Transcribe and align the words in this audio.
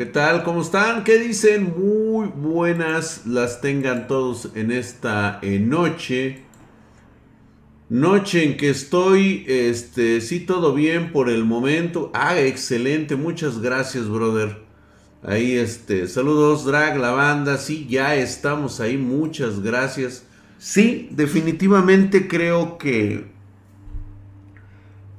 ¿Qué 0.00 0.06
tal? 0.06 0.44
¿Cómo 0.44 0.62
están? 0.62 1.04
¿Qué 1.04 1.18
dicen? 1.18 1.74
Muy 1.76 2.28
buenas 2.28 3.26
las 3.26 3.60
tengan 3.60 4.08
todos 4.08 4.48
en 4.54 4.72
esta 4.72 5.38
eh, 5.42 5.58
noche. 5.58 6.40
Noche 7.90 8.44
en 8.44 8.56
que 8.56 8.70
estoy, 8.70 9.44
este, 9.46 10.22
sí, 10.22 10.40
todo 10.40 10.72
bien 10.72 11.12
por 11.12 11.28
el 11.28 11.44
momento. 11.44 12.10
Ah, 12.14 12.40
excelente, 12.40 13.14
muchas 13.14 13.60
gracias, 13.60 14.08
brother. 14.08 14.62
Ahí, 15.22 15.58
este, 15.58 16.08
saludos, 16.08 16.64
Drag, 16.64 16.96
la 16.96 17.10
banda, 17.10 17.58
sí, 17.58 17.86
ya 17.86 18.14
estamos 18.14 18.80
ahí, 18.80 18.96
muchas 18.96 19.60
gracias. 19.60 20.24
Sí, 20.56 21.10
definitivamente 21.10 22.26
creo 22.26 22.78
que 22.78 23.26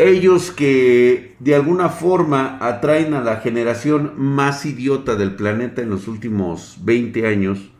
ellos 0.03 0.51
que 0.51 1.35
de 1.39 1.55
alguna 1.55 1.89
forma 1.89 2.57
atraen 2.61 3.13
a 3.13 3.21
la 3.21 3.37
generación 3.37 4.13
más 4.17 4.65
idiota 4.65 5.15
del 5.15 5.35
planeta 5.35 5.81
en 5.81 5.89
los 5.89 6.07
últimos 6.07 6.77
20 6.83 7.27
años, 7.27 7.71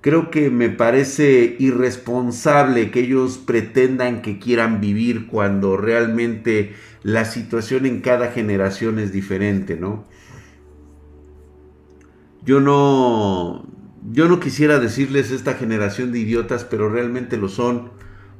creo 0.00 0.30
que 0.30 0.50
me 0.50 0.68
parece 0.68 1.56
irresponsable 1.58 2.90
que 2.90 3.00
ellos 3.00 3.38
pretendan 3.38 4.20
que 4.20 4.38
quieran 4.38 4.80
vivir 4.80 5.26
cuando 5.26 5.76
realmente 5.76 6.74
la 7.02 7.24
situación 7.24 7.86
en 7.86 8.00
cada 8.00 8.32
generación 8.32 8.98
es 8.98 9.12
diferente, 9.12 9.76
¿no? 9.76 10.04
Yo 12.44 12.60
no 12.60 13.64
yo 14.10 14.28
no 14.28 14.40
quisiera 14.40 14.80
decirles 14.80 15.30
esta 15.30 15.54
generación 15.54 16.10
de 16.10 16.18
idiotas, 16.18 16.64
pero 16.64 16.88
realmente 16.88 17.36
lo 17.36 17.48
son 17.48 17.90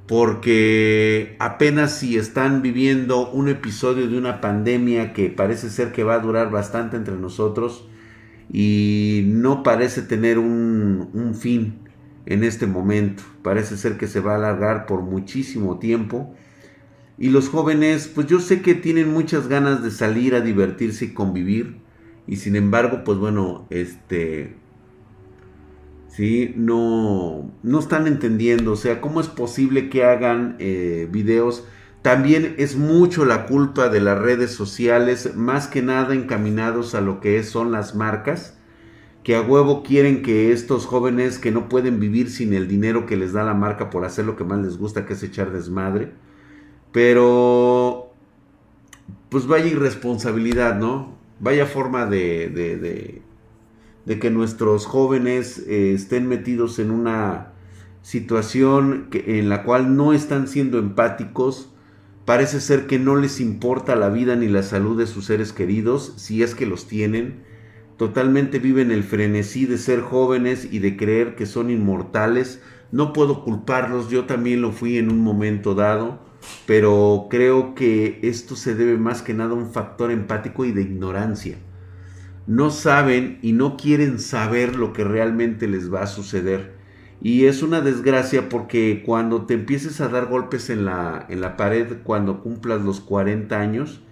porque 0.07 1.37
apenas 1.39 1.97
si 1.99 2.17
están 2.17 2.63
viviendo 2.63 3.31
un 3.31 3.49
episodio 3.49 4.09
de 4.09 4.19
una 4.19 4.41
pandemia 4.41 5.13
que 5.13 5.31
parece 5.31 5.71
ser 5.71 5.93
que 5.93 6.05
va 6.05 6.15
a 6.15 6.19
durar 6.19 6.51
bastante 6.51 6.97
entre 6.97 7.17
nosotros 7.17 7.87
y 8.53 9.23
no 9.27 9.63
parece 9.63 10.03
tener 10.03 10.39
un, 10.39 11.35
fin 11.39 11.79
en 12.27 12.45
este 12.45 12.67
momento. 12.67 13.23
Parece 13.43 13.77
ser 13.77 13.97
que 13.97 14.07
se 14.07 14.21
va 14.21 14.33
a 14.33 14.37
alargar 14.37 14.87
por 14.87 15.03
muchísimo 15.03 15.79
tiempo. 15.79 16.35
Y 17.19 17.31
los 17.31 17.49
jóvenes, 17.49 18.09
pues 18.09 18.27
yo 18.27 18.41
sé 18.41 18.63
que 18.63 18.75
tienen 18.75 19.13
muchas 19.13 19.49
ganas 19.49 19.83
de 19.83 19.91
salir 19.91 20.35
a 20.35 20.41
divertirse 20.41 21.07
y 21.07 21.15
convivir. 21.15 21.79
Y 22.27 22.37
sin 22.37 22.57
embargo, 22.57 23.03
pues 23.05 23.19
bueno, 23.19 23.67
este, 23.71 24.57
¿sí? 26.13 26.55
No, 26.57 27.51
no 27.63 27.79
están 27.79 28.07
entendiendo, 28.07 28.73
o 28.73 28.77
sea, 28.77 29.01
¿cómo 29.01 29.21
es 29.21 29.29
posible 29.29 29.89
que 29.89 30.05
hagan 30.05 30.57
eh, 30.59 31.09
videos? 31.11 31.65
También 32.03 32.55
es 32.59 32.77
mucho 32.77 33.25
la 33.25 33.47
culpa 33.47 33.89
de 33.89 34.01
las 34.01 34.19
redes 34.19 34.53
sociales, 34.53 35.35
más 35.37 35.69
que 35.69 35.83
nada 35.83 36.15
encaminados 36.15 36.95
a 36.95 37.01
lo 37.01 37.21
que 37.21 37.43
son 37.45 37.73
las 37.73 37.95
marcas, 37.95 38.59
que 39.23 39.37
a 39.37 39.41
huevo 39.43 39.83
quieren 39.85 40.23
que 40.23 40.53
estos 40.53 40.85
jóvenes 40.85 41.39
que 41.39 41.53
no 41.53 41.69
pueden 41.69 42.01
vivir 42.01 42.29
sin 42.29 42.55
el 42.55 42.67
dinero 42.67 43.07
que 43.07 43.17
les 43.17 43.33
da 43.33 43.45
la 43.45 43.55
marca 43.55 43.89
por 43.89 44.05
hacer 44.05 44.25
lo 44.25 44.37
que 44.37 44.45
más 44.45 44.59
les 44.61 44.79
gusta, 44.79 45.07
que 45.07 45.13
es 45.13 45.23
echar 45.23 45.53
desmadre. 45.53 46.13
Pero, 46.91 48.13
pues 49.29 49.47
vaya 49.47 49.67
irresponsabilidad, 49.67 50.79
¿no? 50.79 51.17
Vaya 51.41 51.67
forma 51.67 52.07
de, 52.07 53.23
que 54.07 54.31
nuestros 54.31 54.87
jóvenes 54.87 55.63
eh, 55.67 55.93
estén 55.93 56.29
metidos 56.29 56.79
en 56.79 56.91
una 56.91 57.53
situación 58.03 59.09
en 59.13 59.49
la 59.49 59.63
cual 59.63 59.97
no 59.97 60.13
están 60.13 60.49
siendo 60.49 60.79
empáticos. 60.79 61.73
Parece 62.25 62.61
ser 62.61 62.87
que 62.87 62.99
no 62.99 63.17
les 63.17 63.41
importa 63.41 63.97
la 63.97 64.09
vida 64.09 64.37
ni 64.37 64.49
la 64.49 64.63
salud 64.63 64.99
de 64.99 65.07
sus 65.07 65.27
seres 65.27 65.53
queridos, 65.53 66.15
si 66.17 66.43
es 66.43 66.55
que 66.55 66.67
los 66.67 66.87
tienen. 66.87 67.45
Totalmente 67.97 68.59
viven 68.59 68.91
el 68.91 69.05
frenesí 69.05 69.67
de 69.67 69.79
ser 69.79 70.01
jóvenes 70.01 70.69
y 70.71 70.81
de 70.81 70.97
creer 70.97 71.37
que 71.37 71.47
son 71.47 71.71
inmortales. 71.71 72.61
No 72.91 73.13
puedo 73.13 73.45
culparlos, 73.45 74.11
yo 74.11 74.25
también 74.25 74.61
lo 74.61 74.73
fui 74.73 74.99
en 74.99 75.11
un 75.11 75.21
momento 75.21 75.75
dado, 75.75 76.21
pero 76.67 77.29
creo 77.31 77.75
que 77.75 78.19
esto 78.23 78.57
se 78.57 78.75
debe 78.75 78.99
más 78.99 79.23
que 79.23 79.35
nada 79.35 79.53
a 79.53 79.55
un 79.55 79.71
factor 79.71 80.11
empático 80.11 80.65
y 80.65 80.73
de 80.73 80.83
ignorancia 80.83 81.59
no 82.47 82.71
saben 82.71 83.39
y 83.43 83.53
no 83.53 83.77
quieren 83.77 84.19
saber 84.19 84.77
lo 84.77 84.93
que 84.93 85.05
realmente 85.05 85.69
les 85.69 85.93
va 85.93 86.03
a 86.03 86.07
suceder. 86.07 86.73
Y 87.21 87.47
es 87.47 87.63
una 87.63 87.81
desgracia 87.81 88.49
porque 88.49 89.03
cuando 89.07 89.47
te 89.47 89.55
empieces 89.55 90.01
a 90.01 90.09
dar 90.09 90.27
golpes 90.27 90.71
en 90.71 90.85
la, 90.85 91.25
en 91.29 91.41
la 91.41 91.57
pared, 91.57 91.99
cuando 92.03 92.43
cumplas 92.43 92.83
los 92.83 93.01
40 93.01 93.61
años, 93.61 94.03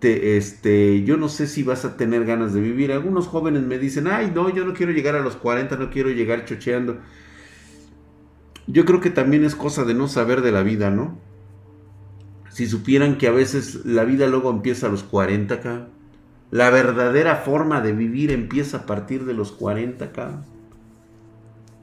te, 0.00 0.36
este, 0.36 1.04
yo 1.04 1.16
no 1.16 1.28
sé 1.28 1.46
si 1.46 1.62
vas 1.62 1.84
a 1.84 1.96
tener 1.96 2.24
ganas 2.24 2.52
de 2.52 2.60
vivir. 2.60 2.90
Algunos 2.90 3.28
jóvenes 3.28 3.62
me 3.62 3.78
dicen, 3.78 4.08
ay, 4.08 4.32
no, 4.34 4.50
yo 4.50 4.64
no 4.64 4.74
quiero 4.74 4.90
llegar 4.90 5.14
a 5.14 5.20
los 5.20 5.36
40, 5.36 5.76
no 5.76 5.90
quiero 5.90 6.10
llegar 6.10 6.44
chocheando. 6.46 6.98
Yo 8.66 8.84
creo 8.84 9.00
que 9.00 9.10
también 9.10 9.44
es 9.44 9.54
cosa 9.54 9.84
de 9.84 9.94
no 9.94 10.08
saber 10.08 10.42
de 10.42 10.52
la 10.52 10.62
vida, 10.62 10.90
¿no? 10.90 11.16
Si 12.50 12.66
supieran 12.66 13.18
que 13.18 13.28
a 13.28 13.32
veces 13.32 13.84
la 13.84 14.04
vida 14.04 14.26
luego 14.26 14.50
empieza 14.50 14.88
a 14.88 14.90
los 14.90 15.04
40 15.04 15.54
acá 15.54 15.88
la 16.50 16.70
verdadera 16.70 17.36
forma 17.36 17.80
de 17.80 17.92
vivir 17.92 18.30
empieza 18.30 18.78
a 18.78 18.86
partir 18.86 19.24
de 19.24 19.34
los 19.34 19.52
40 19.52 20.04
acá. 20.04 20.44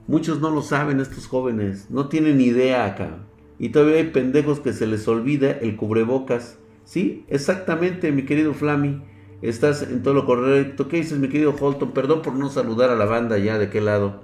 Muchos 0.08 0.40
no 0.40 0.50
lo 0.50 0.62
saben 0.62 1.00
estos 1.00 1.28
jóvenes, 1.28 1.88
no 1.90 2.08
tienen 2.10 2.42
idea 2.42 2.86
acá. 2.86 3.18
Y 3.58 3.70
todavía 3.70 3.98
hay 3.98 4.10
pendejos 4.10 4.60
que 4.60 4.74
se 4.74 4.88
les 4.88 5.08
olvida 5.08 5.52
el 5.52 5.76
cubrebocas. 5.76 6.58
Sí, 6.84 7.26
exactamente, 7.30 8.12
mi 8.12 8.24
querido 8.24 8.54
Flammy. 8.54 9.02
Estás 9.42 9.84
en 9.84 10.02
todo 10.04 10.14
lo 10.14 10.26
correcto. 10.26 10.88
¿Qué 10.88 10.98
dices, 10.98 11.18
mi 11.20 11.30
querido 11.30 11.56
Holton? 11.60 11.92
Perdón 11.94 12.22
por 12.22 12.34
no 12.34 12.50
saludar 12.50 12.90
a 12.90 12.96
la 12.96 13.06
banda 13.06 13.38
ya 13.38 13.58
de 13.58 13.70
qué 13.70 13.82
lado. 13.82 14.24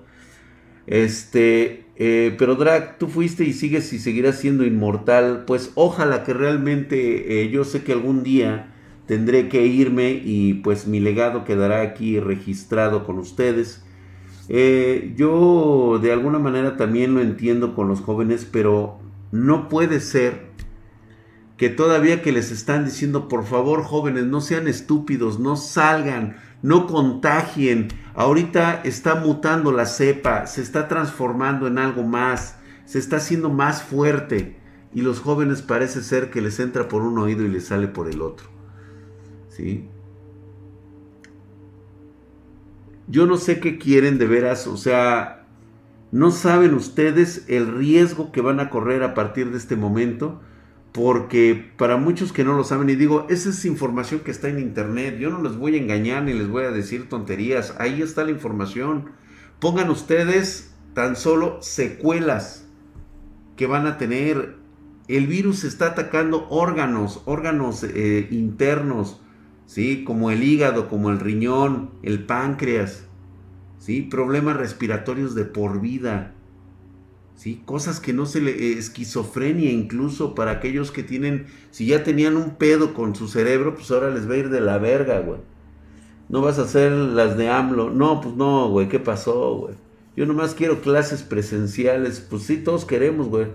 Este, 0.87 1.85
eh, 1.95 2.35
pero 2.37 2.55
Drag, 2.55 2.97
tú 2.97 3.07
fuiste 3.07 3.43
y 3.43 3.53
sigues 3.53 3.93
y 3.93 3.99
seguirás 3.99 4.39
siendo 4.39 4.65
inmortal. 4.65 5.43
Pues 5.45 5.71
ojalá 5.75 6.23
que 6.23 6.33
realmente 6.33 7.41
eh, 7.41 7.49
yo 7.49 7.63
sé 7.63 7.83
que 7.83 7.93
algún 7.93 8.23
día 8.23 8.70
tendré 9.11 9.49
que 9.49 9.65
irme 9.65 10.21
y 10.23 10.53
pues 10.53 10.87
mi 10.87 11.01
legado 11.01 11.43
quedará 11.43 11.81
aquí 11.81 12.21
registrado 12.21 13.03
con 13.03 13.19
ustedes. 13.19 13.83
Eh, 14.47 15.13
yo 15.17 15.99
de 16.01 16.13
alguna 16.13 16.39
manera 16.39 16.77
también 16.77 17.13
lo 17.13 17.19
entiendo 17.19 17.75
con 17.75 17.89
los 17.89 17.99
jóvenes, 17.99 18.47
pero 18.49 18.99
no 19.33 19.67
puede 19.67 19.99
ser 19.99 20.51
que 21.57 21.67
todavía 21.67 22.21
que 22.21 22.31
les 22.31 22.51
están 22.51 22.85
diciendo, 22.85 23.27
por 23.27 23.43
favor 23.43 23.83
jóvenes, 23.83 24.27
no 24.27 24.39
sean 24.39 24.69
estúpidos, 24.69 25.41
no 25.41 25.57
salgan, 25.57 26.37
no 26.61 26.87
contagien. 26.87 27.89
Ahorita 28.15 28.81
está 28.85 29.15
mutando 29.15 29.73
la 29.73 29.87
cepa, 29.87 30.47
se 30.47 30.61
está 30.61 30.87
transformando 30.87 31.67
en 31.67 31.79
algo 31.79 32.03
más, 32.03 32.55
se 32.85 32.97
está 32.97 33.17
haciendo 33.17 33.49
más 33.49 33.83
fuerte 33.83 34.55
y 34.93 35.01
los 35.01 35.19
jóvenes 35.19 35.61
parece 35.61 36.01
ser 36.01 36.29
que 36.29 36.39
les 36.39 36.61
entra 36.61 36.87
por 36.87 37.01
un 37.01 37.19
oído 37.19 37.43
y 37.43 37.49
les 37.49 37.65
sale 37.65 37.89
por 37.89 38.07
el 38.07 38.21
otro. 38.21 38.60
Yo 43.07 43.25
no 43.25 43.37
sé 43.37 43.59
qué 43.59 43.77
quieren 43.77 44.17
de 44.17 44.27
veras, 44.27 44.67
o 44.67 44.77
sea, 44.77 45.45
no 46.11 46.31
saben 46.31 46.73
ustedes 46.73 47.45
el 47.47 47.73
riesgo 47.73 48.31
que 48.31 48.41
van 48.41 48.59
a 48.59 48.69
correr 48.69 49.03
a 49.03 49.13
partir 49.13 49.51
de 49.51 49.57
este 49.57 49.75
momento, 49.75 50.41
porque 50.91 51.71
para 51.77 51.97
muchos 51.97 52.33
que 52.33 52.43
no 52.43 52.53
lo 52.53 52.63
saben, 52.63 52.89
y 52.89 52.95
digo, 52.95 53.25
esa 53.29 53.49
es 53.49 53.65
información 53.65 54.21
que 54.21 54.31
está 54.31 54.49
en 54.49 54.59
internet, 54.59 55.17
yo 55.19 55.29
no 55.29 55.41
les 55.41 55.55
voy 55.55 55.75
a 55.75 55.81
engañar 55.81 56.23
ni 56.23 56.33
les 56.33 56.49
voy 56.49 56.65
a 56.65 56.71
decir 56.71 57.07
tonterías, 57.07 57.75
ahí 57.79 58.01
está 58.01 58.23
la 58.25 58.31
información. 58.31 59.11
Pongan 59.59 59.89
ustedes 59.89 60.73
tan 60.93 61.15
solo 61.15 61.61
secuelas 61.61 62.67
que 63.55 63.67
van 63.67 63.87
a 63.87 63.97
tener. 63.97 64.55
El 65.07 65.27
virus 65.27 65.63
está 65.63 65.87
atacando 65.87 66.47
órganos, 66.49 67.21
órganos 67.25 67.83
eh, 67.83 68.27
internos, 68.31 69.20
¿sí? 69.71 70.03
Como 70.03 70.31
el 70.31 70.43
hígado, 70.43 70.89
como 70.89 71.11
el 71.11 71.19
riñón, 71.21 71.91
el 72.03 72.25
páncreas, 72.25 73.05
¿sí? 73.79 74.01
Problemas 74.01 74.57
respiratorios 74.57 75.33
de 75.33 75.45
por 75.45 75.79
vida, 75.79 76.33
¿sí? 77.35 77.61
Cosas 77.63 78.01
que 78.01 78.11
no 78.11 78.25
se 78.25 78.41
le... 78.41 78.51
Eh, 78.51 78.77
esquizofrenia 78.77 79.71
incluso 79.71 80.35
para 80.35 80.51
aquellos 80.51 80.91
que 80.91 81.03
tienen... 81.03 81.45
Si 81.69 81.85
ya 81.85 82.03
tenían 82.03 82.35
un 82.35 82.55
pedo 82.55 82.93
con 82.93 83.15
su 83.15 83.29
cerebro, 83.29 83.75
pues 83.75 83.89
ahora 83.91 84.09
les 84.09 84.29
va 84.29 84.33
a 84.33 84.37
ir 84.39 84.49
de 84.49 84.59
la 84.59 84.77
verga, 84.77 85.21
güey. 85.21 85.39
No 86.27 86.41
vas 86.41 86.59
a 86.59 86.63
hacer 86.63 86.91
las 86.91 87.37
de 87.37 87.47
AMLO. 87.47 87.91
No, 87.91 88.19
pues 88.19 88.35
no, 88.35 88.67
güey, 88.67 88.89
¿qué 88.89 88.99
pasó, 88.99 89.55
güey? 89.55 89.75
Yo 90.17 90.25
nomás 90.25 90.53
quiero 90.53 90.81
clases 90.81 91.23
presenciales. 91.23 92.19
Pues 92.19 92.43
sí, 92.43 92.57
todos 92.57 92.83
queremos, 92.83 93.29
güey. 93.29 93.47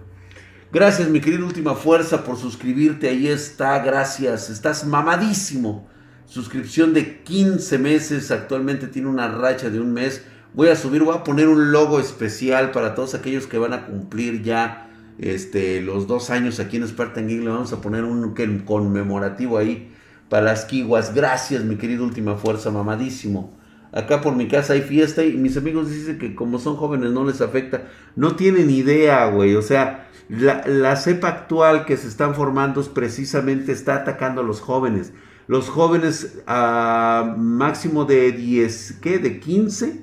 Gracias, 0.72 1.10
mi 1.10 1.20
querido 1.20 1.44
Última 1.44 1.74
Fuerza, 1.74 2.24
por 2.24 2.38
suscribirte. 2.38 3.10
Ahí 3.10 3.28
está, 3.28 3.78
gracias. 3.80 4.48
Estás 4.48 4.86
mamadísimo 4.86 5.94
suscripción 6.26 6.92
de 6.94 7.22
15 7.22 7.78
meses, 7.78 8.30
actualmente 8.30 8.86
tiene 8.86 9.08
una 9.08 9.28
racha 9.28 9.70
de 9.70 9.80
un 9.80 9.92
mes. 9.92 10.24
Voy 10.54 10.68
a 10.68 10.76
subir, 10.76 11.02
voy 11.02 11.16
a 11.16 11.24
poner 11.24 11.48
un 11.48 11.72
logo 11.72 12.00
especial 12.00 12.70
para 12.70 12.94
todos 12.94 13.14
aquellos 13.14 13.46
que 13.46 13.58
van 13.58 13.72
a 13.72 13.86
cumplir 13.86 14.42
ya 14.42 14.90
este, 15.18 15.80
los 15.82 16.06
dos 16.06 16.30
años 16.30 16.60
aquí 16.60 16.76
en 16.76 16.86
Spartan 16.88 17.28
Geek. 17.28 17.42
Le 17.42 17.50
vamos 17.50 17.72
a 17.72 17.80
poner 17.80 18.04
un 18.04 18.34
conmemorativo 18.64 19.58
ahí 19.58 19.92
para 20.28 20.46
las 20.46 20.64
kiwas. 20.64 21.14
Gracias, 21.14 21.64
mi 21.64 21.76
querido 21.76 22.04
Última 22.04 22.36
Fuerza, 22.36 22.70
mamadísimo. 22.70 23.56
Acá 23.92 24.20
por 24.20 24.36
mi 24.36 24.48
casa 24.48 24.74
hay 24.74 24.82
fiesta 24.82 25.24
y 25.24 25.34
mis 25.34 25.56
amigos 25.56 25.90
dicen 25.90 26.18
que 26.18 26.34
como 26.34 26.58
son 26.58 26.76
jóvenes 26.76 27.12
no 27.12 27.24
les 27.24 27.40
afecta. 27.40 27.84
No 28.14 28.36
tienen 28.36 28.70
idea, 28.70 29.26
güey. 29.26 29.54
O 29.54 29.62
sea, 29.62 30.08
la, 30.28 30.96
cepa 30.96 31.28
actual 31.28 31.86
que 31.86 31.96
se 31.96 32.08
están 32.08 32.34
formando 32.34 32.80
es 32.80 32.88
precisamente 32.88 33.72
está 33.72 33.96
atacando 33.96 34.40
a 34.40 34.44
los 34.44 34.60
jóvenes. 34.60 35.12
Los 35.48 35.68
jóvenes 35.68 36.42
a 36.46 37.34
máximo 37.38 38.04
de 38.04 38.32
10, 38.32 38.98
¿qué? 39.00 39.18
De 39.18 39.38
15 39.38 40.02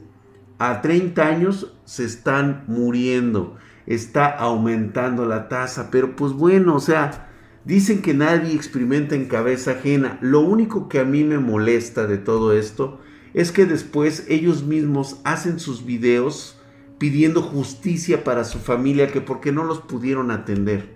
a 0.58 0.82
30 0.82 1.26
años 1.26 1.74
se 1.84 2.06
están 2.06 2.64
muriendo. 2.68 3.58
Está 3.86 4.28
aumentando 4.28 5.26
la 5.26 5.50
tasa. 5.50 5.90
Pero 5.92 6.16
pues 6.16 6.32
bueno, 6.32 6.76
o 6.76 6.80
sea, 6.80 7.30
dicen 7.66 8.02
que 8.02 8.14
nadie 8.14 8.54
experimenta 8.54 9.16
en 9.16 9.26
cabeza 9.26 9.72
ajena. 9.72 10.18
Lo 10.22 10.40
único 10.40 10.88
que 10.88 11.00
a 11.00 11.06
mí 11.06 11.26
me 11.26 11.40
molesta 11.40 12.08
de 12.08 12.18
todo 12.18 12.54
esto 12.54 13.02
es 13.34 13.52
que 13.52 13.66
después 13.66 14.26
ellos 14.30 14.64
mismos 14.64 15.20
hacen 15.26 15.60
sus 15.60 15.86
videos 15.86 16.58
pidiendo 17.00 17.42
justicia 17.42 18.24
para 18.24 18.46
su 18.46 18.60
familia 18.60 19.12
que 19.12 19.20
porque 19.20 19.52
no 19.52 19.66
los 19.66 19.82
pudieron 19.82 20.32
atender. 20.32 20.96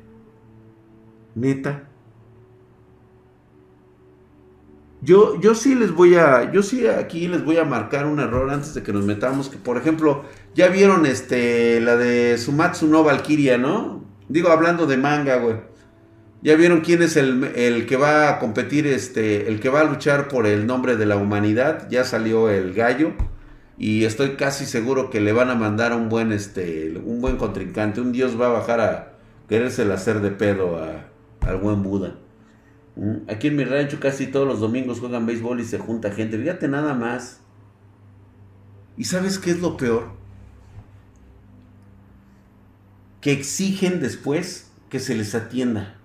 Neta. 1.35 1.86
Yo, 5.07 5.39
yo 5.39 5.55
sí 5.55 5.73
les 5.73 5.93
voy 5.93 6.15
a, 6.15 6.51
yo 6.51 6.61
sí 6.61 6.85
aquí 6.85 7.29
les 7.29 7.45
voy 7.45 7.55
a 7.55 7.63
marcar 7.63 8.07
un 8.07 8.19
error 8.19 8.49
antes 8.49 8.73
de 8.73 8.83
que 8.83 8.91
nos 8.91 9.05
metamos, 9.05 9.47
que 9.47 9.55
por 9.55 9.77
ejemplo, 9.77 10.25
ya 10.53 10.67
vieron 10.67 11.05
este, 11.05 11.79
la 11.79 11.95
de 11.95 12.37
Sumatsu 12.37 12.87
no 12.87 13.05
Valkyria, 13.05 13.57
¿no? 13.57 14.03
Digo, 14.27 14.49
hablando 14.49 14.85
de 14.85 14.97
manga, 14.97 15.37
güey. 15.37 15.55
Ya 16.41 16.57
vieron 16.57 16.81
quién 16.81 17.01
es 17.01 17.15
el, 17.15 17.45
el, 17.55 17.85
que 17.85 17.95
va 17.95 18.27
a 18.27 18.39
competir, 18.39 18.85
este, 18.85 19.47
el 19.47 19.61
que 19.61 19.69
va 19.69 19.79
a 19.79 19.85
luchar 19.85 20.27
por 20.27 20.45
el 20.45 20.67
nombre 20.67 20.97
de 20.97 21.05
la 21.05 21.15
humanidad. 21.15 21.87
Ya 21.89 22.03
salió 22.03 22.49
el 22.49 22.73
gallo 22.73 23.13
y 23.77 24.03
estoy 24.03 24.31
casi 24.31 24.65
seguro 24.65 25.09
que 25.09 25.21
le 25.21 25.31
van 25.31 25.49
a 25.49 25.55
mandar 25.55 25.93
un 25.93 26.09
buen, 26.09 26.33
este, 26.33 27.01
un 27.01 27.21
buen 27.21 27.37
contrincante. 27.37 28.01
Un 28.01 28.11
dios 28.11 28.39
va 28.39 28.47
a 28.47 28.49
bajar 28.49 28.81
a 28.81 29.13
querérsela 29.47 29.93
hacer 29.93 30.19
de 30.19 30.31
pedo 30.31 30.77
a, 30.77 31.07
al 31.49 31.57
buen 31.59 31.81
Buda. 31.81 32.26
Mm, 32.97 33.29
aquí 33.29 33.47
en 33.47 33.55
mi 33.55 33.63
rancho 33.63 33.99
casi 33.99 34.25
todos 34.25 34.47
los 34.47 34.59
domingos 34.59 34.99
juegan 34.99 35.27
béisbol 35.27 35.59
y 35.59 35.65
se 35.65 35.77
junta 35.77 36.11
gente. 36.11 36.37
Fíjate 36.37 36.67
nada 36.67 36.95
más. 36.95 37.39
¿Y 38.97 39.03
sabes 39.03 39.37
qué 39.37 39.51
es 39.51 39.61
lo 39.61 39.77
peor? 39.77 40.11
Que 43.21 43.31
exigen 43.31 43.99
después 43.99 44.71
que 44.89 44.99
se 44.99 45.15
les 45.15 45.35
atienda. 45.35 45.95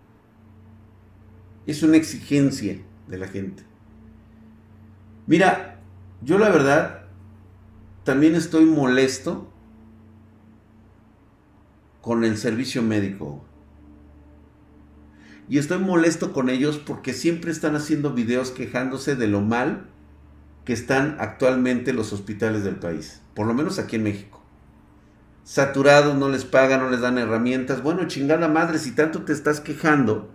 Es 1.67 1.83
una 1.83 1.97
exigencia 1.97 2.79
de 3.09 3.19
la 3.19 3.29
gente. 3.29 3.63
Mira, 5.27 5.81
yo 6.21 6.39
la 6.39 6.51
verdad 6.51 7.05
también 8.05 8.35
estoy 8.35 8.67
molesto 8.67 9.51
con 12.03 12.25
el 12.25 12.37
servicio 12.37 12.83
médico. 12.83 13.43
Y 15.53 15.59
estoy 15.59 15.81
molesto 15.81 16.33
con 16.33 16.49
ellos 16.49 16.79
porque 16.79 17.13
siempre 17.13 17.51
están 17.51 17.77
haciendo 17.77 18.15
videos 18.15 18.53
quejándose 18.53 19.17
de 19.17 19.27
lo 19.27 19.43
mal 19.43 19.85
que 20.65 20.73
están 20.73 21.19
actualmente 21.21 21.93
los 21.93 22.15
hospitales 22.15 22.65
del 22.65 22.77
país. 22.77 23.21
Por 23.35 23.47
lo 23.47 23.53
menos 23.53 23.79
aquí 23.79 23.97
en 23.97 24.05
México. 24.05 24.43
Saturados, 25.45 26.17
no 26.17 26.31
les 26.31 26.47
pagan, 26.47 26.81
no 26.81 26.89
les 26.89 27.03
dan 27.03 27.19
herramientas. 27.19 27.83
Bueno, 27.83 28.09
chingada 28.09 28.49
madre, 28.49 28.79
si 28.79 28.93
tanto 28.93 29.25
te 29.25 29.35
estás 29.35 29.61
quejando, 29.61 30.31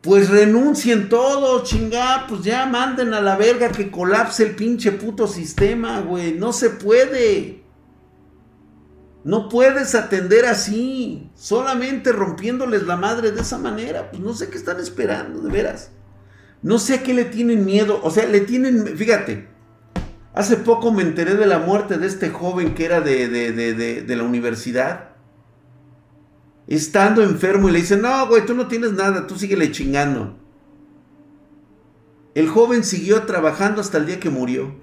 pues 0.00 0.28
renuncien 0.30 1.08
todos, 1.08 1.70
chingá, 1.70 2.26
pues 2.28 2.42
ya 2.42 2.66
manden 2.66 3.14
a 3.14 3.20
la 3.20 3.36
verga 3.36 3.70
que 3.70 3.92
colapse 3.92 4.42
el 4.42 4.56
pinche 4.56 4.90
puto 4.90 5.28
sistema, 5.28 6.00
güey. 6.00 6.32
No 6.34 6.52
se 6.52 6.70
puede. 6.70 7.59
No 9.22 9.48
puedes 9.48 9.94
atender 9.94 10.46
así, 10.46 11.30
solamente 11.34 12.12
rompiéndoles 12.12 12.84
la 12.84 12.96
madre 12.96 13.32
de 13.32 13.42
esa 13.42 13.58
manera. 13.58 14.10
Pues 14.10 14.22
no 14.22 14.34
sé 14.34 14.48
qué 14.48 14.56
están 14.56 14.80
esperando, 14.80 15.40
de 15.40 15.50
veras. 15.50 15.90
No 16.62 16.78
sé 16.78 16.94
a 16.94 17.02
qué 17.02 17.14
le 17.14 17.24
tienen 17.24 17.64
miedo. 17.64 18.00
O 18.02 18.10
sea, 18.10 18.26
le 18.26 18.40
tienen, 18.40 18.96
fíjate, 18.96 19.48
hace 20.34 20.56
poco 20.56 20.92
me 20.92 21.02
enteré 21.02 21.34
de 21.34 21.46
la 21.46 21.58
muerte 21.58 21.98
de 21.98 22.06
este 22.06 22.30
joven 22.30 22.74
que 22.74 22.84
era 22.84 23.00
de, 23.00 23.28
de, 23.28 23.52
de, 23.52 24.02
de 24.02 24.16
la 24.16 24.22
universidad 24.22 25.10
estando 26.70 27.22
enfermo 27.22 27.68
y 27.68 27.72
le 27.72 27.80
dice, 27.80 27.96
no, 27.96 28.28
güey, 28.28 28.46
tú 28.46 28.54
no 28.54 28.68
tienes 28.68 28.92
nada, 28.92 29.26
tú 29.26 29.36
síguele 29.36 29.72
chingando. 29.72 30.38
El 32.34 32.48
joven 32.48 32.84
siguió 32.84 33.24
trabajando 33.24 33.80
hasta 33.80 33.98
el 33.98 34.06
día 34.06 34.20
que 34.20 34.30
murió. 34.30 34.76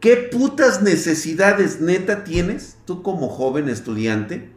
¿Qué 0.00 0.16
putas 0.16 0.82
necesidades 0.82 1.80
neta 1.80 2.24
tienes 2.24 2.76
tú 2.84 3.02
como 3.02 3.28
joven 3.28 3.68
estudiante? 3.68 4.50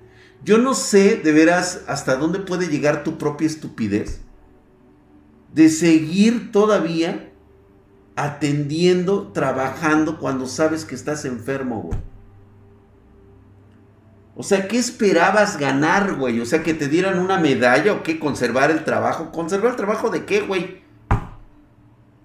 Yo 0.43 0.57
no 0.57 0.73
sé 0.73 1.17
de 1.17 1.31
veras 1.31 1.81
hasta 1.87 2.15
dónde 2.15 2.39
puede 2.39 2.67
llegar 2.67 3.03
tu 3.03 3.17
propia 3.17 3.47
estupidez 3.47 4.21
de 5.53 5.69
seguir 5.69 6.51
todavía 6.51 7.31
atendiendo, 8.15 9.31
trabajando 9.31 10.19
cuando 10.19 10.45
sabes 10.45 10.85
que 10.85 10.95
estás 10.95 11.25
enfermo, 11.25 11.81
güey. 11.81 11.99
O 14.35 14.43
sea, 14.43 14.67
¿qué 14.67 14.77
esperabas 14.77 15.57
ganar, 15.57 16.15
güey? 16.15 16.39
O 16.39 16.45
sea, 16.45 16.63
que 16.63 16.73
te 16.73 16.87
dieran 16.87 17.19
una 17.19 17.37
medalla 17.39 17.93
o 17.93 18.03
qué, 18.03 18.19
conservar 18.19 18.71
el 18.71 18.85
trabajo. 18.85 19.31
¿Conservar 19.31 19.71
el 19.71 19.77
trabajo 19.77 20.09
de 20.09 20.25
qué, 20.25 20.41
güey? 20.41 20.81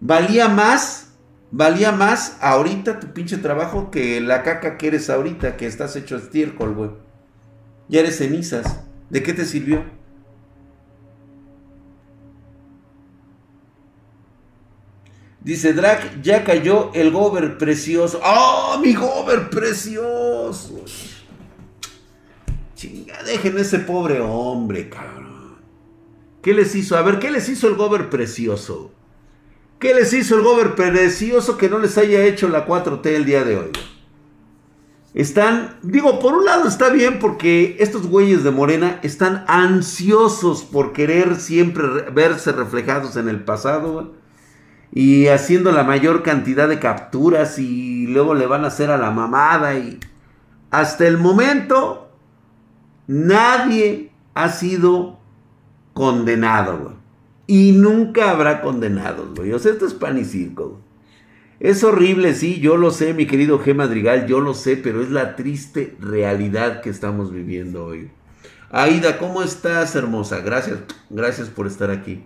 Valía 0.01 0.49
más, 0.49 1.04
valía 1.57 1.93
más 1.93 2.37
ahorita 2.41 2.99
tu 2.99 3.13
pinche 3.13 3.37
trabajo 3.37 3.93
que 3.93 4.21
la 4.21 4.43
caca 4.43 4.77
que 4.77 4.89
eres 4.89 5.09
ahorita, 5.09 5.57
que 5.57 5.67
estás 5.67 5.95
hecho 5.95 6.17
estiércol, 6.17 6.75
güey. 6.75 6.91
Ya 7.89 8.01
eres 8.01 8.19
cenizas. 8.19 8.81
¿De 9.09 9.23
qué 9.23 9.33
te 9.33 9.45
sirvió? 9.45 9.85
Dice 15.43 15.75
Drac, 15.75 16.21
ya 16.23 16.43
cayó 16.43 16.91
el 16.93 17.13
gober 17.13 17.57
precioso. 17.57 18.21
¡Oh, 18.25 18.81
mi 18.83 18.95
gober 18.95 19.49
precioso! 19.49 20.85
Chinga, 22.75 23.23
dejen 23.23 23.59
ese 23.59 23.79
pobre 23.79 24.21
hombre, 24.21 24.89
cabrón. 24.89 25.59
¿Qué 26.43 26.53
les 26.53 26.75
hizo? 26.75 26.97
A 26.97 27.03
ver, 27.03 27.21
¿qué 27.21 27.31
les 27.31 27.49
hizo 27.49 27.69
el 27.69 27.77
gober 27.77 28.11
precioso? 28.11 28.91
¿Qué 29.79 29.95
les 29.95 30.13
hizo 30.13 30.37
el 30.37 30.43
gober 30.43 30.75
precioso 30.75 31.59
que 31.59 31.69
no 31.69 31.79
les 31.79 31.99
haya 31.99 32.25
hecho 32.25 32.49
la 32.49 32.67
4T 32.67 33.07
el 33.07 33.25
día 33.25 33.45
de 33.45 33.57
hoy? 33.57 33.71
Están, 35.13 35.77
digo, 35.83 36.19
por 36.19 36.35
un 36.35 36.45
lado 36.45 36.67
está 36.67 36.91
bien 36.91 37.19
porque 37.19 37.77
estos 37.79 38.07
güeyes 38.07 38.43
de 38.43 38.51
Morena 38.51 38.99
están 39.03 39.45
ansiosos 39.47 40.65
por 40.65 40.93
querer 40.93 41.37
siempre 41.37 41.85
verse 42.13 42.51
reflejados 42.53 43.17
en 43.17 43.29
el 43.29 43.45
pasado 43.45 44.15
y 44.91 45.29
haciendo 45.29 45.71
la 45.71 45.85
mayor 45.85 46.23
cantidad 46.23 46.69
de 46.69 46.81
capturas 46.81 47.59
y 47.59 48.07
luego 48.07 48.35
le 48.35 48.47
van 48.47 48.65
a 48.65 48.69
hacer 48.69 48.91
a 48.91 48.99
la 48.99 49.11
mamada 49.11 49.77
y 49.77 50.01
hasta 50.71 51.07
el 51.07 51.19
momento 51.19 52.05
Nadie 53.07 54.13
ha 54.35 54.49
sido 54.49 55.19
condenado, 55.93 56.79
güey. 56.79 56.95
Y 57.47 57.73
nunca 57.73 58.31
habrá 58.31 58.63
condenados, 58.63 59.35
güey. 59.35 59.53
O 59.53 59.59
sea, 59.59 59.73
esto 59.73 59.87
es 59.87 59.95
pan 59.95 60.19
y 60.19 60.25
Es 61.61 61.85
horrible, 61.85 62.35
sí, 62.35 62.61
yo 62.61 62.77
lo 62.77 62.91
sé, 62.91 63.13
mi 63.13 63.27
querido 63.27 63.63
G. 63.63 63.75
Madrigal, 63.75 64.27
yo 64.27 64.41
lo 64.41 64.55
sé, 64.55 64.77
pero 64.77 65.03
es 65.03 65.11
la 65.11 65.37
triste 65.37 65.97
realidad 66.01 66.81
que 66.81 66.91
estamos 66.91 67.33
viviendo 67.33 67.85
hoy. 67.85 68.11
Aida, 68.71 69.19
¿cómo 69.19 69.43
estás, 69.43 69.95
hermosa? 69.95 70.41
Gracias, 70.41 70.81
gracias 71.11 71.49
por 71.49 71.67
estar 71.67 71.91
aquí. 71.91 72.25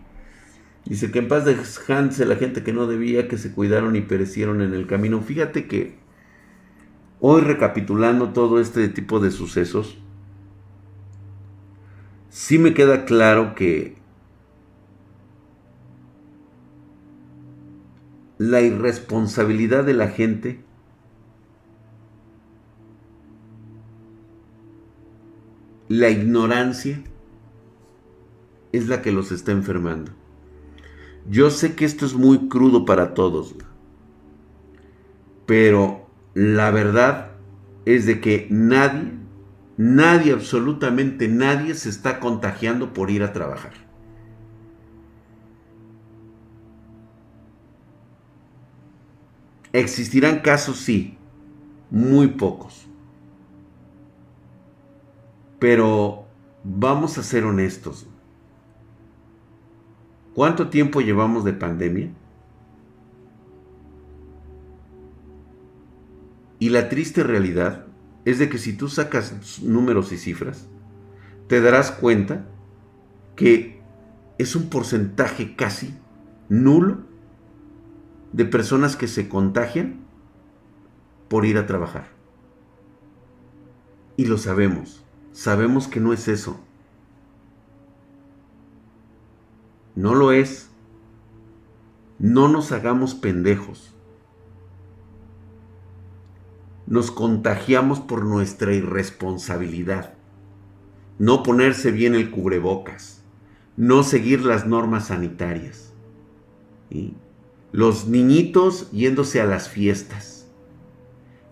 Dice 0.85 1.11
que 1.11 1.19
en 1.19 1.29
paz 1.29 1.45
descanse 1.45 2.25
la 2.25 2.37
gente 2.37 2.63
que 2.63 2.73
no 2.73 2.87
debía, 2.87 3.29
que 3.29 3.37
se 3.37 3.53
cuidaron 3.53 3.97
y 3.97 4.01
perecieron 4.01 4.63
en 4.63 4.73
el 4.73 4.87
camino. 4.87 5.21
Fíjate 5.21 5.67
que 5.67 5.99
hoy 7.21 7.43
recapitulando 7.43 8.31
todo 8.31 8.61
este 8.61 8.89
tipo 8.89 9.21
de 9.21 9.31
sucesos, 9.31 9.99
sí 12.31 12.59
me 12.59 12.73
queda 12.73 13.05
claro 13.05 13.55
que 13.55 13.99
la 18.39 18.61
irresponsabilidad 18.61 19.85
de 19.85 19.95
la 19.95 20.09
gente 20.09 20.65
la 25.89 26.09
ignorancia 26.11 27.03
es 28.73 28.89
la 28.89 29.03
que 29.03 29.13
los 29.13 29.33
está 29.33 29.53
enfermando. 29.53 30.13
Yo 31.29 31.51
sé 31.51 31.75
que 31.75 31.85
esto 31.85 32.07
es 32.07 32.15
muy 32.15 32.49
crudo 32.49 32.85
para 32.85 33.15
todos, 33.15 33.55
pero 35.47 36.07
la 36.35 36.71
verdad 36.71 37.33
es 37.87 38.07
de 38.07 38.21
que 38.21 38.47
nadie 38.51 39.19
Nadie, 39.79 40.33
absolutamente 40.33 41.29
nadie 41.29 41.73
se 41.75 41.89
está 41.89 42.19
contagiando 42.19 42.93
por 42.93 43.13
ir 43.13 43.23
a 43.23 43.33
trabajar. 43.33 43.88
Existirán 49.73 50.41
casos, 50.41 50.79
sí, 50.79 51.19
muy 51.91 52.29
pocos. 52.29 52.87
Pero 55.59 56.25
vamos 56.65 57.19
a 57.19 57.23
ser 57.23 57.45
honestos. 57.45 58.07
¿Cuánto 60.35 60.69
tiempo 60.69 61.01
llevamos 61.01 61.45
de 61.45 61.53
pandemia? 61.53 62.11
Y 66.61 66.71
la 66.71 66.89
triste 66.89 67.23
realidad 67.23 67.87
es 68.25 68.39
de 68.39 68.49
que 68.49 68.59
si 68.59 68.73
tú 68.73 68.89
sacas 68.89 69.61
números 69.63 70.13
y 70.13 70.19
cifras, 70.19 70.69
te 71.49 71.61
darás 71.61 71.91
cuenta 71.91 72.47
que 73.37 73.81
es 74.39 74.55
un 74.55 74.69
porcentaje 74.69 75.57
casi 75.57 75.95
nulo 76.49 77.08
de 78.33 78.45
personas 78.45 78.97
que 78.97 79.09
se 79.09 79.29
contagian 79.29 80.01
por 81.29 81.45
ir 81.45 81.59
a 81.59 81.67
trabajar. 81.67 82.09
Y 84.17 84.27
lo 84.27 84.39
sabemos, 84.39 85.05
sabemos 85.33 85.89
que 85.89 86.01
no 86.01 86.13
es 86.13 86.29
eso. 86.29 86.61
No 89.95 90.15
lo 90.15 90.33
es. 90.33 90.71
No 92.19 92.49
nos 92.49 92.73
hagamos 92.73 93.15
pendejos 93.15 93.95
nos 96.89 97.11
contagiamos 97.11 98.01
por 98.01 98.25
nuestra 98.25 98.73
irresponsabilidad. 98.73 100.15
No 101.19 101.43
ponerse 101.43 101.91
bien 101.91 102.15
el 102.15 102.31
cubrebocas, 102.31 103.23
no 103.77 104.03
seguir 104.03 104.45
las 104.45 104.67
normas 104.67 105.09
sanitarias. 105.09 105.93
Los 107.73 108.09
niñitos 108.09 108.91
yéndose 108.91 109.41
a 109.41 109.45
las 109.45 109.69
fiestas, 109.69 110.47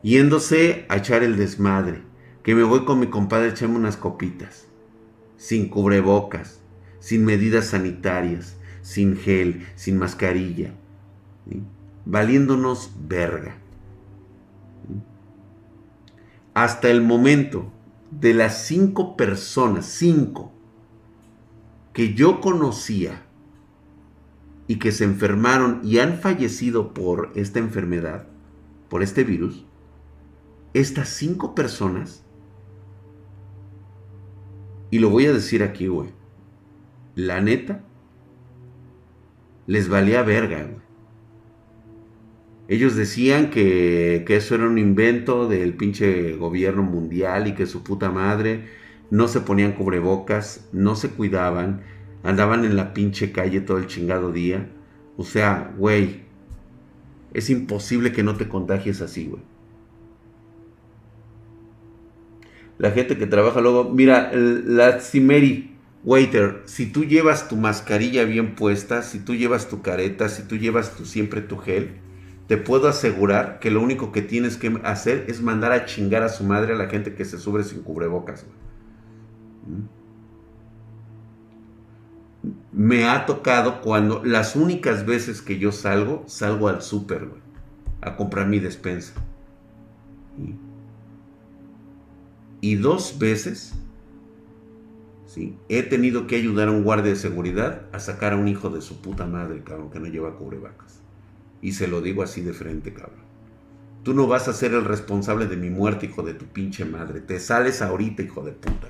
yéndose 0.03 0.87
a 0.89 0.97
echar 0.97 1.23
el 1.23 1.37
desmadre, 1.37 2.03
que 2.43 2.55
me 2.55 2.63
voy 2.63 2.85
con 2.85 3.01
mi 3.01 3.09
compadre 3.09 3.47
a 3.47 3.51
echarme 3.51 3.77
unas 3.77 3.97
copitas, 3.97 4.67
sin 5.37 5.69
cubrebocas, 5.69 6.61
sin 7.01 7.25
medidas 7.25 7.67
sanitarias, 7.67 8.57
sin 8.83 9.17
gel, 9.17 9.67
sin 9.75 9.99
mascarilla, 9.99 10.73
valiéndonos 12.05 12.93
verga 13.07 13.57
hasta 16.57 16.89
el 16.89 17.03
momento 17.03 17.71
de 18.11 18.33
las 18.33 18.65
cinco 18.65 19.15
personas, 19.15 19.85
cinco, 19.85 20.55
que 21.93 22.15
yo 22.15 22.41
conocía 22.41 23.26
y 24.69 24.77
que 24.77 24.93
se 24.93 25.05
enfermaron 25.05 25.81
y 25.85 25.99
han 25.99 26.19
fallecido 26.19 26.93
por 26.93 27.31
esta 27.35 27.59
enfermedad, 27.59 28.27
por 28.89 29.03
este 29.03 29.25
virus, 29.25 29.65
estas 30.75 31.09
cinco 31.09 31.55
personas, 31.55 32.25
y 34.91 34.99
lo 34.99 35.11
voy 35.11 35.27
a 35.27 35.33
decir 35.33 35.63
aquí, 35.63 35.89
güey, 35.89 36.11
la 37.15 37.41
neta, 37.41 37.85
les 39.67 39.89
valía 39.89 40.23
verga, 40.23 40.63
güey. 40.63 40.87
Ellos 42.69 42.97
decían 42.97 43.51
que, 43.51 44.25
eso 44.29 44.57
era 44.57 44.67
un 44.67 44.79
invento 44.79 45.49
del 45.49 45.75
pinche 45.75 46.37
gobierno 46.37 46.83
mundial 46.83 47.47
y 47.47 47.55
que 47.55 47.67
su 47.67 47.85
puta 47.85 48.11
madre 48.11 48.65
no 49.11 49.29
se 49.29 49.41
ponían 49.41 49.73
cubrebocas, 49.73 50.69
no 50.73 50.97
se 50.97 51.11
cuidaban, 51.11 51.83
andaban 52.27 52.65
en 52.65 52.77
la 52.77 52.93
pinche 52.93 53.33
calle 53.33 53.61
todo 53.61 53.79
el 53.79 53.87
chingado 53.87 54.33
día. 54.33 54.69
O 55.17 55.25
sea, 55.25 55.73
güey, 55.79 56.23
es 57.33 57.51
imposible 57.51 58.13
que 58.13 58.23
no 58.23 58.37
te 58.37 58.49
contagies 58.49 59.01
así, 59.01 59.27
güey. 59.27 59.43
La 62.79 62.91
gente 62.91 63.17
que 63.17 63.27
trabaja 63.27 63.61
luego, 63.61 63.85
mira, 63.85 64.33
la 64.35 65.01
Cimeri, 65.01 65.77
waiter, 66.05 66.63
si 66.67 66.87
tú 66.87 67.05
llevas 67.05 67.49
tu 67.49 67.57
mascarilla 67.57 68.25
bien 68.25 68.55
puesta, 68.55 69.03
si 69.03 69.21
tú 69.21 69.35
llevas 69.35 69.69
tu 69.69 69.81
careta, 69.81 70.29
si 70.29 70.43
tú 70.43 70.57
llevas 70.57 70.95
tu, 70.95 71.07
siempre 71.07 71.41
tu 71.41 71.57
gel, 71.57 71.93
te 72.49 72.57
puedo 72.57 72.89
asegurar 72.89 73.61
que 73.61 73.71
lo 73.71 73.81
único 73.81 74.13
que 74.13 74.21
tienes 74.21 74.57
que 74.57 74.79
hacer 74.85 75.25
es 75.29 75.41
mandar 75.41 75.73
a 75.73 75.87
chingar 75.87 76.23
a 76.23 76.29
su 76.29 76.45
madre 76.45 76.75
a 76.75 76.77
la 76.77 76.89
gente 76.89 77.15
que 77.15 77.25
se 77.25 77.39
sube 77.39 77.65
sin 77.65 77.83
cubrebocas. 77.83 78.45
¿Mm? 79.67 80.06
Me 82.73 83.09
ha 83.09 83.27
tocado 83.27 83.81
cuando 83.81 84.25
las 84.25 84.57
únicas 84.57 85.07
veces 85.07 85.43
que 85.43 85.59
yo 85.59 85.73
salgo, 85.73 86.25
salgo 86.27 86.69
al 86.69 86.83
súper, 86.83 87.29
a 88.01 88.17
comprar 88.17 88.47
mi 88.47 88.59
despensa. 88.59 89.15
Y 92.61 92.77
dos 92.77 93.19
veces, 93.19 93.75
¿sí? 95.27 95.57
He 95.69 95.83
tenido 95.83 96.27
que 96.27 96.37
ayudar 96.37 96.69
a 96.69 96.73
un 96.73 96.85
guardia 96.85 97.13
de 97.13 97.17
seguridad 97.17 97.83
a 97.93 98.01
sacar 98.01 98.33
a 98.33 98.37
un 98.37 98.49
hijo 98.49 98.71
de 98.71 98.81
su 98.81 99.01
puta 99.01 99.27
madre, 99.27 99.63
cabrón, 99.63 99.91
que 99.91 100.01
no 100.01 100.07
lleva 100.07 100.37
cubrebocas. 100.37 101.01
Y 101.63 101.73
se 101.73 101.89
lo 101.89 102.01
digo 102.01 102.23
así 102.23 102.43
de 102.43 102.53
frente, 102.53 102.93
cabrón. 102.93 103.27
Tú 104.03 104.15
no 104.15 104.29
vas 104.29 104.47
a 104.47 104.53
ser 104.53 104.73
el 104.73 104.85
responsable 104.85 105.47
de 105.47 105.57
mi 105.57 105.69
muerte, 105.69 106.07
hijo 106.07 106.23
de 106.23 106.35
tu 106.35 106.45
pinche 106.47 106.85
madre. 106.85 107.21
Te 107.21 107.41
sales 107.41 107.83
ahorita, 107.83 108.23
hijo 108.23 108.45
de 108.45 108.53
puta. 108.53 108.89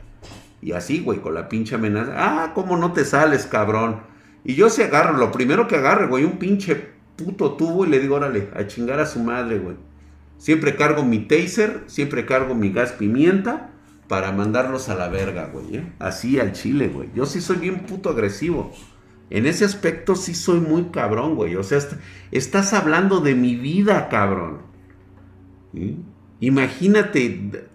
Y 0.62 0.72
así, 0.72 1.00
güey, 1.00 1.20
con 1.20 1.34
la 1.34 1.48
pinche 1.48 1.74
amenaza. 1.74 2.12
Ah, 2.16 2.52
¿cómo 2.54 2.76
no 2.76 2.92
te 2.92 3.04
sales, 3.04 3.46
cabrón? 3.46 4.00
Y 4.44 4.54
yo 4.54 4.68
se 4.70 4.84
agarro, 4.84 5.16
lo 5.16 5.32
primero 5.32 5.68
que 5.68 5.76
agarre, 5.76 6.06
güey, 6.06 6.24
un 6.24 6.38
pinche 6.38 6.96
puto 7.16 7.52
tubo 7.52 7.84
y 7.84 7.88
le 7.88 7.98
digo, 7.98 8.16
órale, 8.16 8.48
a 8.54 8.66
chingar 8.66 9.00
a 9.00 9.06
su 9.06 9.20
madre, 9.20 9.58
güey. 9.58 9.76
Siempre 10.38 10.76
cargo 10.76 11.02
mi 11.02 11.20
taser, 11.20 11.84
siempre 11.86 12.26
cargo 12.26 12.54
mi 12.54 12.70
gas 12.70 12.92
pimienta 12.92 13.70
para 14.08 14.32
mandarlos 14.32 14.88
a 14.88 14.94
la 14.94 15.08
verga, 15.08 15.46
güey. 15.52 15.76
¿eh? 15.76 15.92
Así 15.98 16.38
al 16.38 16.52
chile, 16.52 16.88
güey. 16.88 17.08
Yo 17.14 17.26
sí 17.26 17.40
soy 17.40 17.56
bien 17.56 17.80
puto 17.80 18.10
agresivo. 18.10 18.72
En 19.30 19.46
ese 19.46 19.64
aspecto 19.64 20.14
sí 20.14 20.34
soy 20.34 20.60
muy 20.60 20.84
cabrón, 20.86 21.34
güey. 21.34 21.56
O 21.56 21.64
sea, 21.64 21.80
estás 22.30 22.72
hablando 22.72 23.20
de 23.20 23.34
mi 23.34 23.56
vida, 23.56 24.08
cabrón. 24.08 24.58
Imagínate 26.40 27.68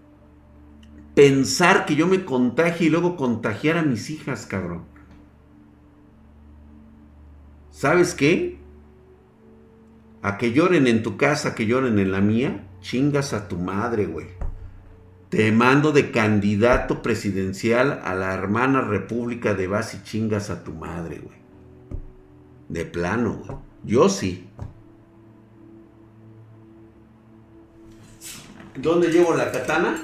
pensar 1.21 1.85
que 1.85 1.95
yo 1.95 2.07
me 2.07 2.25
contagie 2.25 2.87
y 2.87 2.89
luego 2.89 3.15
contagiar 3.15 3.77
a 3.77 3.83
mis 3.83 4.09
hijas, 4.09 4.47
cabrón. 4.47 4.85
¿Sabes 7.69 8.15
qué? 8.15 8.57
A 10.23 10.39
que 10.39 10.51
lloren 10.51 10.87
en 10.87 11.03
tu 11.03 11.17
casa, 11.17 11.53
que 11.53 11.67
lloren 11.67 11.99
en 11.99 12.11
la 12.11 12.21
mía, 12.21 12.67
chingas 12.81 13.33
a 13.33 13.47
tu 13.47 13.59
madre, 13.59 14.07
güey. 14.07 14.29
Te 15.29 15.51
mando 15.51 15.91
de 15.91 16.09
candidato 16.09 17.03
presidencial 17.03 18.01
a 18.03 18.15
la 18.15 18.33
hermana 18.33 18.81
República 18.81 19.53
de 19.53 19.67
Bas 19.67 19.93
y 19.93 20.01
chingas 20.01 20.49
a 20.49 20.63
tu 20.63 20.73
madre, 20.73 21.19
güey. 21.19 21.37
De 22.67 22.83
plano, 22.83 23.61
Yo 23.83 24.09
sí. 24.09 24.49
¿Dónde 28.75 29.09
llevo 29.09 29.35
la 29.35 29.51
katana? 29.51 30.01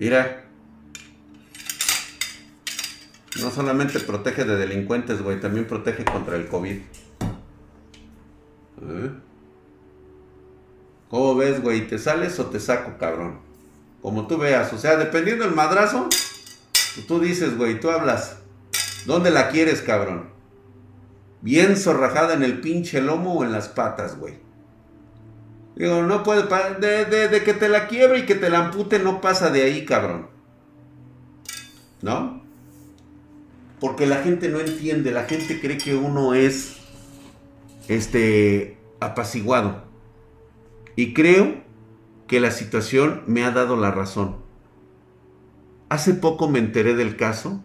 Mira. 0.00 0.46
No 3.38 3.50
solamente 3.50 4.00
protege 4.00 4.44
de 4.46 4.56
delincuentes, 4.56 5.20
güey, 5.20 5.38
también 5.40 5.66
protege 5.66 6.06
contra 6.06 6.36
el 6.36 6.48
COVID. 6.48 6.76
¿Eh? 8.82 9.10
¿Cómo 11.10 11.34
ves, 11.34 11.60
güey? 11.60 11.86
¿Te 11.86 11.98
sales 11.98 12.38
o 12.38 12.46
te 12.46 12.58
saco, 12.60 12.96
cabrón? 12.98 13.40
Como 14.00 14.26
tú 14.26 14.38
veas. 14.38 14.72
O 14.72 14.78
sea, 14.78 14.96
dependiendo 14.96 15.44
del 15.44 15.54
madrazo, 15.54 16.08
tú 17.06 17.20
dices, 17.20 17.58
güey, 17.58 17.78
tú 17.78 17.90
hablas. 17.90 18.38
¿Dónde 19.04 19.30
la 19.30 19.50
quieres, 19.50 19.82
cabrón? 19.82 20.30
Bien 21.42 21.76
zorrajada 21.76 22.32
en 22.32 22.42
el 22.42 22.62
pinche 22.62 23.02
lomo 23.02 23.34
o 23.34 23.44
en 23.44 23.52
las 23.52 23.68
patas, 23.68 24.16
güey. 24.16 24.38
Digo, 25.80 26.02
no 26.02 26.22
puede, 26.22 26.42
de, 26.78 27.28
de, 27.28 27.42
que 27.42 27.54
te 27.54 27.70
la 27.70 27.88
quiebre 27.88 28.18
y 28.18 28.26
que 28.26 28.34
te 28.34 28.50
la 28.50 28.66
ampute 28.66 28.98
no 28.98 29.22
pasa 29.22 29.48
de 29.48 29.62
ahí, 29.62 29.86
cabrón. 29.86 30.26
¿No? 32.02 32.42
Porque 33.80 34.04
la 34.04 34.16
gente 34.16 34.50
no 34.50 34.60
entiende, 34.60 35.10
la 35.10 35.24
gente 35.24 35.58
cree 35.58 35.78
que 35.78 35.94
uno 35.94 36.34
es, 36.34 36.76
este, 37.88 38.76
apaciguado. 39.00 39.84
Y 40.96 41.14
creo 41.14 41.62
que 42.26 42.40
la 42.40 42.50
situación 42.50 43.22
me 43.26 43.42
ha 43.42 43.50
dado 43.50 43.78
la 43.78 43.90
razón. 43.90 44.36
Hace 45.88 46.12
poco 46.12 46.46
me 46.46 46.58
enteré 46.58 46.94
del 46.94 47.16
caso 47.16 47.64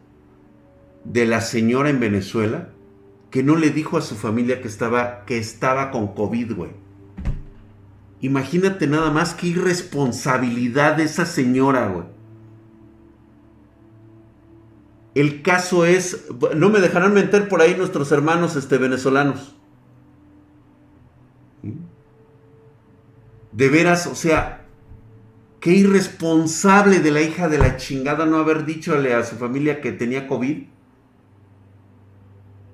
de 1.04 1.26
la 1.26 1.42
señora 1.42 1.90
en 1.90 2.00
Venezuela 2.00 2.70
que 3.30 3.44
no 3.44 3.58
le 3.58 3.72
dijo 3.72 3.98
a 3.98 4.02
su 4.02 4.16
familia 4.16 4.62
que 4.62 4.70
estaba, 4.70 5.26
que 5.26 5.38
estaba 5.38 5.92
con 5.92 6.16
COVID, 6.16 6.54
güey. 6.54 6.85
Imagínate 8.26 8.88
nada 8.88 9.12
más 9.12 9.36
qué 9.36 9.46
irresponsabilidad 9.50 10.98
de 10.98 11.04
esa 11.04 11.28
señora, 11.28 11.90
güey. 11.90 12.08
El 15.14 15.44
caso 15.44 15.86
es, 15.86 16.26
no 16.56 16.72
me 16.72 16.80
dejarán 16.80 17.14
meter 17.14 17.48
por 17.48 17.62
ahí 17.62 17.76
nuestros 17.76 18.12
hermanos 18.12 18.56
este, 18.56 18.80
venezolanos. 18.80 19.56
De 23.52 23.70
veras, 23.70 24.08
o 24.08 24.16
sea, 24.16 24.66
qué 25.60 25.74
irresponsable 25.74 27.02
de 27.02 27.12
la 27.12 27.22
hija 27.22 27.48
de 27.48 27.60
la 27.60 27.78
chingada 27.78 28.26
no 28.26 28.38
haber 28.38 28.66
dichole 28.66 29.14
a 29.14 29.24
su 29.24 29.36
familia 29.36 29.82
que 29.82 29.92
tenía 29.92 30.28
COVID. 30.28 30.64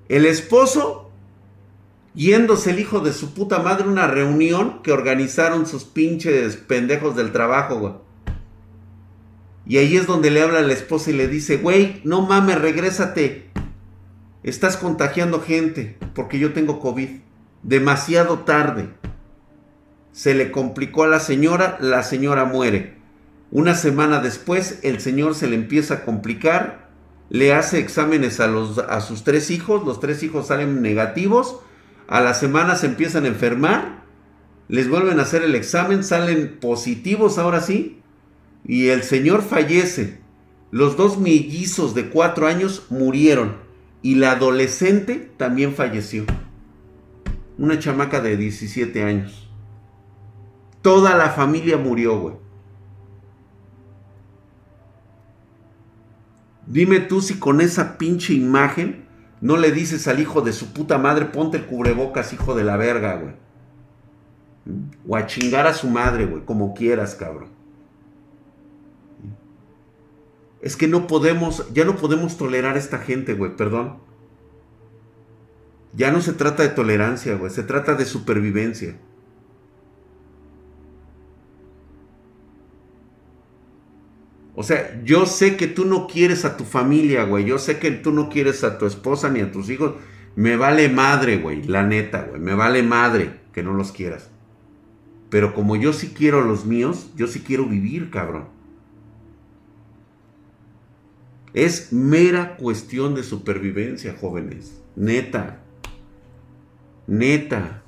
El 0.08 0.24
esposo 0.24 1.11
yéndose 2.14 2.70
el 2.70 2.78
hijo 2.78 3.00
de 3.00 3.12
su 3.12 3.34
puta 3.34 3.58
madre 3.60 3.84
a 3.84 3.88
una 3.88 4.06
reunión 4.06 4.82
que 4.82 4.92
organizaron 4.92 5.66
sus 5.66 5.84
pinches 5.84 6.56
pendejos 6.56 7.16
del 7.16 7.32
trabajo. 7.32 8.02
Y 9.66 9.78
ahí 9.78 9.96
es 9.96 10.06
donde 10.06 10.30
le 10.30 10.42
habla 10.42 10.60
la 10.62 10.72
esposa 10.72 11.10
y 11.10 11.14
le 11.14 11.28
dice, 11.28 11.56
güey, 11.56 12.00
no 12.04 12.22
mames, 12.22 12.60
regrésate. 12.60 13.50
Estás 14.42 14.76
contagiando 14.76 15.40
gente 15.40 15.96
porque 16.14 16.38
yo 16.38 16.52
tengo 16.52 16.80
COVID. 16.80 17.08
Demasiado 17.62 18.40
tarde. 18.40 18.88
Se 20.10 20.34
le 20.34 20.50
complicó 20.50 21.04
a 21.04 21.08
la 21.08 21.20
señora, 21.20 21.78
la 21.80 22.02
señora 22.02 22.44
muere. 22.44 22.96
Una 23.52 23.74
semana 23.74 24.20
después, 24.20 24.80
el 24.82 25.00
señor 25.00 25.34
se 25.34 25.46
le 25.46 25.54
empieza 25.54 25.94
a 25.94 26.04
complicar, 26.04 26.88
le 27.28 27.54
hace 27.54 27.78
exámenes 27.78 28.40
a, 28.40 28.46
los, 28.46 28.78
a 28.78 29.00
sus 29.00 29.24
tres 29.24 29.50
hijos, 29.50 29.84
los 29.84 30.00
tres 30.00 30.22
hijos 30.22 30.48
salen 30.48 30.82
negativos, 30.82 31.60
a 32.12 32.20
la 32.20 32.34
semana 32.34 32.76
se 32.76 32.84
empiezan 32.84 33.24
a 33.24 33.28
enfermar, 33.28 34.04
les 34.68 34.86
vuelven 34.86 35.18
a 35.18 35.22
hacer 35.22 35.42
el 35.44 35.54
examen, 35.54 36.04
salen 36.04 36.58
positivos 36.60 37.38
ahora 37.38 37.62
sí, 37.62 38.02
y 38.66 38.88
el 38.88 39.02
señor 39.02 39.40
fallece. 39.40 40.20
Los 40.70 40.98
dos 40.98 41.18
mellizos 41.18 41.94
de 41.94 42.10
cuatro 42.10 42.48
años 42.48 42.84
murieron 42.90 43.56
y 44.02 44.16
la 44.16 44.32
adolescente 44.32 45.30
también 45.38 45.74
falleció. 45.74 46.26
Una 47.56 47.78
chamaca 47.78 48.20
de 48.20 48.36
17 48.36 49.02
años. 49.04 49.48
Toda 50.82 51.16
la 51.16 51.30
familia 51.30 51.78
murió, 51.78 52.20
güey. 52.20 52.34
Dime 56.66 57.00
tú 57.00 57.22
si 57.22 57.38
con 57.38 57.62
esa 57.62 57.96
pinche 57.96 58.34
imagen 58.34 59.01
no 59.42 59.56
le 59.56 59.72
dices 59.72 60.06
al 60.06 60.20
hijo 60.20 60.40
de 60.40 60.52
su 60.52 60.72
puta 60.72 60.98
madre, 60.98 61.26
ponte 61.26 61.56
el 61.56 61.66
cubrebocas, 61.66 62.32
hijo 62.32 62.54
de 62.54 62.62
la 62.62 62.76
verga, 62.76 63.16
güey. 63.16 63.34
O 65.08 65.16
a 65.16 65.26
chingar 65.26 65.66
a 65.66 65.74
su 65.74 65.90
madre, 65.90 66.26
güey, 66.26 66.44
como 66.44 66.74
quieras, 66.74 67.16
cabrón. 67.16 67.48
Es 70.60 70.76
que 70.76 70.86
no 70.86 71.08
podemos, 71.08 71.66
ya 71.74 71.84
no 71.84 71.96
podemos 71.96 72.36
tolerar 72.36 72.76
a 72.76 72.78
esta 72.78 72.98
gente, 72.98 73.34
güey, 73.34 73.56
perdón. 73.56 73.96
Ya 75.92 76.12
no 76.12 76.20
se 76.20 76.34
trata 76.34 76.62
de 76.62 76.68
tolerancia, 76.68 77.34
güey, 77.34 77.50
se 77.50 77.64
trata 77.64 77.96
de 77.96 78.04
supervivencia. 78.04 78.96
O 84.54 84.62
sea, 84.62 85.00
yo 85.04 85.24
sé 85.26 85.56
que 85.56 85.66
tú 85.66 85.86
no 85.86 86.06
quieres 86.06 86.44
a 86.44 86.56
tu 86.56 86.64
familia, 86.64 87.24
güey. 87.24 87.44
Yo 87.44 87.58
sé 87.58 87.78
que 87.78 87.90
tú 87.90 88.12
no 88.12 88.28
quieres 88.28 88.64
a 88.64 88.78
tu 88.78 88.86
esposa 88.86 89.30
ni 89.30 89.40
a 89.40 89.50
tus 89.50 89.70
hijos. 89.70 89.94
Me 90.36 90.56
vale 90.56 90.88
madre, 90.88 91.38
güey. 91.38 91.62
La 91.62 91.82
neta, 91.82 92.26
güey. 92.28 92.40
Me 92.40 92.54
vale 92.54 92.82
madre 92.82 93.40
que 93.52 93.62
no 93.62 93.72
los 93.72 93.92
quieras. 93.92 94.30
Pero 95.30 95.54
como 95.54 95.76
yo 95.76 95.94
sí 95.94 96.12
quiero 96.14 96.42
a 96.42 96.44
los 96.44 96.66
míos, 96.66 97.10
yo 97.16 97.26
sí 97.26 97.40
quiero 97.40 97.64
vivir, 97.64 98.10
cabrón. 98.10 98.48
Es 101.54 101.92
mera 101.92 102.56
cuestión 102.56 103.14
de 103.14 103.22
supervivencia, 103.22 104.14
jóvenes. 104.20 104.82
Neta. 104.96 105.60
Neta. 107.06 107.82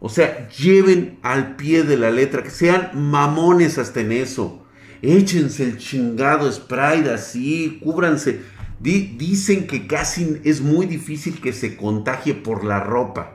O 0.00 0.10
sea, 0.10 0.48
lleven 0.50 1.18
al 1.22 1.56
pie 1.56 1.84
de 1.84 1.96
la 1.96 2.10
letra, 2.10 2.42
que 2.42 2.50
sean 2.50 2.90
mamones 2.94 3.78
hasta 3.78 4.00
en 4.00 4.12
eso. 4.12 4.61
Échense 5.02 5.64
el 5.64 5.78
chingado 5.78 6.50
spray 6.50 7.08
así, 7.08 7.80
cúbranse. 7.82 8.40
dicen 8.80 9.66
que 9.66 9.88
casi 9.88 10.40
es 10.44 10.60
muy 10.60 10.86
difícil 10.86 11.40
que 11.40 11.52
se 11.52 11.76
contagie 11.76 12.34
por 12.34 12.64
la 12.64 12.80
ropa. 12.80 13.34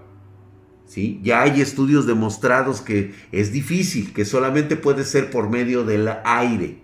¿Sí? 0.86 1.20
Ya 1.22 1.42
hay 1.42 1.60
estudios 1.60 2.08
demostrados 2.08 2.80
que 2.80 3.14
es 3.34 3.52
difícil, 3.52 4.14
que 4.14 4.24
solamente 4.24 4.78
puede 4.78 5.04
ser 5.04 5.30
por 5.30 5.50
medio 5.50 5.84
del 5.84 6.10
aire. 6.24 6.80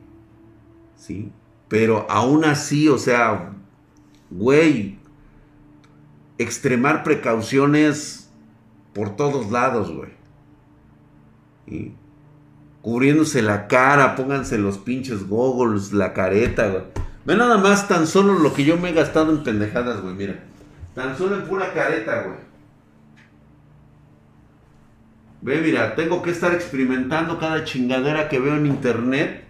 ¿Sí? 0.98 1.32
Pero 1.69 2.06
aún 2.10 2.43
así, 2.43 2.89
o 2.89 2.98
sea, 2.98 3.54
güey, 4.30 4.98
extremar 6.38 7.04
precauciones 7.04 8.30
por 8.93 9.15
todos 9.15 9.50
lados, 9.50 9.93
güey. 9.93 10.12
Cubriéndose 12.84 13.41
la 13.41 13.67
cara, 13.67 14.15
pónganse 14.15 14.60
los 14.60 14.78
pinches 14.78 15.28
goggles, 15.28 15.91
la 15.91 16.13
careta, 16.13 16.67
güey. 16.67 16.84
Ve 17.26 17.36
nada 17.36 17.58
más 17.58 17.88
tan 17.88 18.06
solo 18.06 18.34
lo 18.34 18.54
que 18.54 18.63
yo 18.63 18.78
me 18.78 18.91
he 18.91 18.93
gastado 18.93 19.32
en 19.32 19.43
pendejadas, 19.43 20.02
güey, 20.02 20.13
mira. 20.13 20.43
Tan 20.93 21.17
solo 21.17 21.38
en 21.38 21.46
pura 21.46 21.74
careta, 21.74 22.22
güey. 22.22 22.38
Ve, 25.41 25.62
mira, 25.62 25.96
tengo 25.96 26.22
que 26.22 26.30
estar 26.30 26.54
experimentando 26.54 27.39
cada 27.39 27.63
chingadera 27.63 28.30
que 28.30 28.38
veo 28.38 28.56
en 28.56 28.67
internet 28.67 29.43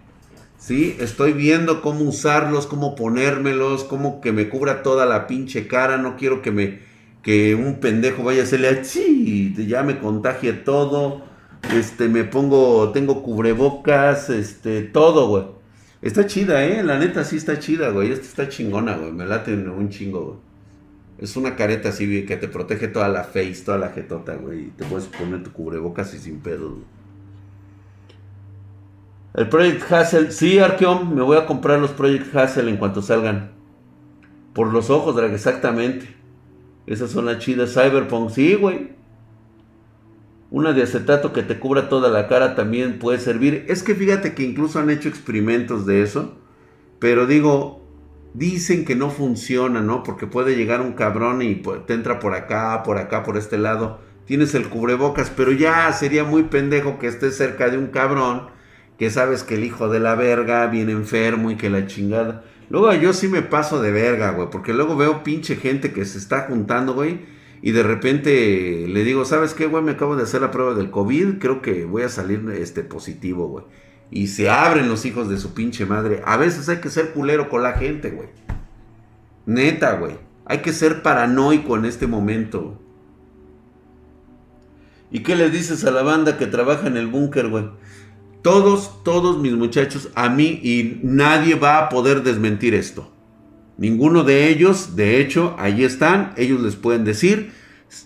¿sí? 0.64 0.96
Estoy 0.98 1.34
viendo 1.34 1.82
cómo 1.82 2.04
usarlos, 2.04 2.66
cómo 2.66 2.94
ponérmelos, 2.94 3.84
cómo 3.84 4.22
que 4.22 4.32
me 4.32 4.48
cubra 4.48 4.82
toda 4.82 5.04
la 5.04 5.26
pinche 5.26 5.66
cara, 5.66 5.98
no 5.98 6.16
quiero 6.16 6.40
que 6.40 6.50
me, 6.50 6.78
que 7.22 7.54
un 7.54 7.80
pendejo 7.80 8.22
vaya 8.22 8.40
a 8.40 8.44
hacerle 8.44 8.68
así, 8.68 9.54
ya 9.68 9.82
me 9.82 9.98
contagie 9.98 10.54
todo, 10.54 11.22
este, 11.72 12.08
me 12.08 12.24
pongo, 12.24 12.90
tengo 12.92 13.22
cubrebocas, 13.22 14.30
este, 14.30 14.82
todo, 14.82 15.28
güey. 15.28 15.44
Está 16.02 16.26
chida, 16.26 16.64
eh, 16.64 16.82
la 16.82 16.98
neta 16.98 17.24
sí 17.24 17.36
está 17.36 17.58
chida, 17.58 17.90
güey, 17.90 18.12
esta 18.12 18.26
está 18.26 18.48
chingona, 18.48 18.96
güey, 18.96 19.12
me 19.12 19.24
late 19.24 19.54
un 19.54 19.88
chingo, 19.88 20.24
güey. 20.24 20.38
Es 21.18 21.36
una 21.36 21.56
careta 21.56 21.90
así 21.90 22.26
que 22.26 22.36
te 22.36 22.48
protege 22.48 22.88
toda 22.88 23.08
la 23.08 23.24
face, 23.24 23.62
toda 23.64 23.78
la 23.78 23.90
jetota, 23.90 24.34
güey. 24.34 24.70
Te 24.76 24.84
puedes 24.84 25.06
poner 25.06 25.42
tu 25.42 25.52
cubrebocas 25.52 26.12
y 26.14 26.18
sin 26.18 26.40
pedo, 26.40 26.70
güey. 26.70 26.84
El 29.34 29.48
Project 29.48 29.90
Hassel, 29.90 30.32
sí, 30.32 30.58
Arkeom, 30.58 31.14
me 31.14 31.22
voy 31.22 31.36
a 31.36 31.46
comprar 31.46 31.80
los 31.80 31.90
Project 31.90 32.34
Hassel 32.36 32.68
en 32.68 32.76
cuanto 32.76 33.02
salgan. 33.02 33.52
Por 34.52 34.72
los 34.72 34.90
ojos, 34.90 35.16
Drag, 35.16 35.32
exactamente. 35.32 36.14
Esas 36.86 37.10
son 37.10 37.26
las 37.26 37.38
chidas. 37.38 37.72
Cyberpunk, 37.72 38.30
sí, 38.30 38.54
güey. 38.54 38.90
Una 40.54 40.72
de 40.72 40.84
acetato 40.84 41.32
que 41.32 41.42
te 41.42 41.58
cubra 41.58 41.88
toda 41.88 42.10
la 42.10 42.28
cara 42.28 42.54
también 42.54 43.00
puede 43.00 43.18
servir. 43.18 43.64
Es 43.66 43.82
que 43.82 43.96
fíjate 43.96 44.34
que 44.34 44.44
incluso 44.44 44.78
han 44.78 44.88
hecho 44.88 45.08
experimentos 45.08 45.84
de 45.84 46.00
eso. 46.00 46.36
Pero 47.00 47.26
digo, 47.26 47.84
dicen 48.34 48.84
que 48.84 48.94
no 48.94 49.10
funciona, 49.10 49.80
¿no? 49.80 50.04
Porque 50.04 50.28
puede 50.28 50.54
llegar 50.54 50.80
un 50.80 50.92
cabrón 50.92 51.42
y 51.42 51.56
te 51.56 51.94
entra 51.94 52.20
por 52.20 52.34
acá, 52.34 52.84
por 52.84 52.98
acá, 52.98 53.24
por 53.24 53.36
este 53.36 53.58
lado. 53.58 53.98
Tienes 54.26 54.54
el 54.54 54.68
cubrebocas, 54.68 55.28
pero 55.28 55.50
ya 55.50 55.92
sería 55.92 56.22
muy 56.22 56.44
pendejo 56.44 57.00
que 57.00 57.08
estés 57.08 57.36
cerca 57.36 57.68
de 57.68 57.76
un 57.76 57.88
cabrón 57.88 58.46
que 58.96 59.10
sabes 59.10 59.42
que 59.42 59.56
el 59.56 59.64
hijo 59.64 59.88
de 59.88 59.98
la 59.98 60.14
verga 60.14 60.68
viene 60.68 60.92
enfermo 60.92 61.50
y 61.50 61.56
que 61.56 61.68
la 61.68 61.88
chingada. 61.88 62.44
Luego 62.70 62.94
yo 62.94 63.12
sí 63.12 63.26
me 63.26 63.42
paso 63.42 63.82
de 63.82 63.90
verga, 63.90 64.30
güey, 64.30 64.50
porque 64.52 64.72
luego 64.72 64.94
veo 64.94 65.24
pinche 65.24 65.56
gente 65.56 65.92
que 65.92 66.04
se 66.04 66.16
está 66.16 66.42
juntando, 66.42 66.94
güey, 66.94 67.33
y 67.66 67.72
de 67.72 67.82
repente 67.82 68.86
le 68.86 69.04
digo, 69.04 69.24
¿sabes 69.24 69.54
qué, 69.54 69.64
güey? 69.64 69.82
Me 69.82 69.92
acabo 69.92 70.16
de 70.16 70.24
hacer 70.24 70.42
la 70.42 70.50
prueba 70.50 70.74
del 70.74 70.90
COVID, 70.90 71.38
creo 71.38 71.62
que 71.62 71.86
voy 71.86 72.02
a 72.02 72.10
salir 72.10 72.46
este 72.58 72.82
positivo, 72.82 73.48
güey. 73.48 73.64
Y 74.10 74.26
se 74.26 74.50
abren 74.50 74.86
los 74.86 75.06
hijos 75.06 75.30
de 75.30 75.38
su 75.38 75.54
pinche 75.54 75.86
madre. 75.86 76.20
A 76.26 76.36
veces 76.36 76.68
hay 76.68 76.82
que 76.82 76.90
ser 76.90 77.12
culero 77.12 77.48
con 77.48 77.62
la 77.62 77.72
gente, 77.72 78.10
güey. 78.10 78.28
Neta, 79.46 79.96
güey. 79.96 80.18
Hay 80.44 80.58
que 80.58 80.74
ser 80.74 81.00
paranoico 81.00 81.78
en 81.78 81.86
este 81.86 82.06
momento. 82.06 82.78
¿Y 85.10 85.20
qué 85.20 85.34
le 85.34 85.48
dices 85.48 85.86
a 85.86 85.90
la 85.90 86.02
banda 86.02 86.36
que 86.36 86.46
trabaja 86.46 86.86
en 86.86 86.98
el 86.98 87.06
búnker, 87.06 87.48
güey? 87.48 87.70
Todos, 88.42 89.02
todos 89.04 89.38
mis 89.38 89.54
muchachos, 89.54 90.10
a 90.14 90.28
mí 90.28 90.60
y 90.62 91.00
nadie 91.02 91.54
va 91.54 91.78
a 91.78 91.88
poder 91.88 92.24
desmentir 92.24 92.74
esto. 92.74 93.13
Ninguno 93.76 94.22
de 94.22 94.48
ellos, 94.48 94.94
de 94.96 95.20
hecho, 95.20 95.56
ahí 95.58 95.84
están, 95.84 96.32
ellos 96.36 96.60
les 96.60 96.76
pueden 96.76 97.04
decir. 97.04 97.52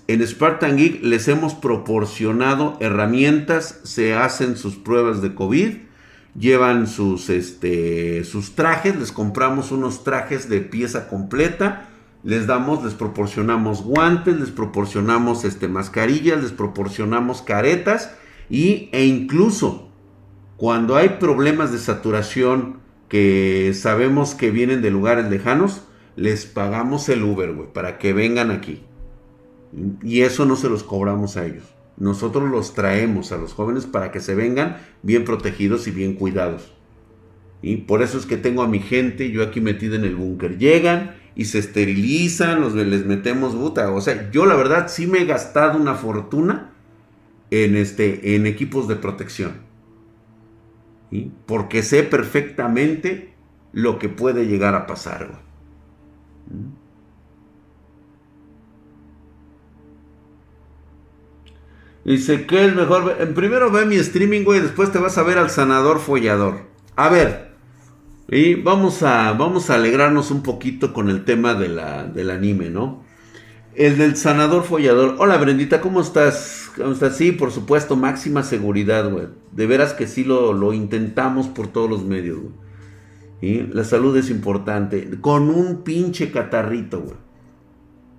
En 0.06 0.26
Spartan 0.26 0.76
Geek 0.76 1.02
les 1.02 1.28
hemos 1.28 1.54
proporcionado 1.54 2.76
herramientas, 2.80 3.80
se 3.84 4.14
hacen 4.14 4.56
sus 4.56 4.76
pruebas 4.76 5.22
de 5.22 5.34
COVID, 5.34 5.76
llevan 6.38 6.86
sus, 6.86 7.30
este, 7.30 8.24
sus 8.24 8.54
trajes, 8.54 8.96
les 8.96 9.12
compramos 9.12 9.70
unos 9.72 10.04
trajes 10.04 10.48
de 10.48 10.60
pieza 10.60 11.08
completa, 11.08 11.88
les 12.22 12.46
damos, 12.46 12.84
les 12.84 12.94
proporcionamos 12.94 13.82
guantes, 13.82 14.38
les 14.38 14.50
proporcionamos 14.50 15.44
este, 15.44 15.68
mascarillas, 15.68 16.42
les 16.42 16.52
proporcionamos 16.52 17.42
caretas 17.42 18.14
y, 18.50 18.88
e 18.92 19.04
incluso 19.04 19.88
cuando 20.56 20.96
hay 20.96 21.10
problemas 21.20 21.72
de 21.72 21.78
saturación 21.78 22.80
que 23.08 23.72
sabemos 23.74 24.34
que 24.34 24.50
vienen 24.50 24.82
de 24.82 24.90
lugares 24.90 25.30
lejanos, 25.30 25.82
les 26.16 26.46
pagamos 26.46 27.08
el 27.08 27.22
Uber, 27.22 27.52
güey, 27.52 27.72
para 27.72 27.98
que 27.98 28.12
vengan 28.12 28.50
aquí. 28.50 28.82
Y 30.02 30.22
eso 30.22 30.44
no 30.44 30.56
se 30.56 30.68
los 30.68 30.82
cobramos 30.82 31.36
a 31.36 31.46
ellos. 31.46 31.64
nosotros 31.96 32.48
los 32.48 32.74
traemos 32.74 33.32
a 33.32 33.38
los 33.38 33.52
jóvenes 33.54 33.86
para 33.86 34.12
que 34.12 34.20
se 34.20 34.36
vengan 34.36 34.76
bien 35.02 35.24
protegidos 35.24 35.88
y 35.88 35.90
bien 35.90 36.14
cuidados. 36.14 36.72
Y 37.60 37.78
por 37.78 38.02
eso 38.02 38.18
es 38.18 38.26
que 38.26 38.36
tengo 38.36 38.62
a 38.62 38.68
mi 38.68 38.78
gente 38.78 39.32
yo 39.32 39.42
aquí 39.42 39.60
metida 39.60 39.96
en 39.96 40.04
el 40.04 40.14
búnker. 40.14 40.58
Llegan 40.58 41.16
y 41.34 41.46
se 41.46 41.58
esterilizan, 41.58 42.60
los, 42.60 42.74
les 42.74 43.04
metemos 43.04 43.54
buta. 43.54 43.90
O 43.92 44.00
sea, 44.00 44.30
yo 44.30 44.46
la 44.46 44.54
verdad 44.54 44.86
sí 44.88 45.06
me 45.06 45.22
he 45.22 45.24
gastado 45.24 45.78
una 45.78 45.94
fortuna 45.94 46.72
en, 47.50 47.76
este, 47.76 48.36
en 48.36 48.46
equipos 48.46 48.86
de 48.88 48.96
protección. 48.96 49.67
Porque 51.46 51.82
sé 51.82 52.02
perfectamente 52.02 53.34
lo 53.72 53.98
que 53.98 54.08
puede 54.08 54.46
llegar 54.46 54.74
a 54.74 54.86
pasar. 54.86 55.40
Dice, 62.04 62.46
¿qué 62.46 62.66
es 62.66 62.74
mejor? 62.74 63.16
Primero 63.34 63.70
ve 63.70 63.84
mi 63.84 63.96
streaming, 63.96 64.44
güey, 64.44 64.60
después 64.60 64.90
te 64.92 64.98
vas 64.98 65.18
a 65.18 65.22
ver 65.22 65.38
al 65.38 65.50
sanador 65.50 65.98
follador. 65.98 66.60
A 66.96 67.08
ver, 67.08 67.48
y 68.28 68.54
vamos 68.54 69.02
a, 69.02 69.32
vamos 69.32 69.70
a 69.70 69.74
alegrarnos 69.74 70.30
un 70.30 70.42
poquito 70.42 70.92
con 70.92 71.08
el 71.10 71.24
tema 71.24 71.54
de 71.54 71.68
la, 71.68 72.04
del 72.04 72.30
anime, 72.30 72.70
¿no? 72.70 73.02
El 73.78 73.96
del 73.96 74.16
sanador 74.16 74.64
follador. 74.64 75.14
Hola, 75.20 75.36
Brendita, 75.36 75.80
¿cómo 75.80 76.00
estás? 76.00 76.68
¿Cómo 76.76 76.90
estás? 76.90 77.16
Sí, 77.16 77.30
por 77.30 77.52
supuesto, 77.52 77.94
máxima 77.94 78.42
seguridad, 78.42 79.08
güey. 79.08 79.28
De 79.52 79.66
veras 79.66 79.92
que 79.94 80.08
sí 80.08 80.24
lo, 80.24 80.52
lo 80.52 80.72
intentamos 80.72 81.46
por 81.46 81.68
todos 81.68 81.88
los 81.88 82.04
medios, 82.04 82.40
güey. 82.40 83.68
La 83.72 83.84
salud 83.84 84.16
es 84.16 84.30
importante. 84.30 85.20
Con 85.20 85.48
un 85.48 85.84
pinche 85.84 86.32
catarrito, 86.32 87.04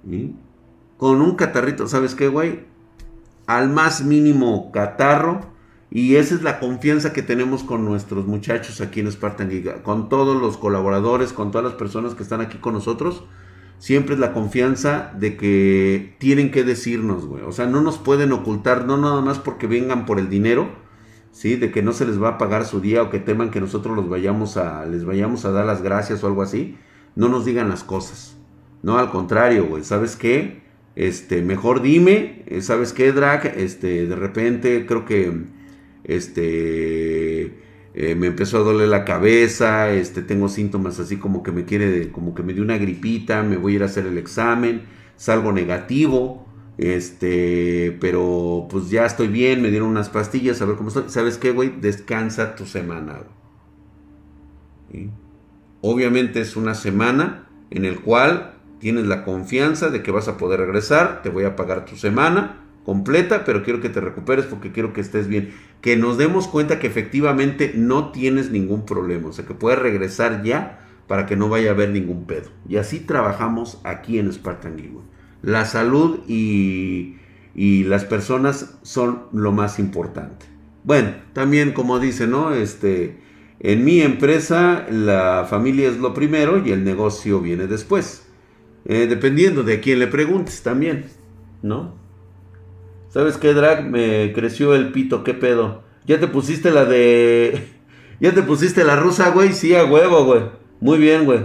güey. 0.05 0.33
Con 0.95 1.21
un 1.21 1.35
catarrito, 1.35 1.89
¿sabes 1.89 2.15
qué, 2.15 2.29
güey? 2.29 2.61
al 3.49 3.67
más 3.67 4.03
mínimo 4.03 4.71
catarro. 4.71 5.41
Y 5.91 6.15
esa 6.15 6.35
es 6.35 6.43
la 6.43 6.59
confianza 6.59 7.13
que 7.13 7.23
tenemos 7.23 7.63
con 7.63 7.83
nuestros 7.83 8.27
muchachos 8.27 8.79
aquí 8.79 8.99
en 8.99 9.11
Spartan 9.11 9.49
Giga. 9.49 9.81
Con 9.81 10.07
todos 10.07 10.39
los 10.39 10.55
colaboradores, 10.55 11.33
con 11.33 11.49
todas 11.49 11.65
las 11.65 11.73
personas 11.73 12.13
que 12.13 12.21
están 12.21 12.39
aquí 12.39 12.59
con 12.59 12.75
nosotros. 12.75 13.23
Siempre 13.79 14.13
es 14.13 14.19
la 14.19 14.33
confianza 14.33 15.11
de 15.17 15.35
que 15.35 16.15
tienen 16.19 16.51
que 16.51 16.63
decirnos, 16.63 17.25
güey. 17.25 17.43
O 17.43 17.51
sea, 17.51 17.65
no 17.65 17.81
nos 17.81 17.97
pueden 17.97 18.31
ocultar, 18.31 18.85
no 18.85 18.97
nada 18.97 19.21
más 19.21 19.39
porque 19.39 19.65
vengan 19.65 20.05
por 20.05 20.19
el 20.19 20.29
dinero, 20.29 20.69
¿sí? 21.31 21.55
De 21.55 21.71
que 21.71 21.81
no 21.81 21.93
se 21.93 22.05
les 22.05 22.21
va 22.21 22.29
a 22.29 22.37
pagar 22.37 22.65
su 22.65 22.81
día 22.81 23.01
o 23.01 23.09
que 23.09 23.19
teman 23.19 23.49
que 23.49 23.61
nosotros 23.61 23.95
los 23.95 24.07
vayamos 24.07 24.57
a, 24.57 24.85
les 24.85 25.05
vayamos 25.05 25.45
a 25.45 25.51
dar 25.51 25.65
las 25.65 25.81
gracias 25.81 26.23
o 26.23 26.27
algo 26.27 26.43
así. 26.43 26.77
No 27.15 27.29
nos 27.29 27.45
digan 27.45 27.69
las 27.69 27.83
cosas. 27.83 28.37
No, 28.83 28.97
al 28.99 29.09
contrario, 29.09 29.65
güey. 29.65 29.83
¿Sabes 29.83 30.15
qué? 30.15 30.59
este, 30.99 31.41
mejor 31.41 31.81
dime, 31.81 32.43
eh, 32.47 32.61
¿sabes 32.61 32.91
qué, 32.91 33.13
Drag? 33.13 33.45
Este, 33.57 34.05
de 34.05 34.15
repente 34.17 34.85
creo 34.85 35.05
que, 35.05 35.45
este, 36.03 37.53
eh, 37.93 38.15
me 38.15 38.27
empezó 38.27 38.57
a 38.57 38.61
doler 38.61 38.87
la 38.87 39.03
cabeza, 39.03 39.91
este, 39.91 40.21
tengo 40.21 40.47
síntomas 40.47 40.99
así 40.99 41.17
como 41.17 41.41
que 41.41 41.51
me 41.51 41.65
quiere, 41.65 42.11
como 42.11 42.35
que 42.35 42.43
me 42.43 42.53
dio 42.53 42.63
una 42.63 42.77
gripita, 42.77 43.41
me 43.43 43.57
voy 43.57 43.73
a 43.73 43.75
ir 43.77 43.83
a 43.83 43.85
hacer 43.87 44.05
el 44.05 44.17
examen, 44.17 44.83
salgo 45.15 45.51
negativo, 45.51 46.45
este, 46.77 47.97
pero 47.99 48.67
pues 48.69 48.89
ya 48.89 49.05
estoy 49.05 49.27
bien, 49.27 49.61
me 49.61 49.69
dieron 49.69 49.89
unas 49.89 50.09
pastillas, 50.09 50.61
a 50.61 50.65
ver 50.65 50.75
cómo 50.75 50.89
estoy. 50.89 51.05
¿Sabes 51.07 51.37
qué, 51.37 51.51
güey? 51.51 51.73
Descansa 51.81 52.55
tu 52.55 52.65
semana. 52.65 53.23
Obviamente 55.81 56.41
es 56.41 56.55
una 56.55 56.75
semana 56.75 57.49
en 57.69 57.85
el 57.85 57.99
cual 57.99 58.53
tienes 58.79 59.07
la 59.07 59.25
confianza 59.25 59.89
de 59.89 60.03
que 60.03 60.11
vas 60.11 60.27
a 60.27 60.37
poder 60.37 60.59
regresar, 60.59 61.21
te 61.21 61.29
voy 61.29 61.43
a 61.43 61.55
pagar 61.55 61.85
tu 61.85 61.95
semana 61.95 62.68
completa, 62.89 63.45
pero 63.45 63.61
quiero 63.61 63.81
que 63.81 63.89
te 63.89 64.01
recuperes 64.01 64.45
porque 64.45 64.71
quiero 64.71 64.93
que 64.93 65.01
estés 65.01 65.27
bien. 65.27 65.51
Que 65.79 65.95
nos 65.95 66.17
demos 66.17 66.47
cuenta 66.47 66.79
que 66.79 66.87
efectivamente 66.87 67.73
no 67.75 68.11
tienes 68.11 68.49
ningún 68.49 68.83
problema, 68.83 69.29
o 69.29 69.31
sea, 69.31 69.45
que 69.45 69.53
puedes 69.53 69.77
regresar 69.77 70.41
ya 70.41 70.87
para 71.05 71.27
que 71.27 71.35
no 71.35 71.49
vaya 71.49 71.69
a 71.69 71.73
haber 71.73 71.91
ningún 71.91 72.25
pedo. 72.25 72.49
Y 72.67 72.77
así 72.77 72.99
trabajamos 72.99 73.79
aquí 73.83 74.17
en 74.17 74.33
Spartan 74.33 74.75
Geek. 74.75 74.89
La 75.43 75.65
salud 75.65 76.21
y, 76.27 77.13
las 77.53 78.05
personas 78.05 78.79
son 78.81 79.25
lo 79.33 79.51
más 79.51 79.77
importante. 79.77 80.47
Bueno, 80.83 81.11
también 81.33 81.73
como 81.73 81.99
dice, 81.99 82.25
¿no? 82.25 82.55
Este, 82.55 83.19
en 83.59 83.85
mi 83.85 84.01
empresa 84.01 84.87
la 84.89 85.45
familia 85.47 85.89
es 85.89 85.99
lo 85.99 86.15
primero 86.15 86.57
y 86.65 86.71
el 86.71 86.83
negocio 86.83 87.39
viene 87.39 87.67
después. 87.67 88.25
Eh, 88.85 89.05
dependiendo 89.07 89.61
de 89.61 89.79
quién 89.79 89.99
le 89.99 90.07
preguntes 90.07 90.63
también, 90.63 91.05
¿no? 91.61 91.98
¿Sabes 93.09 93.37
qué, 93.37 93.53
Drag? 93.53 93.89
Me 93.89 94.31
creció 94.33 94.75
el 94.75 94.91
pito, 94.91 95.23
¿qué 95.23 95.33
pedo? 95.33 95.81
¿Ya 96.05 96.19
te 96.19 96.27
pusiste 96.27 96.69
la 96.69 96.85
de... 96.85 97.67
¿Ya 98.19 98.33
te 98.33 98.43
pusiste 98.43 98.83
la 98.83 98.95
rusa, 98.95 99.31
güey? 99.31 99.53
Sí, 99.53 99.73
a 99.73 99.85
huevo, 99.85 100.25
güey. 100.25 100.41
Muy 100.79 100.99
bien, 100.99 101.25
güey. 101.25 101.41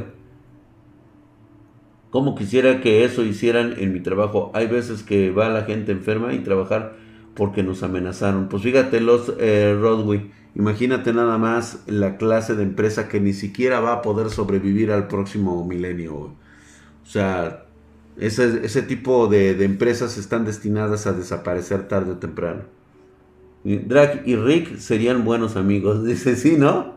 Como 2.11 2.35
quisiera 2.35 2.81
que 2.81 3.05
eso 3.05 3.25
hicieran 3.25 3.75
en 3.79 3.93
mi 3.93 4.01
trabajo. 4.01 4.51
Hay 4.55 4.67
veces 4.67 5.03
que 5.03 5.31
va 5.31 5.49
la 5.49 5.65
gente 5.65 5.93
enferma 5.93 6.35
y 6.35 6.41
trabajar 6.41 6.97
porque 7.35 7.63
nos 7.63 7.83
amenazaron. 7.83 8.49
Pues 8.49 8.63
fíjate, 8.63 9.01
los 9.01 9.33
eh, 9.39 9.77
Rodway. 9.81 10.31
Imagínate 10.55 11.13
nada 11.13 11.39
más 11.39 11.83
la 11.87 12.17
clase 12.17 12.55
de 12.55 12.63
empresa 12.63 13.09
que 13.09 13.21
ni 13.21 13.33
siquiera 13.33 13.81
va 13.81 13.95
a 13.95 14.03
poder 14.03 14.31
sobrevivir 14.31 14.93
al 14.93 15.09
próximo 15.09 15.65
milenio, 15.65 16.15
güey. 16.15 16.31
O 17.03 17.07
sea, 17.07 17.64
ese, 18.17 18.83
tipo 18.83 19.27
de, 19.27 19.63
empresas 19.65 20.19
están 20.19 20.45
destinadas 20.45 21.07
a 21.07 21.13
desaparecer 21.13 21.89
tarde 21.89 22.13
o 22.13 22.17
temprano. 22.17 22.63
Drag 23.65 24.23
y 24.27 24.37
Rick 24.37 24.77
serían 24.79 25.25
buenos 25.25 25.57
amigos. 25.57 26.05
Dice, 26.07 26.37
sí, 26.37 26.57
¿no? 26.57 26.95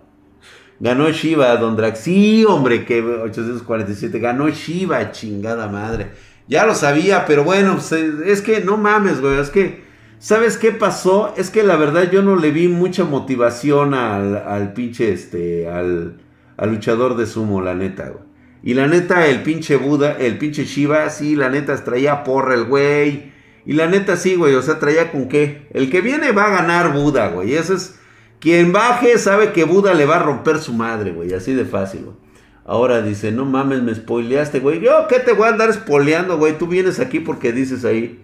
Ganó 0.80 1.10
Shiva, 1.10 1.56
Don 1.58 1.76
Drag. 1.76 1.96
Sí, 1.98 2.46
hombre, 2.46 2.86
que 2.86 3.02
847. 3.02 4.20
Ganó 4.20 4.50
Shiva, 4.50 5.12
chingada 5.12 5.68
madre. 5.68 6.12
Ya 6.48 6.66
lo 6.66 6.76
sabía, 6.76 7.26
pero 7.26 7.44
bueno, 7.44 7.74
pues, 7.74 7.92
es 7.92 8.42
que 8.42 8.62
no 8.62 8.78
mames, 8.78 9.20
güey. 9.20 9.40
Es 9.40 9.50
que, 9.50 9.84
¿sabes 10.20 10.58
qué 10.58 10.72
pasó? 10.72 11.34
Es 11.36 11.50
que 11.50 11.64
la 11.64 11.78
verdad 11.78 12.12
yo 12.12 12.22
no 12.22 12.36
le 12.36 12.52
vi 12.52 12.68
mucha 12.68 13.06
motivación 13.06 13.94
al, 13.94 14.38
al 14.38 14.74
pinche, 14.74 15.12
este, 15.12 15.68
al, 15.68 16.18
al 16.58 16.70
luchador 16.70 17.18
de 17.18 17.26
sumo, 17.26 17.62
la 17.62 17.74
neta, 17.74 18.10
güey. 18.10 18.27
Y 18.68 18.74
la 18.74 18.86
neta, 18.86 19.28
el 19.28 19.44
pinche 19.44 19.78
Buda, 19.78 20.18
el 20.20 20.38
pinche 20.38 20.66
Shiva, 20.66 21.10
sí, 21.10 21.38
la 21.38 21.50
neta 21.50 21.82
traía 21.86 22.26
porra 22.26 22.54
el 22.54 22.66
güey. 22.66 23.32
Y 23.66 23.72
la 23.72 23.88
neta, 23.88 24.18
sí, 24.18 24.36
güey, 24.36 24.56
o 24.56 24.62
sea, 24.62 24.78
traía 24.78 25.10
con 25.10 25.30
qué. 25.30 25.70
El 25.72 25.90
que 25.90 26.02
viene 26.02 26.34
va 26.34 26.48
a 26.48 26.50
ganar 26.50 26.92
Buda, 26.92 27.30
güey. 27.30 27.54
Eso 27.54 27.76
es. 27.76 27.98
Quien 28.42 28.74
baje 28.74 29.18
sabe 29.20 29.54
que 29.54 29.64
Buda 29.64 29.94
le 29.94 30.06
va 30.06 30.18
a 30.18 30.24
romper 30.24 30.60
su 30.60 30.74
madre, 30.74 31.14
güey. 31.14 31.34
Así 31.34 31.54
de 31.54 31.64
fácil, 31.64 32.02
güey. 32.04 32.18
Ahora 32.66 33.02
dice, 33.02 33.32
no 33.32 33.46
mames, 33.46 33.84
me 33.84 33.96
spoileaste, 33.96 34.60
güey. 34.60 34.82
Yo, 34.82 35.08
¿qué 35.08 35.20
te 35.20 35.32
voy 35.32 35.48
a 35.48 35.52
andar 35.52 35.72
spoileando, 35.72 36.38
güey? 36.38 36.58
Tú 36.58 36.68
vienes 36.68 37.00
aquí 37.00 37.22
porque 37.22 37.54
dices 37.54 37.86
ahí. 37.86 38.20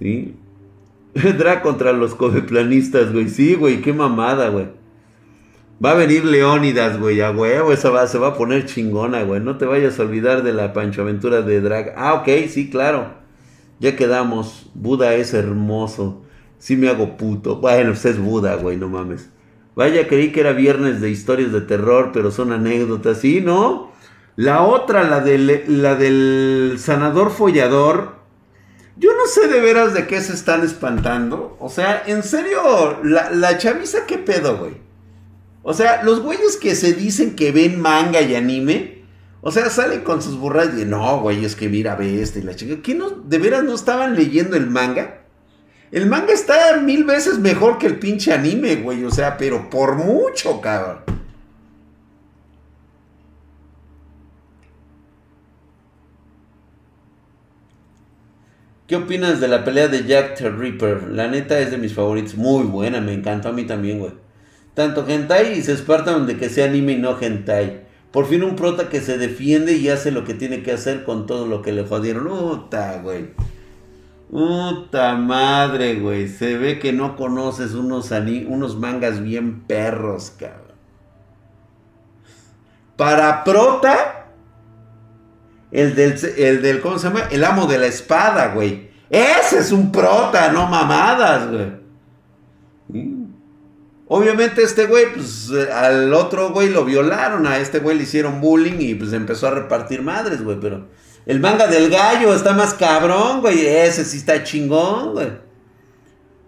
¿Sí? 0.00 0.36
Contra 1.62 1.92
los 1.92 2.14
coveplanistas, 2.14 3.12
güey. 3.12 3.28
Sí, 3.28 3.56
güey, 3.56 3.82
qué 3.82 3.92
mamada, 3.92 4.48
güey. 4.48 4.68
Va 5.84 5.90
a 5.90 5.94
venir 5.94 6.24
Leónidas, 6.24 6.98
güey, 6.98 7.20
a 7.20 7.30
huevo, 7.30 7.70
esa 7.70 7.90
va, 7.90 8.06
se 8.06 8.16
va 8.16 8.28
a 8.28 8.34
poner 8.34 8.64
chingona, 8.64 9.24
güey. 9.24 9.42
No 9.42 9.58
te 9.58 9.66
vayas 9.66 9.98
a 9.98 10.04
olvidar 10.04 10.42
de 10.42 10.54
la 10.54 10.72
Pancho 10.72 11.02
Aventura 11.02 11.42
de 11.42 11.60
Drag. 11.60 11.92
Ah, 11.98 12.14
ok, 12.14 12.28
sí, 12.48 12.70
claro. 12.70 13.08
Ya 13.78 13.94
quedamos. 13.94 14.70
Buda 14.74 15.14
es 15.14 15.34
hermoso. 15.34 16.22
Sí 16.58 16.76
me 16.76 16.88
hago 16.88 17.18
puto. 17.18 17.56
Bueno, 17.56 17.90
pues 17.90 18.06
es 18.06 18.18
Buda, 18.18 18.54
güey, 18.56 18.78
no 18.78 18.88
mames. 18.88 19.28
Vaya, 19.74 20.08
creí 20.08 20.32
que 20.32 20.40
era 20.40 20.52
viernes 20.52 21.02
de 21.02 21.10
historias 21.10 21.52
de 21.52 21.60
terror, 21.60 22.10
pero 22.14 22.30
son 22.30 22.52
anécdotas. 22.52 23.18
Sí, 23.18 23.42
¿no? 23.42 23.92
La 24.36 24.62
otra, 24.62 25.04
la 25.04 25.20
del, 25.20 25.82
la 25.82 25.94
del 25.94 26.76
sanador 26.78 27.30
follador. 27.30 28.16
Yo 28.96 29.10
no 29.14 29.26
sé 29.26 29.48
de 29.48 29.60
veras 29.60 29.92
de 29.92 30.06
qué 30.06 30.22
se 30.22 30.32
están 30.32 30.64
espantando. 30.64 31.58
O 31.60 31.68
sea, 31.68 32.02
en 32.06 32.22
serio, 32.22 32.98
la, 33.04 33.30
la 33.30 33.58
chaviza, 33.58 34.06
¿qué 34.06 34.16
pedo, 34.16 34.56
güey? 34.56 34.86
O 35.68 35.74
sea, 35.74 36.04
los 36.04 36.20
güeyes 36.20 36.56
que 36.58 36.76
se 36.76 36.92
dicen 36.92 37.34
que 37.34 37.50
ven 37.50 37.80
manga 37.80 38.20
y 38.20 38.36
anime, 38.36 39.02
o 39.40 39.50
sea, 39.50 39.68
salen 39.68 40.02
con 40.02 40.22
sus 40.22 40.38
burras 40.38 40.68
y 40.78 40.84
no, 40.84 41.20
güey, 41.22 41.44
es 41.44 41.56
que 41.56 41.68
mira, 41.68 41.96
ve 41.96 42.22
este 42.22 42.38
y 42.38 42.42
la 42.42 42.54
chica. 42.54 42.80
¿Qué 42.84 42.94
no, 42.94 43.10
de 43.10 43.38
veras 43.38 43.64
no 43.64 43.74
estaban 43.74 44.14
leyendo 44.14 44.56
el 44.56 44.70
manga? 44.70 45.22
El 45.90 46.06
manga 46.06 46.32
está 46.32 46.80
mil 46.80 47.02
veces 47.02 47.40
mejor 47.40 47.78
que 47.78 47.88
el 47.88 47.98
pinche 47.98 48.32
anime, 48.32 48.76
güey, 48.76 49.04
o 49.04 49.10
sea, 49.10 49.36
pero 49.36 49.68
por 49.68 49.96
mucho, 49.96 50.60
cabrón. 50.60 50.98
¿Qué 58.86 58.94
opinas 58.94 59.40
de 59.40 59.48
la 59.48 59.64
pelea 59.64 59.88
de 59.88 60.06
Jack 60.06 60.36
the 60.36 60.48
Ripper? 60.48 61.08
La 61.10 61.26
neta 61.26 61.58
es 61.58 61.72
de 61.72 61.76
mis 61.76 61.92
favoritos. 61.92 62.36
Muy 62.36 62.62
buena, 62.66 63.00
me 63.00 63.14
encantó 63.14 63.48
a 63.48 63.52
mí 63.52 63.64
también, 63.64 63.98
güey. 63.98 64.25
Tanto 64.76 65.06
hentai 65.08 65.58
y 65.58 65.62
se 65.62 65.72
espartan 65.72 66.26
de 66.26 66.36
que 66.36 66.50
sea 66.50 66.66
anime 66.66 66.92
y 66.92 66.98
no 66.98 67.16
hentai. 67.18 67.86
Por 68.10 68.26
fin 68.26 68.44
un 68.44 68.56
prota 68.56 68.90
que 68.90 69.00
se 69.00 69.16
defiende 69.16 69.72
y 69.72 69.88
hace 69.88 70.10
lo 70.10 70.24
que 70.24 70.34
tiene 70.34 70.62
que 70.62 70.72
hacer 70.72 71.02
con 71.04 71.24
todo 71.24 71.46
lo 71.46 71.62
que 71.62 71.72
le 71.72 71.86
jodieron. 71.86 72.28
Puta, 72.28 73.00
güey. 73.02 73.30
Puta 74.30 75.14
madre, 75.14 75.94
güey. 75.94 76.28
Se 76.28 76.58
ve 76.58 76.78
que 76.78 76.92
no 76.92 77.16
conoces 77.16 77.72
unos, 77.72 78.10
unos 78.10 78.76
mangas 78.76 79.22
bien 79.22 79.62
perros, 79.62 80.34
cabrón. 80.38 80.76
Para 82.96 83.44
Prota, 83.44 84.26
el 85.70 85.94
del, 85.94 86.18
el 86.36 86.60
del, 86.60 86.82
¿cómo 86.82 86.98
se 86.98 87.08
llama? 87.08 87.28
El 87.30 87.44
amo 87.44 87.66
de 87.66 87.78
la 87.78 87.86
espada, 87.86 88.52
güey. 88.52 88.90
Ese 89.08 89.60
es 89.60 89.72
un 89.72 89.90
prota, 89.90 90.52
no 90.52 90.66
mamadas, 90.66 91.50
güey. 91.50 91.85
Obviamente 94.08 94.62
este 94.62 94.86
güey, 94.86 95.12
pues 95.12 95.50
al 95.72 96.14
otro 96.14 96.50
güey 96.50 96.70
lo 96.70 96.84
violaron, 96.84 97.46
a 97.46 97.58
este 97.58 97.80
güey 97.80 97.96
le 97.96 98.04
hicieron 98.04 98.40
bullying 98.40 98.78
y 98.78 98.94
pues 98.94 99.12
empezó 99.12 99.48
a 99.48 99.50
repartir 99.50 100.02
madres, 100.02 100.42
güey, 100.42 100.58
pero 100.60 100.86
el 101.26 101.40
manga 101.40 101.66
del 101.66 101.90
gallo 101.90 102.32
está 102.32 102.52
más 102.52 102.74
cabrón, 102.74 103.40
güey, 103.40 103.66
ese 103.66 104.04
sí 104.04 104.18
está 104.18 104.44
chingón, 104.44 105.12
güey. 105.12 105.46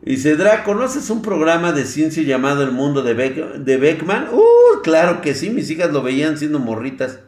Dice, 0.03 0.37
Draco, 0.37 0.73
¿conoces 0.73 1.11
un 1.11 1.21
programa 1.21 1.73
de 1.73 1.85
ciencia 1.85 2.23
llamado 2.23 2.63
El 2.63 2.71
Mundo 2.71 3.03
de, 3.03 3.15
de 3.15 3.77
Beckman? 3.77 4.29
Uh, 4.33 4.81
claro 4.85 5.21
que 5.21 5.35
sí, 5.35 5.51
mis 5.51 5.69
hijas 5.71 5.91
lo 5.91 6.03
veían 6.03 6.39
siendo 6.39 6.61
morritas. 6.61 7.19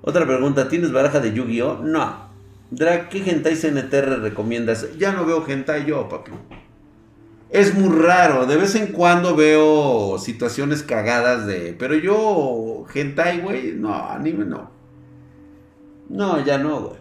Otra 0.00 0.26
pregunta, 0.26 0.68
¿tienes 0.68 0.92
baraja 0.92 1.20
de 1.20 1.34
Yu-Gi-Oh? 1.34 1.82
No. 1.84 2.30
Drag, 2.70 3.10
¿qué 3.10 3.18
hentai 3.30 3.54
CNTR 3.54 4.20
recomiendas? 4.22 4.96
Ya 4.98 5.12
no 5.12 5.26
veo 5.26 5.44
hentai 5.46 5.84
yo, 5.84 6.08
papi. 6.08 6.32
Es 7.54 7.72
muy 7.72 7.96
raro, 7.96 8.46
de 8.46 8.56
vez 8.56 8.74
en 8.74 8.88
cuando 8.88 9.36
veo 9.36 10.18
situaciones 10.18 10.82
cagadas 10.82 11.46
de... 11.46 11.76
Pero 11.78 11.94
yo, 11.94 12.84
hentai, 12.92 13.42
güey, 13.42 13.74
no, 13.76 13.94
anime 13.94 14.44
no. 14.44 14.72
No, 16.08 16.44
ya 16.44 16.58
no, 16.58 16.80
güey. 16.80 16.96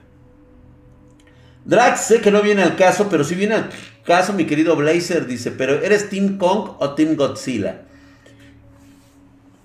Drag, 1.65 1.97
sé 1.97 2.21
que 2.21 2.29
no 2.29 2.43
viene 2.43 2.61
al 2.61 2.75
caso, 2.75 3.07
pero 3.09 3.23
sí 3.23 3.33
viene 3.33 3.55
al 3.55 3.69
caso, 4.05 4.33
mi 4.33 4.45
querido 4.45 4.75
Blazer, 4.75 5.25
dice, 5.25 5.49
pero 5.49 5.81
¿eres 5.81 6.11
Team 6.11 6.37
Kong 6.37 6.75
o 6.77 6.93
Team 6.93 7.15
Godzilla? 7.15 7.85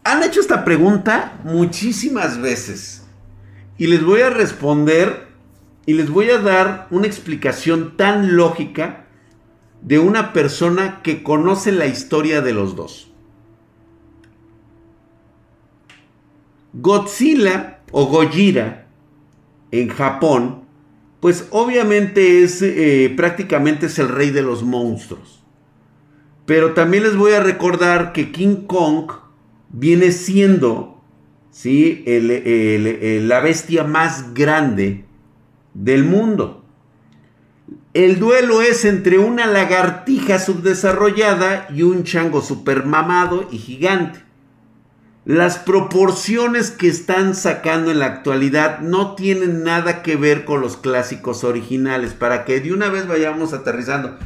Han 0.04 0.22
hecho 0.22 0.40
esta 0.40 0.64
pregunta 0.64 1.38
muchísimas 1.44 2.40
veces. 2.40 3.02
Y 3.76 3.88
les 3.88 4.02
voy 4.02 4.22
a 4.22 4.30
responder 4.30 5.26
y 5.84 5.92
les 5.92 6.08
voy 6.08 6.30
a 6.30 6.38
dar 6.38 6.86
una 6.90 7.06
explicación 7.06 7.98
tan 7.98 8.36
lógica 8.36 9.04
de 9.82 9.98
una 9.98 10.32
persona 10.32 11.00
que 11.02 11.22
conoce 11.22 11.72
la 11.72 11.86
historia 11.86 12.40
de 12.40 12.52
los 12.52 12.76
dos. 12.76 13.10
Godzilla 16.74 17.80
o 17.90 18.06
Gojira 18.06 18.86
en 19.70 19.88
Japón, 19.88 20.62
pues 21.20 21.48
obviamente 21.50 22.42
es 22.42 22.62
eh, 22.62 23.12
prácticamente 23.16 23.86
es 23.86 23.98
el 23.98 24.08
rey 24.08 24.30
de 24.30 24.42
los 24.42 24.62
monstruos. 24.62 25.42
Pero 26.46 26.72
también 26.72 27.02
les 27.02 27.16
voy 27.16 27.32
a 27.32 27.42
recordar 27.42 28.12
que 28.12 28.32
King 28.32 28.66
Kong 28.66 29.10
viene 29.70 30.12
siendo 30.12 31.02
¿sí? 31.50 32.04
la 32.06 33.40
bestia 33.40 33.84
más 33.84 34.32
grande 34.32 35.04
del 35.74 36.04
mundo. 36.04 36.57
El 37.98 38.20
duelo 38.20 38.62
es 38.62 38.84
entre 38.84 39.18
una 39.18 39.48
lagartija 39.48 40.38
subdesarrollada 40.38 41.66
y 41.74 41.82
un 41.82 42.04
chango 42.04 42.42
supermamado 42.42 43.48
y 43.50 43.58
gigante. 43.58 44.22
Las 45.24 45.58
proporciones 45.58 46.70
que 46.70 46.86
están 46.86 47.34
sacando 47.34 47.90
en 47.90 47.98
la 47.98 48.06
actualidad 48.06 48.78
no 48.78 49.16
tienen 49.16 49.64
nada 49.64 50.02
que 50.02 50.14
ver 50.14 50.44
con 50.44 50.60
los 50.60 50.76
clásicos 50.76 51.42
originales, 51.42 52.12
para 52.12 52.44
que 52.44 52.60
de 52.60 52.72
una 52.72 52.88
vez 52.88 53.08
vayamos 53.08 53.52
aterrizando. 53.52 54.16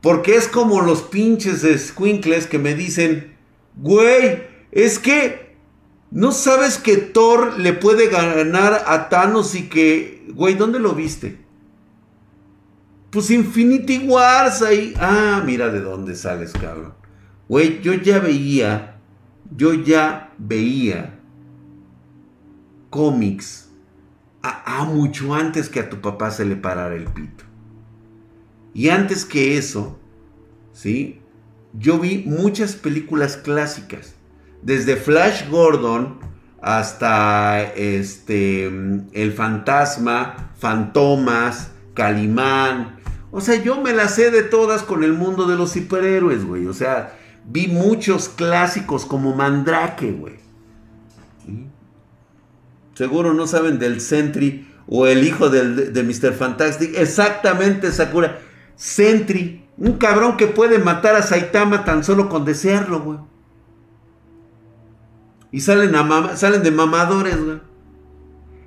Porque 0.00 0.36
es 0.36 0.48
como 0.48 0.80
los 0.80 1.02
pinches 1.02 1.60
squinkles 1.88 2.46
que 2.46 2.58
me 2.58 2.74
dicen, 2.74 3.36
güey, 3.76 4.44
es 4.72 4.98
que 4.98 5.56
no 6.10 6.32
sabes 6.32 6.78
que 6.78 6.96
Thor 6.96 7.60
le 7.60 7.74
puede 7.74 8.08
ganar 8.08 8.84
a 8.86 9.10
Thanos 9.10 9.54
y 9.54 9.68
que, 9.68 10.24
güey, 10.32 10.54
¿dónde 10.54 10.78
lo 10.78 10.94
viste? 10.94 11.49
Pues 13.10 13.30
Infinity 13.30 14.06
Wars 14.06 14.62
ahí. 14.62 14.94
Ah, 14.98 15.42
mira 15.44 15.68
de 15.68 15.80
dónde 15.80 16.14
sales, 16.14 16.52
cabrón. 16.52 16.94
Güey, 17.48 17.80
yo 17.82 17.94
ya 17.94 18.20
veía, 18.20 19.00
yo 19.56 19.74
ya 19.74 20.32
veía 20.38 21.18
cómics 22.90 23.70
a, 24.42 24.84
mucho 24.84 25.34
antes 25.34 25.68
que 25.68 25.80
a 25.80 25.90
tu 25.90 26.00
papá 26.00 26.30
se 26.30 26.44
le 26.44 26.56
parara 26.56 26.94
el 26.94 27.04
pito. 27.04 27.44
Y 28.72 28.88
antes 28.88 29.24
que 29.24 29.58
eso, 29.58 29.98
¿sí? 30.72 31.20
Yo 31.72 31.98
vi 31.98 32.24
muchas 32.26 32.74
películas 32.74 33.36
clásicas. 33.36 34.14
Desde 34.62 34.96
Flash 34.96 35.48
Gordon 35.50 36.20
hasta 36.62 37.62
este, 37.62 38.66
El 38.66 39.32
Fantasma, 39.32 40.52
Fantomas, 40.58 41.72
Calimán, 41.94 42.99
o 43.32 43.40
sea, 43.40 43.62
yo 43.62 43.80
me 43.80 43.92
la 43.92 44.08
sé 44.08 44.30
de 44.30 44.42
todas 44.42 44.82
con 44.82 45.04
el 45.04 45.12
mundo 45.12 45.46
de 45.46 45.56
los 45.56 45.72
superhéroes, 45.72 46.44
güey. 46.44 46.66
O 46.66 46.72
sea, 46.72 47.16
vi 47.46 47.68
muchos 47.68 48.28
clásicos 48.28 49.06
como 49.06 49.34
Mandrake, 49.34 50.12
güey. 50.12 50.34
Seguro 52.94 53.32
no 53.32 53.46
saben 53.46 53.78
del 53.78 54.00
Sentry 54.00 54.68
o 54.86 55.06
el 55.06 55.24
hijo 55.24 55.48
de 55.48 56.02
Mr. 56.02 56.32
Fantastic. 56.32 56.98
Exactamente, 56.98 57.92
Sakura. 57.92 58.40
Sentry, 58.76 59.64
un 59.78 59.94
cabrón 59.98 60.36
que 60.36 60.48
puede 60.48 60.78
matar 60.78 61.14
a 61.14 61.22
Saitama 61.22 61.84
tan 61.84 62.02
solo 62.02 62.28
con 62.28 62.44
desearlo, 62.44 63.00
güey. 63.00 63.18
Y 65.52 65.60
salen, 65.60 65.94
salen 66.36 66.62
de 66.62 66.70
mamadores, 66.70 67.42
güey. 67.42 67.69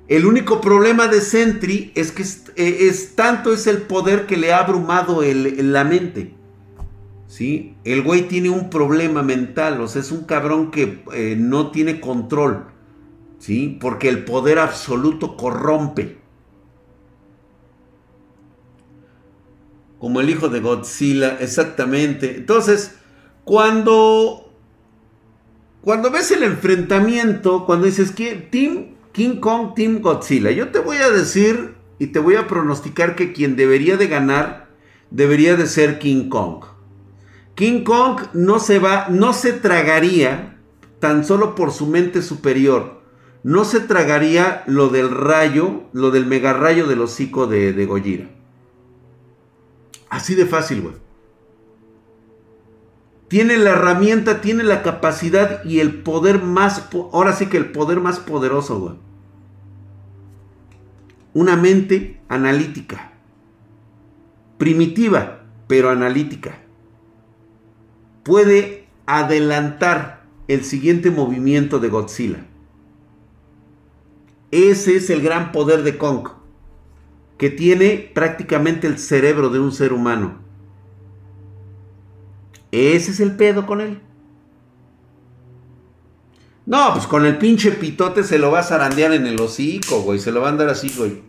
El 0.06 0.26
único 0.26 0.60
problema 0.60 1.08
de 1.08 1.20
Sentry 1.20 1.92
es 1.94 2.12
que 2.12 2.22
eh, 2.22 2.88
es, 2.88 3.16
tanto 3.16 3.52
es 3.52 3.66
el 3.66 3.82
poder 3.82 4.26
que 4.26 4.36
le 4.36 4.52
ha 4.52 4.58
abrumado 4.58 5.22
la 5.22 5.84
mente. 5.84 6.34
¿Sí? 7.26 7.74
El 7.84 8.02
güey 8.02 8.28
tiene 8.28 8.50
un 8.50 8.70
problema 8.70 9.22
mental, 9.22 9.80
o 9.80 9.88
sea, 9.88 10.02
es 10.02 10.12
un 10.12 10.24
cabrón 10.24 10.70
que 10.70 11.02
eh, 11.14 11.36
no 11.38 11.70
tiene 11.70 12.00
control. 12.00 12.66
¿Sí? 13.38 13.78
Porque 13.80 14.08
el 14.08 14.24
poder 14.24 14.58
absoluto 14.58 15.36
corrompe. 15.36 16.18
Como 19.98 20.20
el 20.20 20.28
hijo 20.28 20.48
de 20.48 20.60
Godzilla, 20.60 21.38
exactamente. 21.40 22.36
Entonces, 22.36 22.94
cuando 23.44 24.44
cuando 25.80 26.10
ves 26.10 26.30
el 26.30 26.42
enfrentamiento, 26.42 27.66
cuando 27.66 27.84
dices 27.86 28.10
que 28.10 28.36
Tim 28.36 28.93
King 29.14 29.38
Kong 29.38 29.74
Team 29.76 30.02
Godzilla. 30.02 30.50
Yo 30.50 30.70
te 30.70 30.80
voy 30.80 30.96
a 30.96 31.08
decir 31.08 31.76
y 32.00 32.08
te 32.08 32.18
voy 32.18 32.34
a 32.34 32.48
pronosticar 32.48 33.14
que 33.14 33.32
quien 33.32 33.54
debería 33.54 33.96
de 33.96 34.08
ganar 34.08 34.66
debería 35.12 35.54
de 35.54 35.68
ser 35.68 36.00
King 36.00 36.28
Kong. 36.28 36.64
King 37.54 37.84
Kong 37.84 38.22
no 38.32 38.58
se 38.58 38.80
va, 38.80 39.06
no 39.10 39.32
se 39.32 39.52
tragaría 39.52 40.58
tan 40.98 41.24
solo 41.24 41.54
por 41.54 41.70
su 41.70 41.86
mente 41.86 42.22
superior. 42.22 43.02
No 43.44 43.64
se 43.64 43.78
tragaría 43.78 44.64
lo 44.66 44.88
del 44.88 45.08
rayo, 45.12 45.84
lo 45.92 46.10
del 46.10 46.26
mega 46.26 46.52
rayo 46.52 46.88
del 46.88 47.00
hocico 47.00 47.46
de, 47.46 47.72
de 47.72 47.86
Gojira. 47.86 48.30
Así 50.10 50.34
de 50.34 50.46
fácil, 50.46 50.80
güey. 50.80 51.03
Tiene 53.28 53.56
la 53.56 53.70
herramienta, 53.70 54.40
tiene 54.40 54.62
la 54.62 54.82
capacidad 54.82 55.64
y 55.64 55.80
el 55.80 56.02
poder 56.02 56.42
más, 56.42 56.88
ahora 57.12 57.32
sí 57.32 57.46
que 57.46 57.56
el 57.56 57.72
poder 57.72 58.00
más 58.00 58.20
poderoso, 58.20 58.78
güey 58.78 59.04
una 61.34 61.56
mente 61.56 62.20
analítica, 62.28 63.12
primitiva, 64.56 65.42
pero 65.66 65.90
analítica. 65.90 66.60
Puede 68.22 68.86
adelantar 69.06 70.24
el 70.46 70.64
siguiente 70.64 71.10
movimiento 71.10 71.80
de 71.80 71.88
Godzilla. 71.88 72.46
Ese 74.52 74.96
es 74.96 75.10
el 75.10 75.20
gran 75.20 75.50
poder 75.50 75.82
de 75.82 75.98
Kong, 75.98 76.28
que 77.36 77.50
tiene 77.50 78.12
prácticamente 78.14 78.86
el 78.86 78.98
cerebro 78.98 79.50
de 79.50 79.58
un 79.58 79.72
ser 79.72 79.92
humano. 79.92 80.43
Ese 82.74 83.12
es 83.12 83.20
el 83.20 83.36
pedo 83.36 83.66
con 83.66 83.80
él. 83.80 84.00
No, 86.66 86.92
pues 86.92 87.06
con 87.06 87.24
el 87.24 87.38
pinche 87.38 87.70
pitote 87.70 88.24
se 88.24 88.36
lo 88.36 88.50
va 88.50 88.60
a 88.60 88.62
zarandear 88.64 89.12
en 89.12 89.28
el 89.28 89.40
hocico, 89.40 90.00
güey. 90.00 90.18
Se 90.18 90.32
lo 90.32 90.40
va 90.40 90.48
a 90.48 90.50
andar 90.50 90.68
así, 90.68 90.92
güey. 90.96 91.22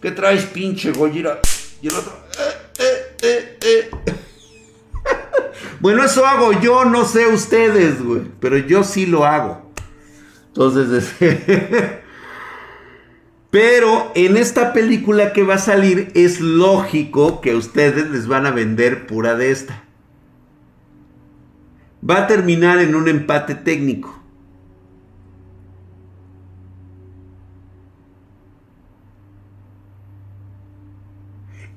¿Qué 0.00 0.12
traes, 0.12 0.44
pinche 0.44 0.92
Gojira? 0.92 1.40
Y 1.82 1.88
el 1.88 1.94
otro. 1.94 2.12
Eh, 2.78 3.16
eh, 3.22 3.58
eh, 3.60 3.90
bueno, 5.80 6.04
eso 6.04 6.24
hago 6.24 6.52
yo, 6.60 6.84
no 6.84 7.04
sé 7.04 7.26
ustedes, 7.26 8.00
güey. 8.00 8.22
Pero 8.38 8.58
yo 8.58 8.84
sí 8.84 9.06
lo 9.06 9.24
hago. 9.24 9.72
Entonces, 10.48 11.12
Pero 13.50 14.12
en 14.14 14.36
esta 14.36 14.72
película 14.72 15.32
que 15.32 15.42
va 15.42 15.54
a 15.54 15.58
salir 15.58 16.12
es 16.14 16.40
lógico 16.40 17.40
que 17.40 17.56
ustedes 17.56 18.10
les 18.10 18.28
van 18.28 18.46
a 18.46 18.52
vender 18.52 19.08
pura 19.08 19.34
de 19.34 19.50
esta. 19.50 19.87
Va 22.02 22.18
a 22.18 22.26
terminar 22.26 22.78
en 22.78 22.94
un 22.94 23.08
empate 23.08 23.54
técnico. 23.54 24.14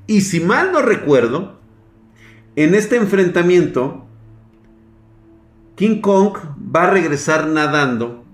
Y 0.07 0.21
si 0.21 0.41
mal 0.41 0.73
no 0.73 0.81
recuerdo, 0.81 1.57
en 2.57 2.75
este 2.75 2.97
enfrentamiento, 2.97 4.05
King 5.75 6.01
Kong 6.01 6.37
va 6.75 6.83
a 6.83 6.89
regresar 6.89 7.47
nadando 7.47 8.25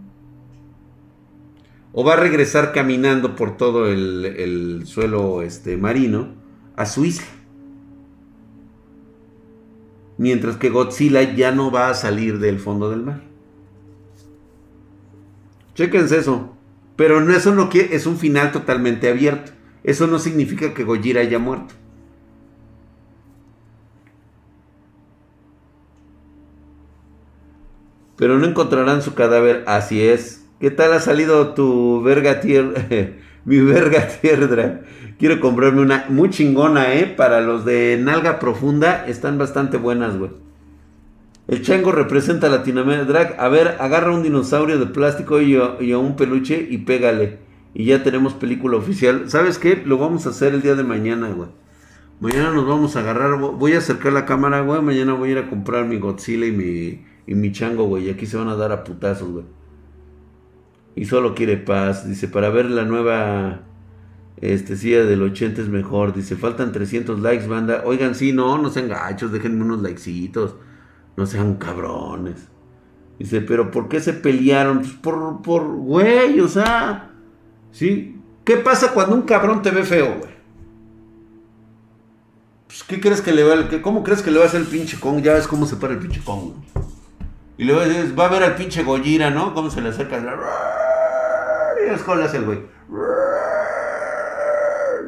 o 1.94 2.04
va 2.04 2.14
a 2.14 2.18
regresar 2.18 2.74
caminando 2.74 3.36
por 3.36 3.58
todo 3.58 3.88
el, 3.88 4.84
suelo 4.86 5.42
este, 5.42 5.78
marino 5.78 6.34
a 6.76 6.86
su 6.86 7.06
isla. 7.06 7.28
Mientras 10.18 10.58
que 10.58 10.70
Godzilla 10.70 11.22
ya 11.36 11.52
no 11.52 11.72
va 11.72 11.90
a 11.90 11.94
salir 11.94 12.40
del 12.40 12.60
fondo 12.60 12.90
del 12.90 13.04
mar. 13.04 13.22
Chequense 15.76 16.18
eso. 16.18 16.56
Pero 16.96 17.22
no, 17.22 17.32
eso 17.34 17.54
no 17.54 17.70
quiere, 17.70 17.96
es 17.96 18.08
un 18.08 18.18
final 18.18 18.52
totalmente 18.52 19.10
abierto. 19.10 19.52
Eso 19.84 20.08
no 20.08 20.18
significa 20.18 20.74
que 20.74 20.84
Gojira 20.84 21.22
haya 21.22 21.38
muerto. 21.38 21.76
Pero 28.18 28.40
no 28.40 28.48
encontrarán 28.48 29.04
su 29.04 29.14
cadáver, 29.14 29.64
así 29.68 30.02
es. 30.02 30.44
¿Qué 30.60 30.72
tal 30.72 30.92
ha 30.94 31.00
salido 31.00 31.54
tu 31.54 32.02
verga 32.02 32.42
tierra? 32.42 32.74
Mi 33.46 33.60
verga 33.60 34.08
tierra. 34.08 34.82
Quiero 35.20 35.40
comprarme 35.40 35.82
una 35.82 36.06
muy 36.10 36.30
chingona, 36.30 36.94
¿eh? 36.94 37.06
Para 37.06 37.42
los 37.42 37.66
de 37.66 38.00
nalga 38.00 38.38
profunda 38.38 39.08
están 39.08 39.38
bastante 39.38 39.78
buenas, 39.78 40.18
güey. 40.18 40.32
El 41.48 41.64
chango 41.64 41.92
representa 41.92 42.50
Latinoamérica. 42.50 43.06
Drag, 43.06 43.36
a 43.40 43.48
ver, 43.50 43.78
agarra 43.80 44.12
un 44.12 44.22
dinosaurio 44.22 44.78
de 44.78 44.86
plástico 44.86 45.42
y 45.42 45.56
a, 45.56 45.98
un 45.98 46.16
peluche 46.16 46.68
y 46.70 46.80
pégale. 46.80 47.40
Y 47.74 47.86
ya 47.86 48.04
tenemos 48.04 48.34
película 48.34 48.78
oficial. 48.78 49.30
¿Sabes 49.30 49.58
qué? 49.58 49.82
Lo 49.86 49.98
vamos 49.98 50.28
a 50.28 50.30
hacer 50.30 50.54
el 50.54 50.62
día 50.62 50.76
de 50.76 50.84
mañana, 50.84 51.30
güey. 51.30 51.50
Mañana 52.20 52.52
nos 52.52 52.68
vamos 52.68 52.96
a 52.96 53.00
agarrar. 53.00 53.40
Voy 53.40 53.74
a 53.74 53.80
acercar 53.80 54.14
la 54.14 54.26
cámara, 54.26 54.62
güey. 54.62 54.82
Mañana 54.82 55.14
voy 55.14 55.30
a 55.30 55.32
ir 55.34 55.38
a 55.40 55.50
comprar 55.50 55.86
mi 55.86 55.98
Godzilla 55.98 56.46
y 56.46 56.52
mi, 56.52 57.06
y 57.26 57.36
mi 57.36 57.52
chango, 57.52 57.86
güey. 57.86 58.08
Y 58.08 58.10
aquí 58.10 58.26
se 58.26 58.38
van 58.38 58.50
a 58.50 58.56
dar 58.56 58.72
a 58.72 58.84
putazos, 58.84 59.30
güey 59.30 59.46
y 60.98 61.06
solo 61.06 61.36
quiere 61.36 61.58
paz. 61.58 62.08
Dice, 62.08 62.28
para 62.28 62.50
ver 62.50 62.66
la 62.66 62.84
nueva 62.84 63.62
este, 64.38 64.76
silla 64.76 65.04
del 65.04 65.22
80 65.22 65.62
es 65.62 65.70
mejor. 65.70 66.14
Dice, 66.14 66.36
faltan 66.36 66.72
300 66.72 67.20
likes, 67.20 67.48
banda. 67.48 67.84
Oigan, 67.86 68.16
sí, 68.16 68.34
no, 68.34 68.58
no 68.58 68.70
sean 68.70 68.88
gachos, 68.88 69.32
déjenme 69.32 69.64
unos 69.64 69.82
likecitos. 69.82 70.56
No 71.16 71.26
sean 71.26 71.56
cabrones. 71.56 72.48
Dice, 73.18 73.42
pero 73.42 73.72
¿por 73.72 73.90
qué 73.90 74.00
se 74.00 74.14
pelearon? 74.14 74.80
Pues 74.80 74.94
por, 74.94 75.42
por, 75.42 75.68
güey, 75.68 76.40
o 76.40 76.48
sea, 76.48 77.12
¿sí? 77.72 78.22
¿Qué 78.44 78.58
pasa 78.58 78.94
cuando 78.94 79.16
un 79.16 79.24
cabrón 79.24 79.62
te 79.62 79.72
ve 79.72 79.84
feo, 79.84 80.18
güey? 80.20 80.38
Pues, 82.68 82.84
¿qué 82.84 83.00
crees 83.00 83.22
que 83.22 83.32
le 83.32 83.44
va 83.44 83.56
a, 83.56 83.82
¿Cómo 83.82 84.04
crees 84.04 84.22
que 84.22 84.30
le 84.30 84.38
va 84.38 84.46
a 84.46 84.48
hacer 84.48 84.62
el 84.62 84.68
pinche 84.68 85.00
Kong? 85.00 85.22
Ya 85.22 85.34
ves 85.34 85.48
cómo 85.48 85.66
se 85.66 85.78
para 85.78 85.94
el 85.94 86.00
pinche 86.00 86.22
Kong. 86.24 86.52
Y 87.58 87.64
luego 87.64 87.82
va 88.16 88.26
a 88.26 88.30
ver 88.30 88.44
al 88.44 88.56
pinche 88.56 88.84
Gojira, 88.84 89.32
¿no? 89.32 89.56
Cómo 89.56 89.72
se 89.72 89.82
le 89.82 89.90
acerca 89.90 90.18
y 90.18 90.20
el 91.90 92.22
hace 92.22 92.38
el 92.38 92.46
güey. 92.46 92.60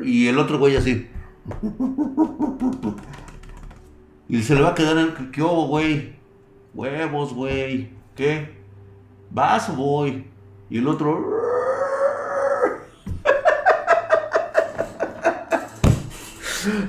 Y 0.03 0.27
el 0.27 0.37
otro 0.37 0.59
güey 0.59 0.75
así. 0.75 1.07
Y 4.27 4.43
se 4.43 4.55
le 4.55 4.61
va 4.61 4.69
a 4.69 4.75
quedar 4.75 4.97
en 4.97 5.31
¿qué 5.31 5.41
hubo, 5.41 5.67
güey? 5.67 6.13
Huevos, 6.73 7.33
güey. 7.33 7.89
¿Qué? 8.15 8.59
¿Vas 9.31 9.69
o 9.69 9.73
voy? 9.73 10.25
Y 10.69 10.77
el 10.77 10.87
otro. 10.87 11.39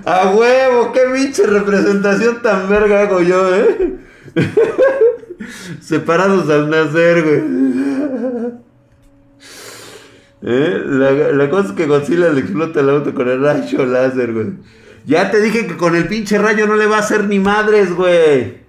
A 0.04 0.30
huevo, 0.30 0.92
qué 0.92 1.00
pinche 1.14 1.46
representación 1.46 2.42
tan 2.42 2.68
verga 2.68 3.02
hago 3.02 3.22
yo, 3.22 3.54
eh. 3.54 3.96
Separados 5.80 6.50
al 6.50 6.68
nacer, 6.68 7.22
güey. 7.22 7.99
¿Eh? 10.42 10.82
La, 10.86 11.50
cosa 11.50 11.68
es 11.68 11.74
que 11.74 11.86
Godzilla 11.86 12.30
le 12.30 12.40
explota 12.40 12.80
el 12.80 12.88
auto 12.88 13.14
con 13.14 13.28
el 13.28 13.42
rayo 13.42 13.84
láser, 13.84 14.32
güey. 14.32 14.52
Ya 15.06 15.30
te 15.30 15.40
dije 15.40 15.66
que 15.66 15.76
con 15.76 15.94
el 15.96 16.08
pinche 16.08 16.38
rayo 16.38 16.66
no 16.66 16.76
le 16.76 16.86
va 16.86 16.96
a 16.96 17.00
hacer 17.00 17.24
ni 17.24 17.38
madres, 17.38 17.92
güey. 17.92 18.60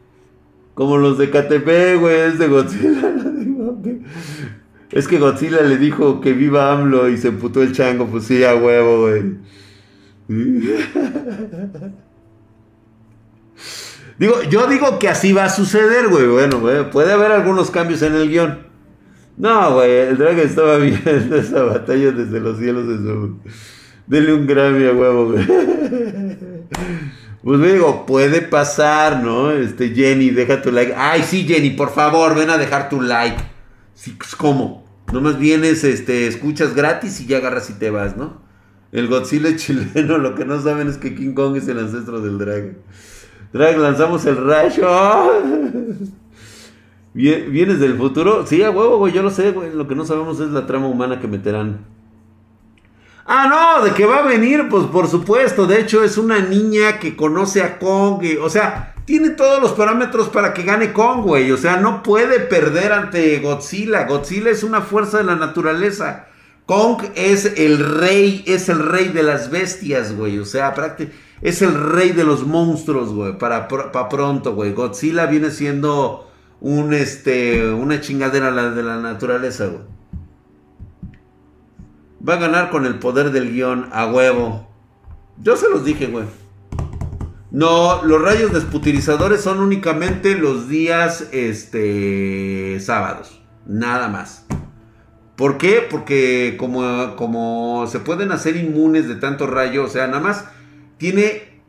Como 0.74 0.98
los 0.98 1.18
de 1.18 1.30
KTP, 1.30 2.00
güey, 2.00 2.20
es 2.22 2.40
de 2.40 2.48
Godzilla. 2.48 3.14
es 4.92 5.08
que 5.08 5.18
Godzilla 5.18 5.62
le 5.62 5.78
dijo 5.78 6.20
que 6.20 6.34
viva 6.34 6.74
AMLO 6.74 7.08
y 7.10 7.18
se 7.18 7.30
emputó 7.30 7.62
el 7.62 7.72
chango, 7.74 8.08
pues 8.08 8.26
sí, 8.26 8.44
a 8.44 8.56
huevo, 8.56 9.02
güey. 9.02 9.36
digo, 14.18 14.42
yo 14.50 14.68
digo 14.68 15.00
que 15.00 15.10
así 15.10 15.32
va 15.34 15.46
a 15.46 15.50
suceder, 15.50 16.10
güey. 16.10 16.28
Bueno, 16.28 16.60
güey, 16.60 16.90
puede 16.90 17.14
haber 17.14 17.32
algunos 17.32 17.72
cambios 17.72 18.02
en 18.02 18.16
el 18.16 18.30
guion. 18.30 18.71
No, 19.38 19.76
güey, 19.76 19.92
el 19.92 20.18
drag 20.18 20.40
estaba 20.40 20.78
viendo 20.78 21.36
esa 21.36 21.64
batalla 21.64 22.12
desde 22.12 22.40
los 22.40 22.58
cielos 22.58 22.88
de 22.88 22.98
su... 22.98 23.40
Dele 24.08 24.34
un 24.34 24.46
Grammy 24.46 24.86
a 24.86 24.92
huevo, 24.92 25.32
güey. 25.32 25.48
Pues 27.44 27.60
me 27.60 27.74
digo, 27.74 28.06
puede 28.06 28.42
pasar, 28.42 29.24
¿no? 29.24 29.52
Este, 29.52 29.90
Jenny, 29.96 30.30
deja 30.30 30.62
tu 30.62 30.72
like. 30.72 30.94
Ay, 30.96 31.24
sí, 31.24 31.44
Jenny, 31.48 31.72
por 31.72 31.92
favor, 31.92 32.36
ven 32.36 32.52
a 32.52 32.58
dejar 32.58 32.88
tu 32.88 33.02
like. 33.02 33.42
Sí, 33.96 34.16
pues, 34.18 34.36
¿cómo? 34.36 34.86
Nomás 35.12 35.40
vienes, 35.40 35.84
este, 35.84 36.28
escuchas 36.28 36.76
gratis 36.76 37.20
y 37.20 37.26
ya 37.26 37.38
agarras 37.38 37.70
y 37.72 37.74
te 37.74 37.90
vas, 37.90 38.16
¿no? 38.16 38.42
El 38.92 39.08
Godzilla 39.08 39.56
chileno, 39.56 40.18
lo 40.20 40.36
que 40.36 40.46
no 40.46 40.62
saben 40.62 40.88
es 40.88 40.98
que 40.98 41.16
King 41.16 41.34
Kong 41.34 41.56
es 41.56 41.68
el 41.68 41.80
ancestro 41.80 42.22
del 42.22 42.38
drag. 42.38 42.76
Drag, 43.54 43.78
lanzamos 43.78 44.26
el 44.26 44.38
rayo. 44.38 44.88
¿Vienes 47.14 47.80
del 47.80 47.98
futuro? 47.98 48.46
Sí, 48.48 48.64
a 48.64 48.72
huevo, 48.72 48.98
güey, 48.98 49.14
yo 49.14 49.22
lo 49.22 49.30
sé, 49.30 49.52
güey. 49.52 49.74
Lo 49.74 49.88
que 49.88 49.96
no 49.96 50.06
sabemos 50.06 50.40
es 50.40 50.50
la 50.50 50.66
trama 50.66 50.88
humana 50.88 51.20
que 51.20 51.28
meterán. 51.28 51.86
Ah, 53.26 53.48
no, 53.48 53.86
de 53.86 53.92
que 53.92 54.06
va 54.06 54.20
a 54.20 54.28
venir, 54.28 54.68
pues 54.70 54.86
por 54.86 55.08
supuesto. 55.08 55.68
De 55.68 55.80
hecho, 55.80 56.04
es 56.04 56.18
una 56.18 56.40
niña 56.40 57.00
que 57.00 57.16
conoce 57.16 57.62
a 57.62 57.80
Kong. 57.80 58.24
o 58.42 58.50
sea, 58.50 58.96
tiene 59.06 59.30
todos 59.32 59.62
los 59.62 59.74
parámetros 59.74 60.30
para 60.30 60.54
que 60.54 60.64
gane 60.64 60.94
Kong, 60.94 61.24
güey. 61.24 61.52
O 61.52 61.58
sea, 61.58 61.78
no 61.78 62.02
puede 62.02 62.40
perder 62.40 62.94
ante 62.94 63.40
Godzilla. 63.40 64.06
Godzilla 64.06 64.50
es 64.50 64.64
una 64.64 64.82
fuerza 64.82 65.18
de 65.18 65.26
la 65.26 65.36
naturaleza. 65.36 66.28
Kong 66.66 67.04
es 67.16 67.58
el 67.58 67.80
rey, 67.80 68.44
es 68.48 68.70
el 68.70 68.80
rey 68.80 69.10
de 69.10 69.24
las 69.24 69.52
bestias, 69.52 70.16
güey. 70.16 70.40
O 70.40 70.46
sea, 70.46 70.74
es 71.42 71.62
el 71.62 71.74
rey 71.74 72.12
de 72.12 72.24
los 72.24 72.48
monstruos, 72.48 73.14
güey. 73.14 73.38
Para, 73.38 73.68
para 73.68 74.08
pronto, 74.08 74.56
güey. 74.56 74.74
Godzilla 74.74 75.26
viene 75.26 75.52
siendo 75.52 76.31
un 76.62 76.94
este 76.94 77.74
una 77.74 78.00
chingadera 78.00 78.52
de 78.72 78.84
la 78.84 78.98
naturaleza, 78.98 79.66
güey. 79.66 79.84
Va 82.28 82.36
a 82.36 82.38
ganar 82.38 82.70
con 82.70 82.86
el 82.86 83.00
poder 83.00 83.32
del 83.32 83.52
guion 83.52 83.90
a 83.92 84.06
huevo. 84.06 84.70
Yo 85.40 85.58
se 85.58 85.70
los 85.70 85.84
dije, 85.84 86.06
güey. 86.06 86.26
No, 87.50 88.04
los 88.04 88.22
rayos 88.22 88.54
desputilizadores 88.54 89.42
son 89.42 89.60
únicamente 89.60 90.38
los 90.38 90.70
días 90.70 91.28
este 91.34 92.80
sábados, 92.80 93.42
nada 93.66 94.08
más. 94.08 94.46
¿Por 95.36 95.58
qué? 95.58 95.86
Porque 95.90 96.56
como, 96.60 97.16
como 97.16 97.88
se 97.88 98.00
pueden 98.00 98.32
hacer 98.32 98.56
inmunes 98.56 99.08
de 99.08 99.16
tanto 99.16 99.48
rayo, 99.48 99.84
o 99.84 99.90
sea, 99.90 100.06
nada 100.08 100.22
más 100.22 100.46
tiene 100.98 101.62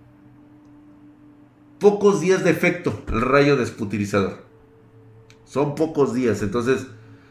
pocos 1.81 2.21
días 2.21 2.45
de 2.45 2.51
efecto 2.51 3.03
el 3.09 3.23
rayo 3.23 3.57
desputilizador. 3.57 4.52
Son 5.53 5.75
pocos 5.75 6.15
días. 6.15 6.41
Entonces, 6.41 6.87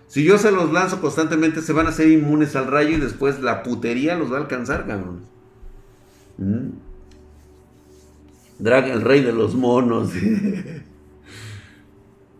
si 0.06 0.24
yo 0.24 0.38
se 0.38 0.52
los 0.52 0.72
lanzo 0.72 1.02
constantemente, 1.02 1.64
se 1.64 1.74
van 1.74 1.88
a 1.88 1.90
hacer 1.90 2.08
inmunes 2.08 2.56
al 2.56 2.68
rayo 2.68 2.92
y 2.92 3.00
después 3.00 3.40
la 3.42 3.64
putería 3.64 4.16
los 4.16 4.32
va 4.32 4.38
a 4.38 4.42
alcanzar, 4.42 4.86
cabrón. 4.86 5.22
Mm. 6.38 6.68
Drag, 8.60 8.90
el 8.90 9.02
rey 9.02 9.24
de 9.24 9.34
los 9.34 9.56
monos. 9.56 10.12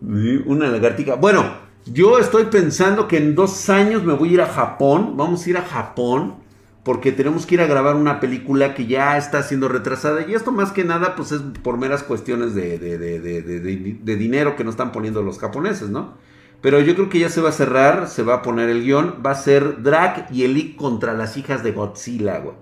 Una 0.46 0.68
lagartica. 0.68 1.16
Bueno, 1.16 1.52
yo 1.86 2.20
estoy 2.20 2.44
pensando 2.44 3.08
que 3.08 3.16
en 3.16 3.34
dos 3.34 3.68
años 3.68 4.04
me 4.04 4.12
voy 4.12 4.28
a 4.28 4.32
ir 4.34 4.40
a 4.42 4.46
Japón. 4.46 5.16
Vamos 5.16 5.44
a 5.44 5.50
ir 5.50 5.56
a 5.56 5.62
Japón 5.62 6.36
porque 6.84 7.12
tenemos 7.12 7.46
que 7.46 7.54
ir 7.54 7.60
a 7.60 7.66
grabar 7.66 7.94
una 7.94 8.18
película 8.18 8.74
que 8.74 8.86
ya 8.86 9.16
está 9.16 9.42
siendo 9.42 9.68
retrasada. 9.68 10.26
Y 10.26 10.34
esto 10.34 10.50
más 10.50 10.72
que 10.72 10.84
nada, 10.84 11.14
pues 11.14 11.30
es 11.30 11.40
por 11.62 11.78
meras 11.78 12.02
cuestiones 12.02 12.54
de, 12.54 12.78
de, 12.78 14.16
dinero 14.16 14.56
que 14.56 14.64
nos 14.64 14.72
están 14.72 14.90
poniendo 14.90 15.22
los 15.22 15.38
japoneses, 15.38 15.90
¿no? 15.90 16.14
Pero 16.60 16.80
yo 16.80 16.94
creo 16.94 17.08
que 17.08 17.20
ya 17.20 17.28
se 17.28 17.40
va 17.40 17.50
a 17.50 17.52
cerrar, 17.52 18.08
se 18.08 18.22
va 18.22 18.34
a 18.34 18.42
poner 18.42 18.68
el 18.68 18.82
guion. 18.82 19.22
Va 19.24 19.32
a 19.32 19.36
ser 19.36 19.82
Drag 19.82 20.28
y 20.32 20.44
Elic 20.44 20.76
contra 20.76 21.12
las 21.14 21.36
hijas 21.36 21.62
de 21.62 21.72
Godzilla, 21.72 22.38
güey. 22.38 22.56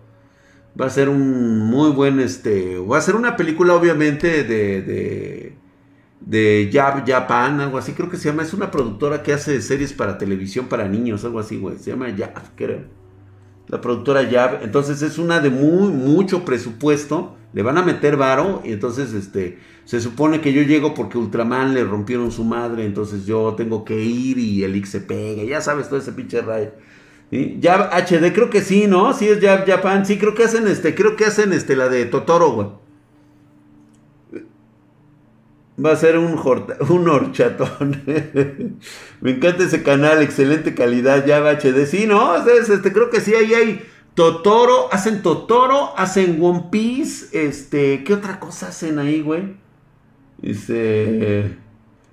Va 0.81 0.87
a 0.87 0.91
ser 0.91 1.09
un 1.09 1.59
muy 1.59 1.91
buen, 1.91 2.21
este... 2.21 2.79
Va 2.79 2.99
a 2.99 3.03
ser 3.03 3.17
una 3.17 3.37
película, 3.37 3.75
obviamente, 3.75 4.45
de... 4.45 4.83
de 4.83 5.61
de 6.21 6.69
Jab 6.71 7.09
Japan, 7.09 7.61
algo 7.61 7.79
así, 7.79 7.93
creo 7.93 8.11
que 8.11 8.19
se 8.19 8.29
llama, 8.29 8.43
es 8.43 8.53
una 8.53 8.71
productora 8.71 9.23
que 9.23 9.33
hace 9.33 9.63
series 9.63 9.95
para 9.95 10.19
televisión 10.19 10.67
para 10.67 10.87
niños, 10.87 11.25
algo 11.25 11.41
así, 11.41 11.57
güey, 11.57 11.79
se 11.79 11.93
llama 11.93 12.15
Jab, 12.15 12.55
creo. 12.57 13.00
La 13.71 13.81
productora 13.81 14.29
Jab, 14.29 14.65
entonces 14.65 15.01
es 15.03 15.17
una 15.19 15.39
de 15.39 15.49
muy, 15.49 15.93
mucho 15.93 16.45
presupuesto, 16.45 17.37
le 17.53 17.63
van 17.63 17.79
a 17.79 17.85
meter 17.85 18.17
varo, 18.17 18.63
y 18.65 18.73
entonces, 18.73 19.13
este, 19.13 19.59
se 19.85 20.01
supone 20.01 20.41
que 20.41 20.53
yo 20.53 20.63
llego 20.63 20.93
porque 20.93 21.19
Ultraman 21.19 21.73
le 21.73 21.85
rompieron 21.85 22.33
su 22.33 22.43
madre, 22.43 22.85
entonces 22.85 23.27
yo 23.27 23.55
tengo 23.57 23.85
que 23.85 24.03
ir 24.03 24.39
y 24.39 24.65
el 24.65 24.75
X 24.75 24.91
se 24.91 25.01
pega, 25.01 25.45
ya 25.45 25.61
sabes, 25.61 25.89
todo 25.89 26.01
ese 26.01 26.13
pinche 26.13 26.43
rayo. 26.43 26.73
Jab 27.63 27.91
HD, 27.93 28.33
creo 28.33 28.51
que 28.51 28.61
sí, 28.61 28.89
¿no? 28.89 29.13
Sí 29.13 29.29
es 29.29 29.41
Jab 29.41 29.65
Japan, 29.65 30.05
sí, 30.05 30.19
creo 30.19 30.35
que 30.35 30.43
hacen 30.43 30.67
este, 30.67 30.97
creo 30.97 31.15
que 31.15 31.27
hacen 31.27 31.53
este, 31.53 31.77
la 31.77 31.89
de 31.89 32.07
Totoro, 32.07 32.51
güey. 32.51 32.69
Va 35.85 35.93
a 35.93 35.97
ser 35.97 36.19
un, 36.19 36.35
un 36.89 37.09
horchatón. 37.09 38.03
Me 39.21 39.31
encanta 39.31 39.65
ese 39.65 39.83
canal, 39.83 40.23
excelente 40.23 40.75
calidad, 40.75 41.25
ya 41.27 41.41
HD. 41.41 41.87
Sí, 41.87 42.07
no, 42.07 42.37
este, 42.47 42.93
creo 42.93 43.11
que 43.11 43.21
sí, 43.21 43.35
ahí 43.35 43.55
hay 43.55 43.83
Totoro, 44.15 44.93
hacen 44.93 45.23
Totoro, 45.23 45.99
hacen 45.99 46.39
One 46.43 46.67
Piece, 46.71 47.49
este, 47.49 48.05
¿qué 48.05 48.15
otra 48.15 48.41
cosa 48.41 48.69
hacen 48.69 48.99
ahí, 48.99 49.23
güey? 49.23 49.55
Dice... 50.39 51.57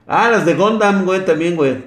Ah, 0.05 0.29
las 0.31 0.45
de 0.45 0.53
Gundam, 0.53 1.03
güey, 1.05 1.25
también, 1.25 1.55
güey. 1.55 1.83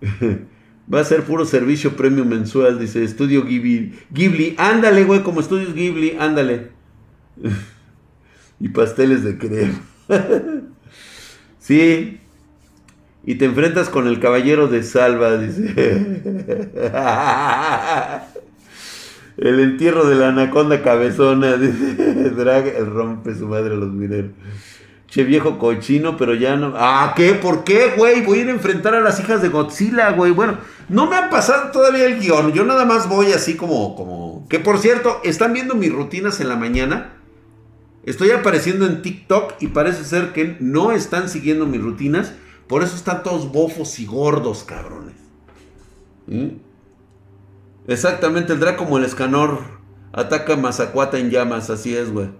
Va 0.92 1.00
a 1.00 1.04
ser 1.04 1.22
puro 1.22 1.44
servicio 1.44 1.94
premium 1.94 2.26
mensual, 2.26 2.80
dice 2.80 3.04
Estudio 3.04 3.44
Ghibli. 3.44 3.96
Ghibli, 4.10 4.56
ándale, 4.58 5.04
güey, 5.04 5.22
como 5.22 5.40
Estudios 5.40 5.72
Ghibli, 5.74 6.16
ándale. 6.18 6.70
y 8.58 8.68
pasteles 8.70 9.22
de 9.22 9.38
crema. 9.38 9.80
sí. 11.58 12.20
Y 13.24 13.34
te 13.34 13.44
enfrentas 13.44 13.90
con 13.90 14.06
el 14.06 14.18
caballero 14.18 14.68
de 14.68 14.82
Salva, 14.82 15.36
dice. 15.36 15.74
el 19.36 19.60
entierro 19.60 20.06
de 20.06 20.16
la 20.16 20.28
anaconda 20.28 20.82
cabezona, 20.82 21.56
dice. 21.58 22.30
Drag 22.30 22.78
rompe 22.86 23.34
su 23.34 23.46
madre 23.46 23.74
a 23.74 23.76
los 23.76 23.92
mineros. 23.92 24.30
Che 25.06 25.24
viejo 25.24 25.58
cochino, 25.58 26.16
pero 26.16 26.34
ya 26.34 26.54
no. 26.56 26.72
Ah, 26.76 27.14
¿qué? 27.16 27.34
¿Por 27.34 27.64
qué, 27.64 27.94
güey? 27.96 28.24
Voy 28.24 28.38
a 28.38 28.42
ir 28.42 28.48
a 28.48 28.52
enfrentar 28.52 28.94
a 28.94 29.00
las 29.00 29.18
hijas 29.18 29.42
de 29.42 29.48
Godzilla, 29.48 30.12
güey. 30.12 30.30
Bueno, 30.30 30.58
no 30.88 31.08
me 31.08 31.16
ha 31.16 31.28
pasado 31.28 31.72
todavía 31.72 32.06
el 32.06 32.20
guion. 32.20 32.52
Yo 32.52 32.64
nada 32.64 32.84
más 32.84 33.08
voy 33.08 33.32
así 33.32 33.56
como, 33.56 33.96
como. 33.96 34.46
Que 34.48 34.60
por 34.60 34.78
cierto, 34.78 35.20
están 35.24 35.52
viendo 35.52 35.74
mis 35.74 35.92
rutinas 35.92 36.40
en 36.40 36.48
la 36.48 36.54
mañana. 36.54 37.19
Estoy 38.04 38.30
apareciendo 38.30 38.86
en 38.86 39.02
TikTok 39.02 39.54
y 39.60 39.68
parece 39.68 40.04
ser 40.04 40.32
que 40.32 40.56
no 40.60 40.92
están 40.92 41.28
siguiendo 41.28 41.66
mis 41.66 41.82
rutinas. 41.82 42.32
Por 42.66 42.82
eso 42.82 42.96
están 42.96 43.22
todos 43.22 43.52
bofos 43.52 43.98
y 43.98 44.06
gordos, 44.06 44.64
cabrones. 44.64 45.16
¿Mm? 46.26 46.56
Exactamente, 47.88 48.52
el 48.52 48.60
Draco 48.60 48.84
como 48.84 48.98
el 48.98 49.04
escanor. 49.04 49.80
Ataca 50.12 50.54
a 50.54 50.56
Mazacuata 50.56 51.18
en 51.18 51.30
llamas, 51.30 51.68
así 51.68 51.94
es, 51.94 52.10
güey. 52.10 52.30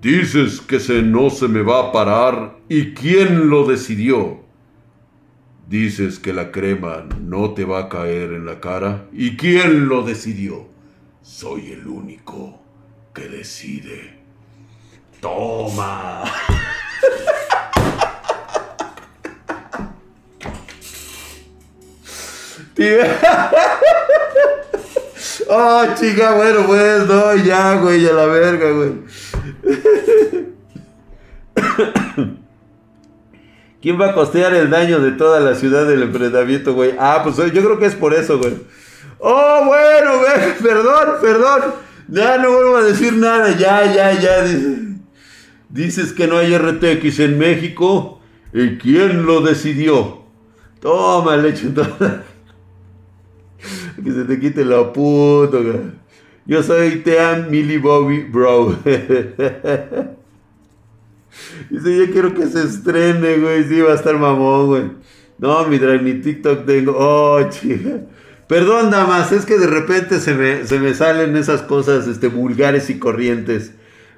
Dices 0.00 0.60
que 0.60 0.80
se 0.80 1.02
no 1.02 1.30
se 1.30 1.46
me 1.46 1.62
va 1.62 1.88
a 1.88 1.92
parar. 1.92 2.58
¿Y 2.68 2.94
quién 2.94 3.50
lo 3.50 3.66
decidió? 3.66 4.40
Dices 5.68 6.18
que 6.18 6.32
la 6.32 6.50
crema 6.50 7.06
no 7.20 7.52
te 7.54 7.64
va 7.64 7.80
a 7.80 7.88
caer 7.88 8.32
en 8.32 8.46
la 8.46 8.58
cara. 8.60 9.06
¿Y 9.12 9.36
quién 9.36 9.88
lo 9.88 10.02
decidió? 10.02 10.66
Soy 11.22 11.72
el 11.72 11.86
único 11.86 12.61
que 13.14 13.28
decide. 13.28 14.18
Toma. 15.20 16.24
Oh, 25.48 25.84
chica, 25.98 26.34
bueno, 26.34 26.66
pues, 26.66 27.06
no, 27.06 27.34
ya, 27.36 27.76
güey, 27.76 28.06
a 28.06 28.12
la 28.12 28.26
verga, 28.26 28.70
güey. 28.70 28.92
¿Quién 33.82 34.00
va 34.00 34.10
a 34.10 34.14
costear 34.14 34.54
el 34.54 34.70
daño 34.70 35.00
de 35.00 35.10
toda 35.12 35.40
la 35.40 35.54
ciudad 35.54 35.86
del 35.86 36.02
enfrentamiento, 36.02 36.74
güey? 36.74 36.94
Ah, 36.98 37.20
pues 37.22 37.36
yo 37.36 37.62
creo 37.62 37.78
que 37.78 37.86
es 37.86 37.94
por 37.94 38.12
eso, 38.14 38.38
güey. 38.38 38.56
Oh, 39.18 39.64
bueno, 39.66 40.18
güey, 40.18 40.58
perdón, 40.62 41.16
perdón. 41.20 41.74
Ya 42.12 42.36
no 42.36 42.52
vuelvo 42.52 42.76
a 42.76 42.82
decir 42.82 43.14
nada, 43.14 43.56
ya, 43.56 43.90
ya, 43.90 44.12
ya. 44.20 44.44
Dices 45.70 46.12
que 46.12 46.26
no 46.26 46.36
hay 46.36 46.54
RTX 46.54 47.20
en 47.20 47.38
México. 47.38 48.20
¿Y 48.52 48.76
quién 48.76 49.24
lo 49.24 49.40
decidió? 49.40 50.20
Toma, 50.80 51.38
leche 51.38 51.68
toda. 51.68 52.22
que 54.04 54.12
se 54.12 54.24
te 54.24 54.38
quite 54.38 54.62
la 54.62 54.92
puta. 54.92 55.56
Yo 56.44 56.62
soy 56.62 56.96
Team 56.96 57.48
Millie 57.48 57.78
Bobby 57.78 58.24
Bro. 58.24 58.76
Dice, 61.70 61.96
yo 61.96 62.12
quiero 62.12 62.34
que 62.34 62.46
se 62.46 62.62
estrene, 62.62 63.38
güey. 63.38 63.64
Sí, 63.64 63.80
va 63.80 63.92
a 63.92 63.94
estar 63.94 64.18
mamón, 64.18 64.66
güey. 64.66 64.82
No, 65.38 65.66
mi 65.66 65.78
drag, 65.78 66.02
mi 66.02 66.12
TikTok 66.20 66.66
tengo. 66.66 66.94
Oh, 66.94 67.42
chica. 67.48 68.02
Perdón, 68.52 68.90
damas, 68.90 69.32
es 69.32 69.46
que 69.46 69.56
de 69.56 69.66
repente 69.66 70.20
se 70.20 70.34
me, 70.34 70.66
se 70.66 70.78
me 70.78 70.92
salen 70.92 71.38
esas 71.38 71.62
cosas 71.62 72.06
este, 72.06 72.28
vulgares 72.28 72.90
y 72.90 72.98
corrientes. 72.98 73.72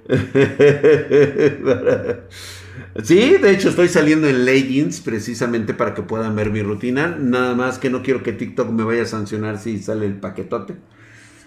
sí, 3.04 3.36
de 3.36 3.50
hecho 3.52 3.68
estoy 3.68 3.86
saliendo 3.86 4.26
en 4.26 4.44
leggings 4.44 5.02
precisamente 5.02 5.72
para 5.72 5.94
que 5.94 6.02
puedan 6.02 6.34
ver 6.34 6.50
mi 6.50 6.62
rutina. 6.62 7.16
Nada 7.16 7.54
más 7.54 7.78
que 7.78 7.90
no 7.90 8.02
quiero 8.02 8.24
que 8.24 8.32
TikTok 8.32 8.72
me 8.72 8.82
vaya 8.82 9.02
a 9.02 9.06
sancionar 9.06 9.58
si 9.58 9.78
sale 9.78 10.06
el 10.06 10.14
paquetote. 10.14 10.74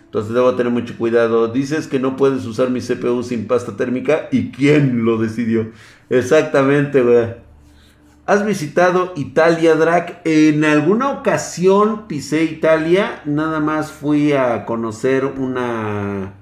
Entonces 0.06 0.34
debo 0.34 0.56
tener 0.56 0.72
mucho 0.72 0.98
cuidado. 0.98 1.50
Dices 1.50 1.88
que 1.88 2.00
no 2.00 2.16
puedes 2.16 2.46
usar 2.46 2.70
mi 2.70 2.80
CPU 2.80 3.22
sin 3.22 3.48
pasta 3.48 3.76
térmica. 3.76 4.30
¿Y 4.32 4.52
quién 4.52 5.04
lo 5.04 5.18
decidió? 5.18 5.74
Exactamente, 6.10 7.02
güey. 7.02 7.47
¿Has 8.28 8.46
visitado 8.46 9.14
Italia, 9.16 9.76
Drac? 9.76 10.20
En 10.26 10.66
alguna 10.66 11.12
ocasión 11.12 12.10
pisé 12.10 12.44
Italia, 12.44 13.22
nada 13.24 13.62
más 13.62 13.94
fui 13.94 14.34
a 14.34 14.66
conocer 14.66 15.24
una, 15.24 16.34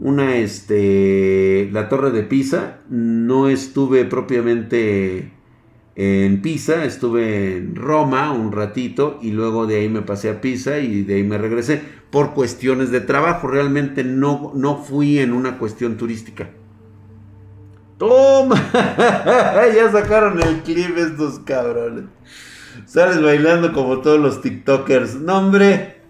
una, 0.00 0.36
este, 0.38 1.70
la 1.70 1.88
torre 1.88 2.10
de 2.10 2.24
Pisa. 2.24 2.80
No 2.90 3.48
estuve 3.48 4.04
propiamente 4.04 5.30
en 5.94 6.42
Pisa, 6.42 6.84
estuve 6.84 7.58
en 7.58 7.76
Roma 7.76 8.32
un 8.32 8.50
ratito 8.50 9.20
y 9.22 9.30
luego 9.30 9.68
de 9.68 9.76
ahí 9.76 9.88
me 9.88 10.02
pasé 10.02 10.28
a 10.28 10.40
Pisa 10.40 10.80
y 10.80 11.04
de 11.04 11.14
ahí 11.14 11.22
me 11.22 11.38
regresé 11.38 11.80
por 12.10 12.34
cuestiones 12.34 12.90
de 12.90 13.00
trabajo. 13.00 13.46
Realmente 13.46 14.02
no, 14.02 14.50
no 14.56 14.82
fui 14.82 15.20
en 15.20 15.34
una 15.34 15.56
cuestión 15.56 15.98
turística. 15.98 16.50
Toma, 17.98 18.56
ya 19.74 19.90
sacaron 19.90 20.38
el 20.42 20.60
clip 20.60 20.98
estos 20.98 21.38
cabrones. 21.38 22.04
Sales 22.84 23.22
bailando 23.22 23.72
como 23.72 24.00
todos 24.00 24.20
los 24.20 24.42
TikTokers. 24.42 25.16
No, 25.16 25.38
hombre. 25.38 26.02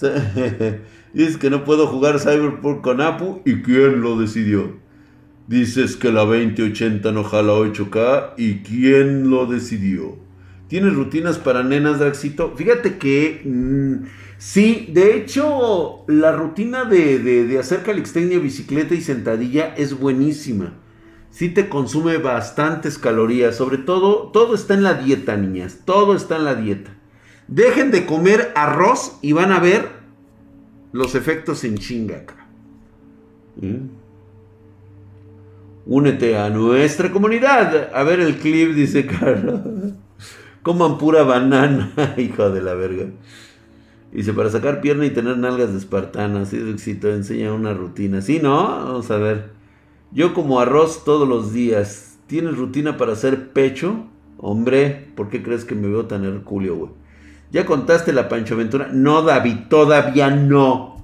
Dices 1.12 1.36
que 1.36 1.48
no 1.48 1.64
puedo 1.64 1.86
jugar 1.86 2.18
Cyberpunk 2.18 2.80
con 2.80 3.00
Apu. 3.00 3.40
¿Y 3.44 3.62
quién 3.62 4.00
lo 4.00 4.18
decidió? 4.18 4.76
Dices 5.46 5.96
que 5.96 6.10
la 6.10 6.24
2080 6.24 7.12
no 7.12 7.22
jala 7.22 7.52
8K. 7.52 8.34
¿Y 8.36 8.56
quién 8.62 9.30
lo 9.30 9.46
decidió? 9.46 10.16
¿Tienes 10.66 10.94
rutinas 10.94 11.38
para 11.38 11.62
nenas, 11.62 12.00
Draxito? 12.00 12.54
Fíjate 12.56 12.98
que... 12.98 13.42
Mm, 13.44 14.06
sí, 14.38 14.88
de 14.92 15.16
hecho, 15.16 16.04
la 16.08 16.32
rutina 16.32 16.84
de, 16.84 17.20
de, 17.20 17.46
de 17.46 17.58
hacer 17.60 17.84
calixtenia, 17.84 18.40
bicicleta 18.40 18.94
y 18.94 19.00
sentadilla 19.00 19.72
es 19.76 19.96
buenísima 19.98 20.74
sí 21.38 21.48
te 21.48 21.68
consume 21.68 22.16
bastantes 22.16 22.98
calorías. 22.98 23.54
Sobre 23.54 23.78
todo, 23.78 24.32
todo 24.32 24.56
está 24.56 24.74
en 24.74 24.82
la 24.82 24.94
dieta, 24.94 25.36
niñas. 25.36 25.82
Todo 25.84 26.16
está 26.16 26.34
en 26.36 26.44
la 26.44 26.56
dieta. 26.56 26.90
Dejen 27.46 27.92
de 27.92 28.06
comer 28.06 28.50
arroz 28.56 29.20
y 29.22 29.30
van 29.30 29.52
a 29.52 29.60
ver 29.60 29.88
los 30.90 31.14
efectos 31.14 31.62
en 31.62 31.78
chinga. 31.78 32.24
¿Mm? 33.54 33.86
Únete 35.86 36.36
a 36.36 36.50
nuestra 36.50 37.12
comunidad. 37.12 37.90
A 37.94 38.02
ver 38.02 38.18
el 38.18 38.38
clip, 38.38 38.74
dice 38.74 39.06
Carlos. 39.06 39.60
Coman 40.62 40.98
pura 40.98 41.22
banana, 41.22 41.92
hijo 42.16 42.50
de 42.50 42.62
la 42.62 42.74
verga. 42.74 43.06
Dice, 44.10 44.32
para 44.32 44.50
sacar 44.50 44.80
pierna 44.80 45.06
y 45.06 45.10
tener 45.10 45.38
nalgas 45.38 45.70
de 45.70 45.78
espartana. 45.78 46.40
Así 46.40 46.56
éxito, 46.68 47.08
enseña 47.12 47.52
una 47.52 47.74
rutina. 47.74 48.22
Sí, 48.22 48.40
¿no? 48.42 48.66
Vamos 48.66 49.08
a 49.12 49.18
ver. 49.18 49.57
Yo 50.10 50.34
como 50.34 50.60
arroz 50.60 51.04
todos 51.04 51.28
los 51.28 51.52
días. 51.52 52.18
¿Tienes 52.26 52.56
rutina 52.56 52.96
para 52.96 53.12
hacer 53.12 53.52
pecho? 53.52 54.06
Hombre, 54.38 55.08
¿por 55.16 55.28
qué 55.28 55.42
crees 55.42 55.64
que 55.64 55.74
me 55.74 55.88
veo 55.88 56.06
tan 56.06 56.24
hercúleo, 56.24 56.76
güey? 56.76 56.90
¿Ya 57.50 57.66
contaste 57.66 58.12
la 58.12 58.28
Pancho 58.28 58.54
Aventura? 58.54 58.90
No, 58.92 59.22
David, 59.22 59.56
todavía 59.70 60.30
no. 60.30 60.96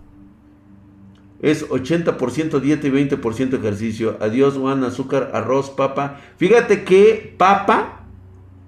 Es 1.41 1.69
80% 1.69 2.61
dieta 2.61 2.87
y 2.87 2.91
20% 2.91 3.55
ejercicio. 3.59 4.17
Adiós, 4.21 4.55
Juan, 4.55 4.85
azúcar, 4.85 5.31
arroz, 5.35 5.71
papa. 5.71 6.21
Fíjate 6.37 6.85
que 6.85 7.35
papa 7.37 8.05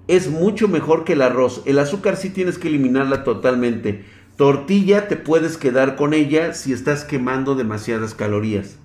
es 0.07 0.29
mucho 0.29 0.67
mejor 0.67 1.03
que 1.03 1.13
el 1.13 1.21
arroz. 1.21 1.63
El 1.65 1.79
azúcar 1.79 2.17
sí 2.17 2.29
tienes 2.29 2.57
que 2.57 2.67
eliminarla 2.67 3.23
totalmente. 3.23 4.05
Tortilla 4.35 5.07
te 5.07 5.15
puedes 5.15 5.57
quedar 5.57 5.95
con 5.95 6.13
ella 6.13 6.53
si 6.53 6.71
estás 6.73 7.03
quemando 7.03 7.55
demasiadas 7.55 8.13
calorías. 8.13 8.77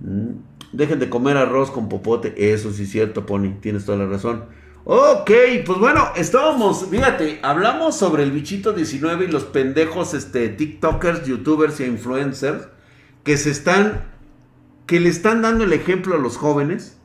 Mm. 0.00 0.55
Dejen 0.72 0.98
de 0.98 1.08
comer 1.08 1.36
arroz 1.36 1.70
con 1.70 1.88
popote. 1.88 2.52
Eso 2.52 2.72
sí 2.72 2.84
es 2.84 2.90
cierto, 2.90 3.26
Pony. 3.26 3.54
Tienes 3.60 3.84
toda 3.84 3.98
la 3.98 4.06
razón. 4.06 4.44
Ok, 4.88 5.30
pues 5.64 5.78
bueno, 5.80 6.10
estábamos, 6.14 6.86
fíjate, 6.88 7.40
hablamos 7.42 7.96
sobre 7.96 8.22
el 8.22 8.30
bichito 8.30 8.72
19 8.72 9.24
y 9.24 9.28
los 9.28 9.42
pendejos 9.42 10.14
este, 10.14 10.48
TikTokers, 10.48 11.26
YouTubers 11.26 11.80
e 11.80 11.88
influencers 11.88 12.68
que 13.24 13.36
se 13.36 13.50
están, 13.50 14.04
que 14.86 15.00
le 15.00 15.08
están 15.08 15.42
dando 15.42 15.64
el 15.64 15.72
ejemplo 15.72 16.14
a 16.14 16.18
los 16.18 16.36
jóvenes 16.36 16.98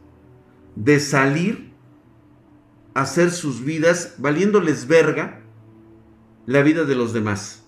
de 0.75 0.99
salir 0.99 1.71
a 2.93 3.01
hacer 3.01 3.31
sus 3.31 3.65
vidas 3.65 4.13
valiéndoles 4.19 4.87
verga 4.87 5.41
la 6.45 6.61
vida 6.61 6.83
de 6.83 6.93
los 6.93 7.13
demás. 7.13 7.63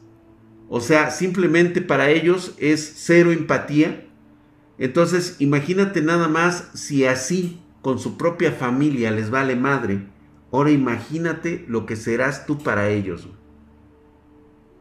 O 0.70 0.80
sea, 0.80 1.10
simplemente 1.10 1.82
para 1.82 2.10
ellos 2.10 2.54
es 2.60 2.94
cero 2.98 3.32
empatía. 3.32 4.08
Entonces, 4.78 5.36
imagínate 5.40 6.02
nada 6.02 6.28
más 6.28 6.70
si 6.74 7.06
así 7.06 7.60
con 7.82 8.00
su 8.00 8.18
propia 8.18 8.52
familia 8.52 9.12
les 9.12 9.30
vale 9.30 9.56
madre. 9.56 10.08
Ahora 10.52 10.72
imagínate 10.72 11.66
lo 11.68 11.86
que 11.86 11.96
serás 11.96 12.46
tú 12.46 12.58
para 12.58 12.90
ellos. 12.90 13.28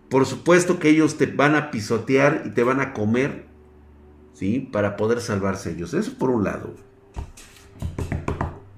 Por 0.08 0.26
supuesto 0.26 0.78
que 0.78 0.90
ellos 0.90 1.16
te 1.16 1.26
van 1.26 1.54
a 1.54 1.70
pisotear 1.70 2.42
y 2.44 2.50
te 2.50 2.62
van 2.62 2.80
a 2.80 2.92
comer, 2.92 3.46
¿sí? 4.34 4.60
Para 4.60 4.96
poder 4.96 5.20
salvarse 5.20 5.70
ellos. 5.70 5.94
Eso 5.94 6.14
por 6.18 6.30
un 6.30 6.44
lado. 6.44 6.74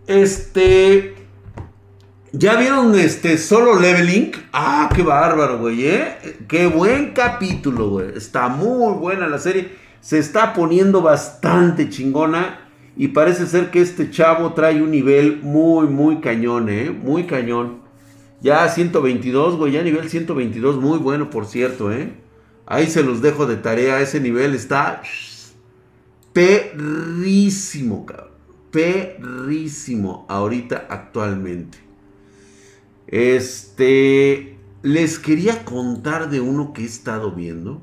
Este... 0.06 1.16
¿Ya 2.32 2.56
vieron 2.56 2.98
este 2.98 3.38
solo 3.38 3.78
leveling? 3.78 4.32
Ah, 4.52 4.90
qué 4.94 5.02
bárbaro, 5.02 5.58
güey, 5.58 5.86
¿eh? 5.86 6.38
Qué 6.48 6.66
buen 6.66 7.12
capítulo, 7.12 7.90
güey. 7.90 8.16
Está 8.16 8.48
muy 8.48 8.94
buena 8.94 9.28
la 9.28 9.38
serie. 9.38 9.84
Se 10.05 10.18
está 10.18 10.52
poniendo 10.52 11.00
bastante 11.00 11.88
chingona. 11.88 12.61
Y 12.94 13.09
parece 13.09 13.46
ser 13.46 13.70
que 13.70 13.80
este 13.80 14.11
chavo 14.11 14.52
trae 14.52 14.82
un 14.82 14.90
nivel 14.90 15.40
muy, 15.42 15.88
muy 15.88 16.20
cañón, 16.20 16.68
¿eh? 16.68 16.90
Muy 16.90 17.24
cañón. 17.24 17.78
Ya 18.42 18.68
122, 18.68 19.57
güey, 19.57 19.72
ya 19.72 19.82
nivel 19.82 20.11
122, 20.11 20.76
muy 20.76 20.98
bueno, 20.98 21.30
por 21.30 21.46
cierto, 21.46 21.90
¿eh? 21.90 22.12
Ahí 22.66 22.86
se 22.86 23.02
los 23.02 23.22
dejo 23.22 23.46
de 23.46 23.57
tarea, 23.57 24.00
ese 24.00 24.20
nivel 24.20 24.55
está 24.55 25.02
perrísimo, 26.34 28.05
cabrón. 28.05 28.28
Perrísimo 28.70 30.26
ahorita 30.28 30.86
actualmente. 30.90 31.78
Este, 33.07 34.59
les 34.82 35.18
quería 35.18 35.64
contar 35.64 36.28
de 36.30 36.40
uno 36.40 36.74
que 36.74 36.82
he 36.82 36.86
estado 36.86 37.32
viendo, 37.32 37.80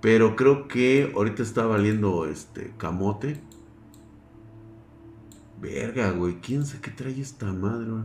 pero 0.00 0.36
creo 0.36 0.68
que 0.68 1.12
ahorita 1.14 1.42
está 1.42 1.66
valiendo 1.66 2.26
este 2.26 2.72
camote. 2.78 3.40
Verga, 5.60 6.10
güey. 6.12 6.40
¿Quién 6.40 6.64
sabe 6.64 6.80
qué 6.82 6.90
trae 6.90 7.20
esta 7.20 7.46
madre, 7.52 7.90
güey? 7.90 8.04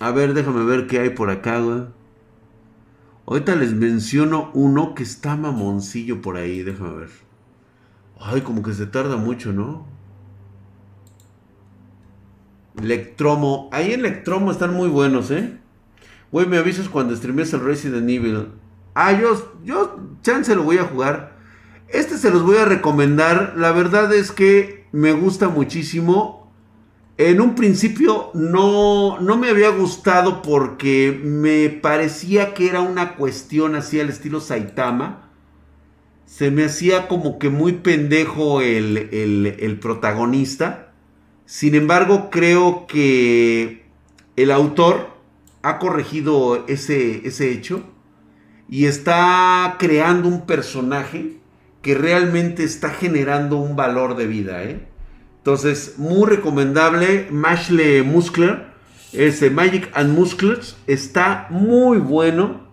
A 0.00 0.10
ver, 0.12 0.34
déjame 0.34 0.64
ver 0.64 0.86
qué 0.86 0.98
hay 0.98 1.10
por 1.10 1.30
acá, 1.30 1.60
güey. 1.60 1.84
Ahorita 3.26 3.54
les 3.54 3.72
menciono 3.72 4.50
uno 4.54 4.94
que 4.94 5.04
está 5.04 5.36
mamoncillo 5.36 6.20
por 6.20 6.36
ahí, 6.36 6.62
déjame 6.62 6.96
ver. 6.96 7.10
Ay, 8.18 8.40
como 8.40 8.62
que 8.62 8.72
se 8.72 8.86
tarda 8.86 9.16
mucho, 9.16 9.52
¿no? 9.52 9.86
Electromo. 12.82 13.68
Ahí 13.72 13.92
en 13.92 14.00
Electromo 14.00 14.50
están 14.50 14.74
muy 14.74 14.88
buenos, 14.88 15.30
¿eh? 15.30 15.59
Güey, 16.32 16.46
me 16.46 16.58
avisas 16.58 16.88
cuando 16.88 17.16
streames 17.16 17.52
el 17.52 17.60
Resident 17.60 18.08
Evil. 18.08 18.48
Ah, 18.94 19.12
yo, 19.12 19.54
yo, 19.64 19.98
chance 20.22 20.54
lo 20.54 20.62
voy 20.62 20.78
a 20.78 20.84
jugar. 20.84 21.36
Este 21.88 22.18
se 22.18 22.30
los 22.30 22.44
voy 22.44 22.56
a 22.56 22.64
recomendar. 22.64 23.54
La 23.56 23.72
verdad 23.72 24.14
es 24.14 24.30
que 24.30 24.86
me 24.92 25.12
gusta 25.12 25.48
muchísimo. 25.48 26.52
En 27.18 27.40
un 27.40 27.54
principio 27.54 28.30
no, 28.32 29.20
no 29.20 29.36
me 29.36 29.50
había 29.50 29.70
gustado 29.70 30.40
porque 30.40 31.20
me 31.22 31.68
parecía 31.68 32.54
que 32.54 32.68
era 32.68 32.80
una 32.80 33.16
cuestión 33.16 33.74
así 33.74 34.00
al 34.00 34.08
estilo 34.08 34.40
Saitama. 34.40 35.30
Se 36.26 36.52
me 36.52 36.64
hacía 36.64 37.08
como 37.08 37.40
que 37.40 37.50
muy 37.50 37.72
pendejo 37.72 38.60
el, 38.60 39.08
el 39.10 39.80
protagonista. 39.80 40.92
Sin 41.44 41.74
embargo, 41.74 42.30
creo 42.30 42.86
que 42.86 43.84
el 44.36 44.52
autor 44.52 45.19
ha 45.62 45.78
corregido 45.78 46.64
ese, 46.68 47.26
ese 47.26 47.52
hecho 47.52 47.84
y 48.68 48.86
está 48.86 49.76
creando 49.78 50.28
un 50.28 50.46
personaje 50.46 51.40
que 51.82 51.94
realmente 51.94 52.62
está 52.62 52.90
generando 52.90 53.56
un 53.56 53.74
valor 53.74 54.16
de 54.16 54.26
vida. 54.26 54.62
¿eh? 54.62 54.86
Entonces, 55.38 55.94
muy 55.98 56.28
recomendable. 56.28 57.28
Mashle 57.30 58.02
Muscler, 58.02 58.66
ese 59.12 59.50
Magic 59.50 59.90
and 59.94 60.16
Muscles, 60.16 60.76
está 60.86 61.46
muy 61.50 61.98
bueno. 61.98 62.68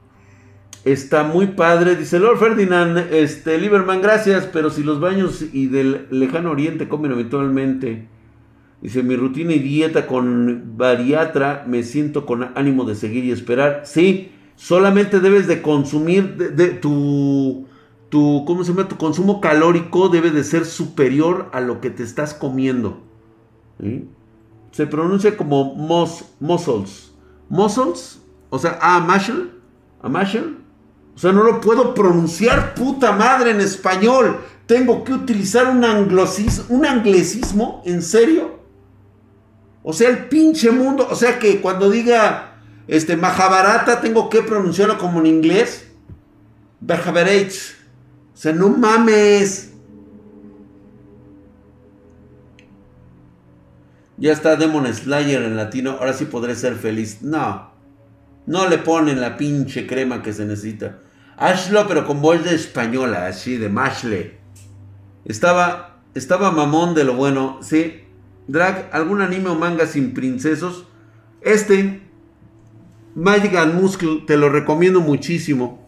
Está 0.86 1.24
muy 1.24 1.48
padre. 1.48 1.96
Dice 1.96 2.20
Lord 2.20 2.40
Ferdinand, 2.40 3.12
este, 3.12 3.58
Lieberman, 3.58 4.02
gracias, 4.02 4.46
pero 4.46 4.70
si 4.70 4.84
los 4.84 5.00
baños 5.02 5.44
y 5.52 5.68
del 5.68 6.08
lejano 6.12 6.52
oriente 6.52 6.88
comen 6.88 7.12
habitualmente. 7.12 8.08
Dice, 8.82 9.04
mi 9.04 9.16
rutina 9.16 9.54
y 9.54 9.60
dieta 9.60 10.06
con 10.06 10.74
bariatra, 10.78 11.66
me 11.68 11.84
siento 11.84 12.26
con 12.26 12.52
ánimo 12.56 12.86
de 12.86 12.96
seguir 12.96 13.26
y 13.26 13.32
esperar. 13.32 13.84
Sí, 13.86 14.32
solamente 14.56 15.20
debes 15.20 15.48
de 15.48 15.62
consumir 15.62 16.36
de 16.36 16.70
tu 16.70 17.68
tu, 18.10 18.44
¿cómo 18.46 18.64
se 18.64 18.72
llama? 18.72 18.88
Tu 18.88 18.98
consumo 18.98 19.42
calórico 19.42 20.10
debe 20.10 20.32
de 20.32 20.44
ser 20.44 20.66
superior 20.66 21.50
a 21.52 21.62
lo 21.62 21.82
que 21.82 21.90
te 21.90 22.04
estás 22.04 22.34
comiendo. 22.34 23.02
Se 24.72 24.88
pronuncia 24.88 25.36
como 25.36 25.76
mos, 25.76 26.26
muscles. 26.40 27.12
Muscles, 27.50 28.22
o 28.50 28.60
sea, 28.60 28.78
a 28.82 29.00
muscle, 29.00 29.52
a. 30.02 30.08
O 30.08 31.20
sea, 31.20 31.32
no 31.32 31.44
lo 31.44 31.60
puedo 31.62 31.94
pronunciar 31.94 32.76
puta 32.76 33.12
madre 33.12 33.52
en 33.52 33.62
español. 33.62 34.38
Tengo 34.68 35.04
que 35.04 35.14
utilizar 35.14 35.68
un, 35.68 35.84
un 35.84 36.86
anglesismo, 36.86 37.82
¿en 37.86 38.02
serio? 38.02 38.57
O 39.90 39.94
sea, 39.94 40.10
el 40.10 40.26
pinche 40.26 40.70
mundo, 40.70 41.08
o 41.10 41.16
sea 41.16 41.40
que 41.40 41.62
cuando 41.62 41.90
diga 41.90 42.58
este 42.90 43.16
Mahabharata 43.16 44.02
tengo 44.02 44.30
que 44.30 44.42
pronunciarlo 44.42 44.98
como 44.98 45.22
en 45.22 45.28
inglés. 45.28 45.88
Mahabharata. 46.82 47.48
O 48.34 48.38
sea, 48.38 48.52
no 48.52 48.68
mames. 48.68 49.72
Ya 54.18 54.34
está 54.34 54.58
Demon 54.58 54.94
Slayer 54.94 55.42
en 55.44 55.56
latino. 55.56 55.92
Ahora 55.92 56.12
sí 56.12 56.26
podré 56.26 56.56
ser 56.56 56.76
feliz. 56.76 57.22
No. 57.22 57.72
No 58.46 58.68
le 58.68 58.80
ponen 58.80 59.22
la 59.22 59.38
pinche 59.38 59.88
crema 59.88 60.22
que 60.22 60.34
se 60.34 60.46
necesita. 60.46 61.00
Hazlo, 61.38 61.88
pero 61.88 62.06
con 62.06 62.22
voz 62.22 62.44
de 62.44 62.56
española, 62.56 63.28
así 63.28 63.56
de 63.56 63.70
mashle. 63.70 64.38
Estaba, 65.24 66.02
estaba 66.14 66.52
mamón 66.52 66.94
de 66.94 67.06
lo 67.06 67.16
bueno. 67.16 67.60
Sí. 67.62 68.04
Drag, 68.48 68.90
algún 68.94 69.22
anime 69.22 69.50
o 69.50 69.56
manga 69.56 69.86
sin 69.86 70.14
princesos. 70.14 70.86
Este, 71.42 72.02
Magic 73.16 73.56
and 73.56 73.82
Muscle, 73.82 74.24
te 74.26 74.38
lo 74.38 74.50
recomiendo 74.50 75.02
muchísimo. 75.02 75.88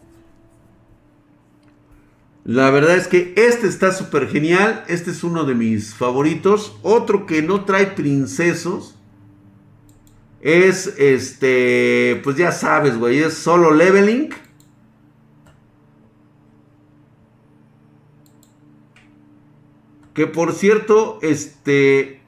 La 2.44 2.70
verdad 2.70 2.96
es 2.96 3.06
que 3.06 3.34
este 3.36 3.68
está 3.68 3.92
súper 3.92 4.28
genial. 4.28 4.84
Este 4.88 5.10
es 5.10 5.22
uno 5.22 5.44
de 5.44 5.54
mis 5.54 5.94
favoritos. 5.94 6.76
Otro 6.82 7.26
que 7.26 7.42
no 7.42 7.64
trae 7.64 7.86
princesos. 7.86 8.96
Es 10.40 10.94
este. 10.98 12.20
Pues 12.24 12.36
ya 12.36 12.50
sabes, 12.50 12.96
güey. 12.98 13.20
Es 13.20 13.34
solo 13.34 13.72
leveling. 13.72 14.30
Que 20.14 20.26
por 20.26 20.52
cierto, 20.52 21.18
este. 21.22 22.19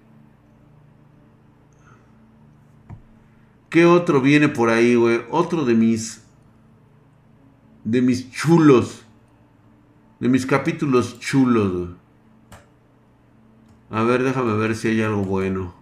¿Qué 3.72 3.86
otro 3.86 4.20
viene 4.20 4.48
por 4.48 4.70
ahí, 4.70 4.94
güey? 4.94 5.22
Otro 5.30 5.64
de 5.64 5.74
mis. 5.74 6.22
De 7.82 8.00
mis 8.00 8.30
chulos 8.30 9.02
de 10.22 10.28
mis 10.28 10.46
capítulos 10.46 11.18
chulos. 11.18 11.88
A 13.90 14.04
ver, 14.04 14.22
déjame 14.22 14.56
ver 14.56 14.76
si 14.76 14.86
hay 14.86 15.02
algo 15.02 15.24
bueno. 15.24 15.74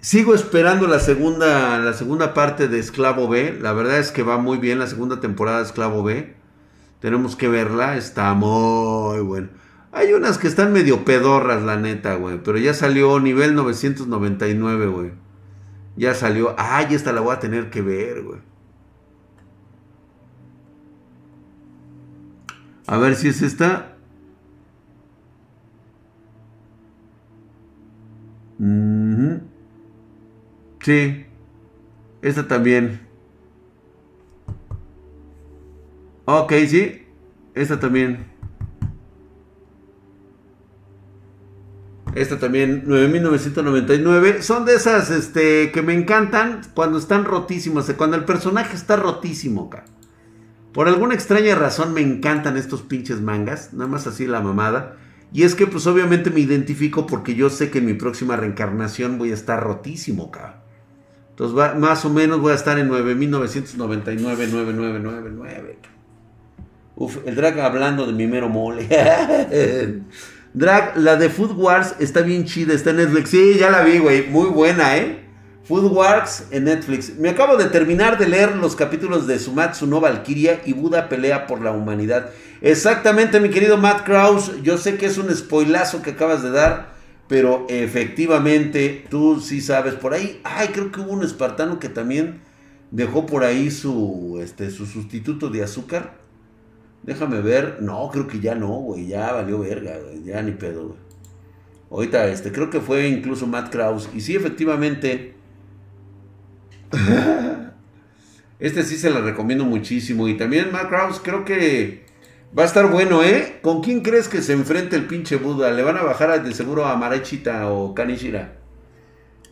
Sigo 0.00 0.34
esperando 0.34 0.88
la 0.88 0.98
segunda, 0.98 1.78
la 1.78 1.92
segunda 1.92 2.34
parte 2.34 2.66
de 2.66 2.80
Esclavo 2.80 3.28
B. 3.28 3.56
La 3.62 3.72
verdad 3.74 4.00
es 4.00 4.10
que 4.10 4.24
va 4.24 4.38
muy 4.38 4.58
bien 4.58 4.80
la 4.80 4.88
segunda 4.88 5.20
temporada 5.20 5.58
de 5.58 5.66
Esclavo 5.66 6.02
B. 6.02 6.34
Tenemos 6.98 7.36
que 7.36 7.46
verla, 7.46 7.96
está 7.96 8.34
muy 8.34 9.20
bueno. 9.20 9.50
Hay 9.92 10.12
unas 10.12 10.38
que 10.38 10.48
están 10.48 10.72
medio 10.72 11.04
pedorras, 11.04 11.62
la 11.62 11.76
neta, 11.76 12.16
güey. 12.16 12.42
Pero 12.42 12.58
ya 12.58 12.74
salió 12.74 13.20
nivel 13.20 13.54
999, 13.54 14.86
güey. 14.88 15.12
Ya 16.00 16.14
salió. 16.14 16.54
Ay, 16.56 16.94
esta 16.94 17.12
la 17.12 17.20
voy 17.20 17.34
a 17.34 17.40
tener 17.40 17.68
que 17.68 17.82
ver, 17.82 18.22
güey. 18.22 18.40
A 22.86 22.96
ver 22.96 23.14
si 23.16 23.28
es 23.28 23.42
esta. 23.42 23.98
Sí. 30.80 31.26
Esta 32.22 32.48
también. 32.48 33.06
Ok, 36.24 36.54
sí. 36.66 37.06
Esta 37.54 37.78
también. 37.78 38.24
Esta 42.14 42.38
también, 42.38 42.82
9999. 42.86 44.42
Son 44.42 44.64
de 44.64 44.74
esas 44.74 45.10
este, 45.10 45.70
que 45.70 45.82
me 45.82 45.94
encantan 45.94 46.62
cuando 46.74 46.98
están 46.98 47.24
rotísimos. 47.24 47.90
Cuando 47.92 48.16
el 48.16 48.24
personaje 48.24 48.74
está 48.74 48.96
rotísimo, 48.96 49.66
acá. 49.66 49.84
Por 50.72 50.88
alguna 50.88 51.14
extraña 51.14 51.54
razón 51.54 51.92
me 51.92 52.00
encantan 52.00 52.56
estos 52.56 52.82
pinches 52.82 53.20
mangas. 53.20 53.72
Nada 53.72 53.88
más 53.88 54.06
así 54.06 54.26
la 54.26 54.40
mamada. 54.40 54.96
Y 55.32 55.44
es 55.44 55.54
que 55.54 55.66
pues 55.66 55.86
obviamente 55.86 56.30
me 56.30 56.40
identifico 56.40 57.06
porque 57.06 57.34
yo 57.34 57.50
sé 57.50 57.70
que 57.70 57.78
en 57.78 57.86
mi 57.86 57.94
próxima 57.94 58.36
reencarnación 58.36 59.16
voy 59.16 59.30
a 59.30 59.34
estar 59.34 59.62
rotísimo, 59.62 60.26
acá. 60.26 60.62
Entonces 61.30 61.78
más 61.78 62.04
o 62.04 62.10
menos 62.10 62.40
voy 62.40 62.52
a 62.52 62.56
estar 62.56 62.78
en 62.78 62.88
9999, 62.88 64.48
9999. 64.48 65.78
Uf, 66.96 67.18
el 67.24 67.34
drag 67.34 67.58
hablando 67.60 68.06
de 68.06 68.12
mi 68.12 68.26
mero 68.26 68.48
mole. 68.48 68.88
Drag, 70.54 70.96
la 70.96 71.16
de 71.16 71.28
Food 71.28 71.52
Wars 71.56 71.94
está 71.98 72.22
bien 72.22 72.44
chida, 72.44 72.74
está 72.74 72.90
en 72.90 72.96
Netflix. 72.96 73.30
Sí, 73.30 73.56
ya 73.58 73.70
la 73.70 73.82
vi, 73.82 73.98
güey. 73.98 74.28
Muy 74.28 74.48
buena, 74.48 74.96
¿eh? 74.96 75.20
Food 75.64 75.92
Wars 75.92 76.46
en 76.50 76.64
Netflix. 76.64 77.16
Me 77.16 77.28
acabo 77.28 77.56
de 77.56 77.66
terminar 77.66 78.18
de 78.18 78.28
leer 78.28 78.56
los 78.56 78.74
capítulos 78.74 79.26
de 79.28 79.38
Sumatsu 79.38 79.86
no 79.86 80.00
Valkyria 80.00 80.62
y 80.64 80.72
Buda 80.72 81.08
pelea 81.08 81.46
por 81.46 81.62
la 81.62 81.70
humanidad. 81.70 82.30
Exactamente, 82.60 83.38
mi 83.38 83.50
querido 83.50 83.76
Matt 83.76 84.04
Krause. 84.04 84.62
Yo 84.62 84.78
sé 84.78 84.96
que 84.96 85.06
es 85.06 85.16
un 85.16 85.34
spoilazo 85.34 86.02
que 86.02 86.10
acabas 86.10 86.42
de 86.42 86.50
dar, 86.50 86.94
pero 87.28 87.66
efectivamente 87.68 89.04
tú 89.08 89.40
sí 89.40 89.60
sabes 89.60 89.94
por 89.94 90.12
ahí. 90.12 90.40
Ay, 90.42 90.68
creo 90.68 90.90
que 90.90 91.00
hubo 91.00 91.12
un 91.12 91.22
espartano 91.22 91.78
que 91.78 91.88
también 91.88 92.40
dejó 92.90 93.26
por 93.26 93.44
ahí 93.44 93.70
su, 93.70 94.40
este, 94.42 94.70
su 94.70 94.86
sustituto 94.86 95.50
de 95.50 95.62
azúcar. 95.62 96.19
Déjame 97.02 97.40
ver. 97.40 97.78
No, 97.80 98.08
creo 98.10 98.26
que 98.26 98.40
ya 98.40 98.54
no, 98.54 98.68
güey. 98.68 99.06
Ya 99.06 99.32
valió 99.32 99.60
verga, 99.60 99.98
güey. 99.98 100.22
Ya 100.24 100.42
ni 100.42 100.52
pedo, 100.52 100.88
güey. 100.88 100.98
Ahorita, 101.90 102.28
este, 102.28 102.52
creo 102.52 102.70
que 102.70 102.80
fue 102.80 103.08
incluso 103.08 103.46
Matt 103.46 103.70
Kraus. 103.70 104.08
Y 104.14 104.20
sí, 104.20 104.36
efectivamente. 104.36 105.34
este 108.58 108.84
sí 108.84 108.96
se 108.96 109.10
lo 109.10 109.22
recomiendo 109.22 109.64
muchísimo. 109.64 110.28
Y 110.28 110.36
también 110.36 110.70
Matt 110.72 110.88
Kraus, 110.88 111.20
creo 111.20 111.44
que 111.44 112.04
va 112.56 112.62
a 112.64 112.66
estar 112.66 112.90
bueno, 112.90 113.22
¿eh? 113.22 113.58
¿Con 113.62 113.82
quién 113.82 114.00
crees 114.02 114.28
que 114.28 114.42
se 114.42 114.52
enfrente 114.52 114.96
el 114.96 115.06
pinche 115.06 115.36
Buda? 115.36 115.72
¿Le 115.72 115.82
van 115.82 115.96
a 115.96 116.02
bajar 116.02 116.42
de 116.42 116.54
seguro 116.54 116.84
a 116.84 116.96
Marechita 116.96 117.70
o 117.70 117.94
Kanishira? 117.94 118.56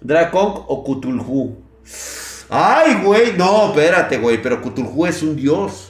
¿Drakong 0.01 0.65
o 0.69 0.85
Cthulhu? 0.85 1.57
Ay, 2.51 3.03
güey. 3.03 3.37
No, 3.37 3.71
espérate, 3.71 4.19
güey. 4.19 4.41
Pero 4.41 4.63
Cthulhu 4.63 5.07
es 5.07 5.23
un 5.25 5.35
dios 5.35 5.88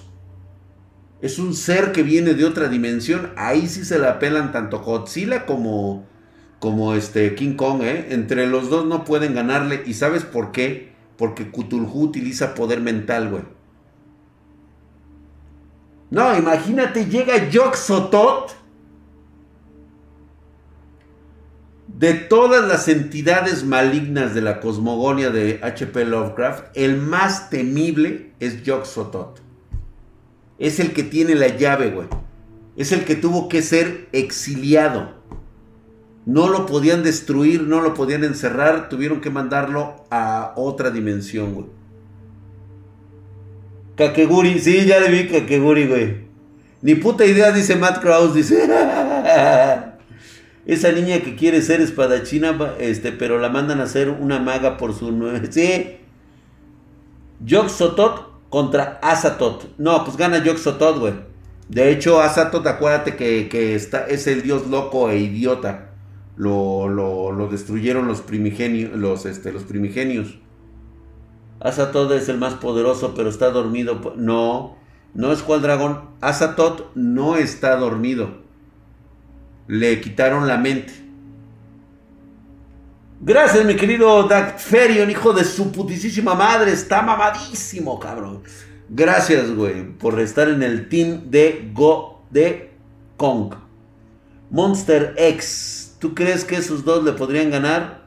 es 1.21 1.39
un 1.39 1.55
ser 1.55 1.93
que 1.93 2.03
viene 2.03 2.35
de 2.35 2.45
otra 2.45 2.69
dimensión. 2.69 3.33
Ahí 3.37 3.67
sí 3.67 3.85
se 3.85 3.99
la 3.99 4.13
apelan 4.13 4.53
tanto 4.53 4.81
Godzilla 4.81 5.47
como, 5.47 6.07
como 6.61 6.95
este 6.95 7.35
King 7.35 7.55
Kong. 7.55 7.83
¿eh? 7.83 8.09
Entre 8.11 8.47
los 8.47 8.71
dos 8.71 8.87
no 8.87 9.05
pueden 9.05 9.35
ganarle. 9.35 9.83
¿Y 9.85 9.95
sabes 9.95 10.25
por 10.25 10.53
qué? 10.53 10.93
Porque 11.17 11.51
Cthulhu 11.51 12.03
utiliza 12.03 12.55
poder 12.55 12.81
mental, 12.81 13.31
güey. 13.31 13.43
No, 16.11 16.37
imagínate, 16.39 17.07
llega 17.07 17.51
Yog-Sothoth. 17.51 18.53
De 21.89 22.15
todas 22.15 22.69
las 22.69 22.87
entidades 22.87 23.65
malignas 23.65 24.33
de 24.33 24.41
la 24.41 24.61
cosmogonia 24.61 25.31
de 25.31 25.59
H.P. 25.65 26.05
Lovecraft, 26.05 26.67
el 26.75 26.97
más 26.97 27.51
temible 27.51 28.31
es 28.39 28.63
Yog-Sothoth 28.63 29.48
es 30.59 30.81
el 30.81 30.93
que 30.93 31.03
tiene 31.03 31.35
la 31.35 31.57
llave, 31.57 31.91
güey. 31.91 32.09
Es 32.77 32.93
el 32.93 33.05
que 33.05 33.15
tuvo 33.15 33.49
que 33.49 33.63
ser 33.63 34.09
exiliado. 34.13 35.17
No 36.27 36.49
lo 36.49 36.67
podían 36.67 37.03
destruir, 37.03 37.63
no 37.63 37.81
lo 37.81 37.95
podían 37.95 38.23
encerrar, 38.23 38.89
tuvieron 38.89 39.21
que 39.21 39.31
mandarlo 39.31 40.05
a 40.11 40.53
otra 40.57 40.91
dimensión, 40.91 41.55
güey. 41.55 41.67
Kakeguri, 43.97 44.61
sí, 44.61 44.85
ya 44.85 45.01
le 45.01 45.09
vi 45.09 45.29
Kakeguri, 45.29 45.87
güey. 45.87 46.29
Ni 46.83 46.95
puta 46.95 47.25
idea, 47.25 47.51
dice 47.51 47.77
Matt 47.77 48.01
Krause, 48.01 48.35
dice. 48.35 48.69
Esa 50.67 50.93
niña 50.93 51.21
que 51.21 51.35
quiere 51.35 51.63
ser 51.63 51.81
espadachina, 51.81 52.75
este, 52.79 53.11
pero 53.11 53.39
la 53.39 53.49
mandan 53.49 53.81
a 53.81 53.87
ser 53.87 54.11
una 54.11 54.39
maga 54.39 54.77
por 54.77 54.95
su... 54.95 55.09
Sí. 55.51 55.97
Jok 57.49 57.69
Sotot 57.69 58.28
contra 58.51 58.99
Asatot. 59.03 59.79
No, 59.79 60.05
pues 60.05 60.17
gana 60.17 60.43
Yog-Sothoth, 60.43 60.99
güey. 60.99 61.15
De 61.69 61.91
hecho, 61.91 62.21
Asatot, 62.21 62.67
acuérdate 62.67 63.17
que, 63.17 63.75
está, 63.75 64.07
es 64.07 64.27
el 64.27 64.43
dios 64.43 64.67
loco 64.69 65.11
e 65.11 65.19
idiota. 65.19 65.91
Lo, 66.37 66.89
lo, 66.89 67.49
destruyeron 67.49 68.07
los 68.07 68.21
primigenios. 68.21 68.93
Los, 68.95 69.27
este, 69.27 69.53
los 69.53 69.65
primigenios. 69.65 70.39
Asatot 71.61 72.11
es 72.13 72.29
el 72.29 72.39
más 72.39 72.55
poderoso, 72.55 73.15
pero 73.15 73.29
está 73.29 73.51
dormido. 73.51 74.15
No, 74.17 74.77
no 75.15 75.33
es 75.33 75.43
cual 75.43 75.63
dragón. 75.63 76.01
Asatot 76.21 76.95
no 76.95 77.37
está 77.37 77.77
dormido. 77.77 78.29
Le 79.67 80.01
quitaron 80.01 80.47
la 80.47 80.57
mente. 80.57 81.08
Gracias, 83.21 83.65
mi 83.65 83.75
querido 83.75 84.29
Ferion, 84.59 85.11
hijo 85.11 85.33
de 85.33 85.45
su 85.45 85.73
putísima 85.73 86.35
madre. 86.35 86.73
Está 86.73 87.03
mamadísimo, 87.03 87.99
cabrón. 87.99 88.43
Gracias, 88.89 89.51
güey, 89.55 89.93
por 89.99 90.21
estar 90.21 90.49
en 90.49 90.63
el 90.63 90.89
team 90.89 91.23
de 91.29 91.69
Go 91.75 92.23
de 92.31 92.71
Kong. 93.17 93.55
Monster 94.51 95.15
X. 95.19 95.97
¿Tú 95.99 96.15
crees 96.15 96.45
que 96.45 96.57
esos 96.57 96.85
dos 96.85 97.03
le 97.03 97.13
podrían 97.13 97.51
ganar? 97.51 98.05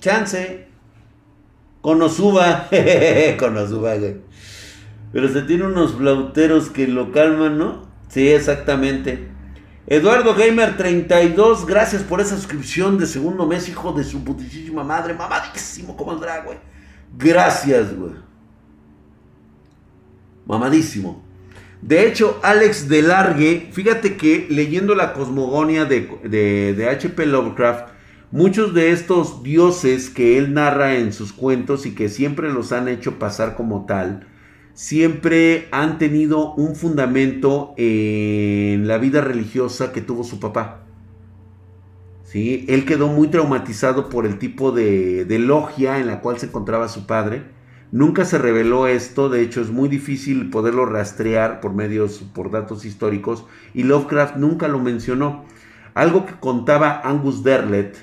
Chance. 0.00 0.66
Konosuba. 1.80 2.68
Konosuba, 3.38 3.94
güey. 3.98 4.16
Pero 5.12 5.28
se 5.28 5.42
tiene 5.42 5.66
unos 5.66 5.94
flauteros 5.94 6.68
que 6.68 6.88
lo 6.88 7.12
calman, 7.12 7.58
¿no? 7.58 7.88
Sí, 8.08 8.28
exactamente. 8.28 9.28
Eduardo 9.90 10.34
Gamer 10.34 10.76
32, 10.76 11.64
gracias 11.64 12.02
por 12.02 12.20
esa 12.20 12.36
suscripción 12.36 12.98
de 12.98 13.06
segundo 13.06 13.46
mes, 13.46 13.70
hijo 13.70 13.90
de 13.92 14.04
su 14.04 14.22
putísima 14.22 14.84
madre, 14.84 15.14
mamadísimo 15.14 15.96
como 15.96 16.12
el 16.12 16.20
drag, 16.20 16.44
güey. 16.44 16.58
Gracias, 17.16 17.96
güey. 17.96 18.12
Mamadísimo. 20.44 21.24
De 21.80 22.06
hecho, 22.06 22.38
Alex 22.42 22.90
Delargue, 22.90 23.70
fíjate 23.72 24.18
que 24.18 24.46
leyendo 24.50 24.94
la 24.94 25.14
cosmogonia 25.14 25.86
de, 25.86 26.18
de, 26.22 26.74
de 26.74 26.88
H.P. 26.90 27.24
Lovecraft, 27.24 27.88
muchos 28.30 28.74
de 28.74 28.90
estos 28.90 29.42
dioses 29.42 30.10
que 30.10 30.36
él 30.36 30.52
narra 30.52 30.96
en 30.96 31.14
sus 31.14 31.32
cuentos 31.32 31.86
y 31.86 31.94
que 31.94 32.10
siempre 32.10 32.52
los 32.52 32.72
han 32.72 32.88
hecho 32.88 33.18
pasar 33.18 33.56
como 33.56 33.86
tal, 33.86 34.26
siempre 34.78 35.66
han 35.72 35.98
tenido 35.98 36.54
un 36.54 36.76
fundamento 36.76 37.74
en 37.76 38.86
la 38.86 38.98
vida 38.98 39.20
religiosa 39.20 39.90
que 39.90 40.02
tuvo 40.02 40.22
su 40.22 40.38
papá. 40.38 40.84
¿Sí? 42.22 42.64
Él 42.68 42.84
quedó 42.84 43.08
muy 43.08 43.26
traumatizado 43.26 44.08
por 44.08 44.24
el 44.24 44.38
tipo 44.38 44.70
de, 44.70 45.26
logia 45.40 45.98
en 45.98 46.06
la 46.06 46.20
cual 46.20 46.38
se 46.38 46.46
encontraba 46.46 46.86
su 46.86 47.06
padre. 47.06 47.42
Nunca 47.90 48.24
se 48.24 48.38
reveló 48.38 48.86
esto, 48.86 49.28
de 49.28 49.42
hecho 49.42 49.62
es 49.62 49.70
muy 49.70 49.88
difícil 49.88 50.48
poderlo 50.48 50.86
rastrear 50.86 51.58
por 51.58 51.74
medios, 51.74 52.22
por 52.32 52.52
datos 52.52 52.84
históricos, 52.84 53.46
y 53.74 53.82
Lovecraft 53.82 54.36
nunca 54.36 54.68
lo 54.68 54.78
mencionó. 54.78 55.44
Algo 55.94 56.24
que 56.24 56.34
contaba 56.34 57.00
Angus 57.02 57.42
Derlet, 57.42 57.96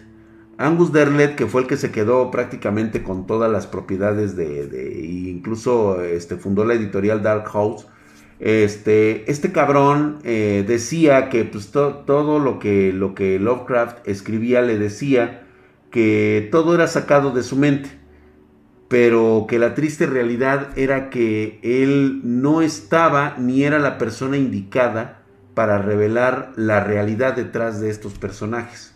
Angus 0.58 0.94
Derlet, 0.94 1.36
que 1.36 1.48
fue 1.48 1.62
el 1.62 1.68
que 1.68 1.76
se 1.78 1.92
quedó 1.92 2.32
prácticamente 2.32 3.04
con 3.04 3.28
todas 3.28 3.52
las 3.52 3.68
propiedades 3.68 4.36
de, 4.36 5.02
incluso 5.04 6.02
este, 6.02 6.38
fundó 6.38 6.64
la 6.64 6.76
editorial 6.76 7.22
Dark 7.22 7.46
House, 7.50 7.88
Este, 8.40 9.30
este 9.32 9.52
cabrón 9.52 10.20
eh, 10.24 10.66
decía 10.68 11.30
que 11.30 11.46
pues, 11.46 11.72
todo 11.72 12.40
lo 12.40 12.60
que, 12.60 12.92
lo 12.94 13.16
que 13.16 13.40
Lovecraft 13.40 14.08
escribía 14.08 14.62
le 14.62 14.78
decía 14.78 15.46
que 15.92 16.50
todo 16.52 16.76
era 16.76 16.88
sacado 16.88 17.32
de 17.32 17.44
su 17.44 17.56
mente, 17.56 17.90
pero 18.90 19.46
que 19.48 19.60
la 19.60 19.74
triste 19.74 20.06
realidad 20.06 20.70
era 20.78 21.10
que 21.10 21.60
él 21.64 22.22
no 22.24 22.62
estaba 22.62 23.36
ni 23.38 23.64
era 23.64 23.80
la 23.80 23.98
persona 23.98 24.38
indicada 24.38 25.22
para 25.54 25.78
revelar 25.78 26.52
la 26.56 26.84
realidad 26.84 27.36
detrás 27.36 27.80
de 27.80 27.90
estos 27.90 28.14
personajes. 28.14 28.95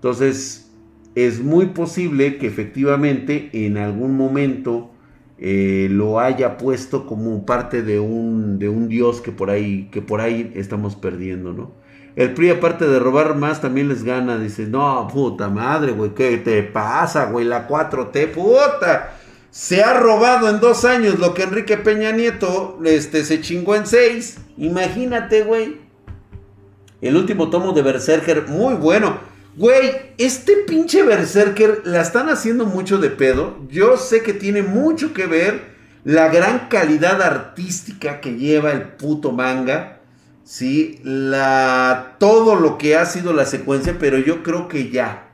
Entonces, 0.00 0.70
es 1.14 1.40
muy 1.40 1.66
posible 1.66 2.38
que 2.38 2.46
efectivamente 2.46 3.50
en 3.52 3.76
algún 3.76 4.16
momento 4.16 4.90
eh, 5.38 5.88
lo 5.90 6.20
haya 6.20 6.56
puesto 6.56 7.06
como 7.06 7.44
parte 7.44 7.82
de 7.82 8.00
un, 8.00 8.58
de 8.58 8.70
un 8.70 8.88
dios 8.88 9.20
que 9.20 9.30
por 9.30 9.50
ahí, 9.50 9.90
que 9.92 10.00
por 10.00 10.22
ahí 10.22 10.52
estamos 10.54 10.96
perdiendo, 10.96 11.52
¿no? 11.52 11.72
El 12.16 12.32
PRI, 12.32 12.48
aparte 12.50 12.86
de 12.86 12.98
robar 12.98 13.36
más, 13.36 13.60
también 13.60 13.88
les 13.88 14.02
gana. 14.02 14.38
Dice, 14.38 14.66
no, 14.66 15.06
puta 15.12 15.48
madre, 15.48 15.92
güey, 15.92 16.14
¿qué 16.14 16.38
te 16.38 16.62
pasa, 16.62 17.26
güey? 17.26 17.44
La 17.44 17.68
4T, 17.68 18.32
puta. 18.32 19.16
Se 19.50 19.82
ha 19.82 19.98
robado 19.98 20.48
en 20.48 20.60
dos 20.60 20.84
años 20.84 21.18
lo 21.18 21.34
que 21.34 21.42
Enrique 21.42 21.76
Peña 21.76 22.12
Nieto 22.12 22.78
este, 22.84 23.24
se 23.24 23.40
chingó 23.40 23.74
en 23.74 23.86
seis. 23.86 24.38
Imagínate, 24.56 25.42
güey. 25.42 25.78
El 27.00 27.16
último 27.16 27.50
tomo 27.50 27.72
de 27.72 27.82
Berserker, 27.82 28.48
muy 28.48 28.74
bueno. 28.74 29.29
Güey, 29.56 30.14
este 30.18 30.56
pinche 30.66 31.02
Berserker 31.02 31.82
la 31.84 32.00
están 32.00 32.28
haciendo 32.28 32.66
mucho 32.66 32.98
de 32.98 33.10
pedo. 33.10 33.58
Yo 33.68 33.96
sé 33.96 34.22
que 34.22 34.32
tiene 34.32 34.62
mucho 34.62 35.12
que 35.12 35.26
ver 35.26 35.62
la 36.04 36.28
gran 36.28 36.68
calidad 36.68 37.20
artística 37.20 38.20
que 38.20 38.36
lleva 38.36 38.72
el 38.72 38.82
puto 38.82 39.32
manga. 39.32 40.00
Sí, 40.44 41.00
la 41.04 42.16
todo 42.18 42.54
lo 42.54 42.78
que 42.78 42.96
ha 42.96 43.06
sido 43.06 43.32
la 43.32 43.44
secuencia, 43.44 43.96
pero 43.98 44.18
yo 44.18 44.42
creo 44.42 44.68
que 44.68 44.90
ya 44.90 45.30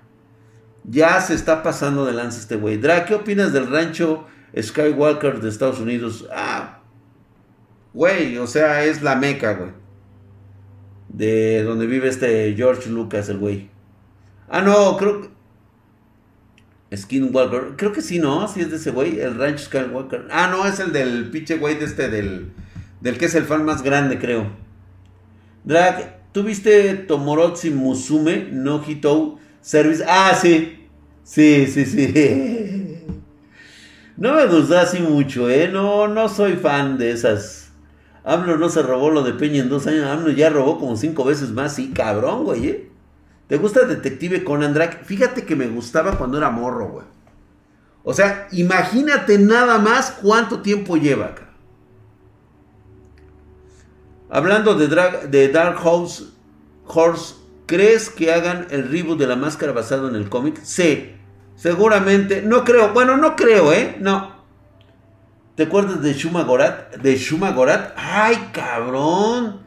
ya 0.88 1.20
se 1.20 1.34
está 1.34 1.62
pasando 1.62 2.04
de 2.06 2.12
lanza 2.12 2.40
este 2.40 2.56
güey. 2.56 2.76
Drake, 2.78 3.06
¿qué 3.08 3.14
opinas 3.14 3.52
del 3.52 3.70
rancho 3.70 4.26
Skywalker 4.58 5.40
de 5.40 5.48
Estados 5.48 5.80
Unidos? 5.80 6.26
Ah, 6.32 6.80
güey, 7.92 8.38
o 8.38 8.46
sea, 8.46 8.84
es 8.84 9.02
la 9.02 9.16
meca, 9.16 9.54
güey. 9.54 9.70
De 11.08 11.62
donde 11.62 11.86
vive 11.86 12.08
este 12.08 12.54
George 12.56 12.88
Lucas, 12.88 13.28
el 13.28 13.38
güey. 13.38 13.70
Ah, 14.48 14.62
no, 14.62 14.96
creo 14.96 15.22
que. 15.22 16.96
Skinwalker. 16.96 17.74
Creo 17.76 17.92
que 17.92 18.02
sí, 18.02 18.18
¿no? 18.18 18.46
Sí 18.48 18.60
es 18.60 18.70
de 18.70 18.76
ese 18.76 18.90
güey. 18.90 19.20
El 19.20 19.36
Ranch 19.36 19.60
Skywalker. 19.60 20.28
Ah, 20.30 20.48
no, 20.50 20.66
es 20.66 20.78
el 20.80 20.92
del 20.92 21.30
pinche 21.30 21.58
güey 21.58 21.76
de 21.76 21.84
este, 21.84 22.08
del. 22.08 22.52
Del 23.00 23.18
que 23.18 23.26
es 23.26 23.34
el 23.34 23.44
fan 23.44 23.64
más 23.64 23.82
grande, 23.82 24.18
creo. 24.18 24.46
Drag, 25.64 26.20
¿tú 26.32 26.44
viste 26.44 26.94
Tomorotsi 26.94 27.70
Musume 27.70 28.48
no 28.52 28.82
Hitou 28.86 29.38
Service? 29.60 30.04
Ah, 30.06 30.36
sí. 30.40 30.88
Sí, 31.24 31.66
sí, 31.66 31.84
sí. 31.84 32.82
No 34.16 34.32
me 34.32 34.46
gusta 34.46 34.80
así 34.80 35.00
mucho, 35.00 35.50
¿eh? 35.50 35.68
No, 35.68 36.08
no 36.08 36.30
soy 36.30 36.54
fan 36.54 36.96
de 36.96 37.10
esas. 37.10 37.70
AMLO 38.24 38.56
no 38.56 38.70
se 38.70 38.80
robó 38.80 39.10
lo 39.10 39.22
de 39.22 39.34
Peña 39.34 39.60
en 39.60 39.68
dos 39.68 39.86
años. 39.86 40.06
AMLO 40.06 40.30
ya 40.30 40.48
robó 40.48 40.78
como 40.78 40.96
cinco 40.96 41.22
veces 41.24 41.50
más. 41.50 41.74
Sí, 41.74 41.90
cabrón, 41.94 42.44
güey, 42.44 42.66
¿eh? 42.66 42.90
¿Te 43.48 43.56
gusta 43.58 43.84
Detective 43.84 44.44
Conan 44.44 44.74
Drake? 44.74 45.04
Fíjate 45.04 45.44
que 45.44 45.54
me 45.54 45.68
gustaba 45.68 46.18
cuando 46.18 46.38
era 46.38 46.50
morro, 46.50 46.88
güey. 46.88 47.06
O 48.02 48.12
sea, 48.12 48.48
imagínate 48.52 49.38
nada 49.38 49.78
más 49.78 50.18
cuánto 50.22 50.60
tiempo 50.60 50.96
lleva 50.96 51.26
acá. 51.26 51.46
Hablando 54.28 54.74
de, 54.74 55.48
Dark 55.48 55.78
Horse, 55.84 57.34
¿crees 57.66 58.10
que 58.10 58.32
hagan 58.32 58.66
el 58.70 58.88
reboot 58.88 59.18
de 59.18 59.26
la 59.26 59.36
máscara 59.36 59.72
basado 59.72 60.08
en 60.08 60.16
el 60.16 60.28
cómic? 60.28 60.60
Sí, 60.62 61.14
seguramente. 61.54 62.42
No 62.42 62.64
creo, 62.64 62.92
bueno, 62.92 63.16
no 63.16 63.36
creo, 63.36 63.72
¿eh? 63.72 63.96
No. 64.00 64.36
¿Te 65.54 65.64
acuerdas 65.64 66.02
de 66.02 66.12
Shuma 66.12 66.42
Gorat? 66.42 66.96
De 66.96 67.16
Shuma 67.16 67.52
Gorat. 67.52 67.92
¡Ay, 67.96 68.50
cabrón! 68.52 69.60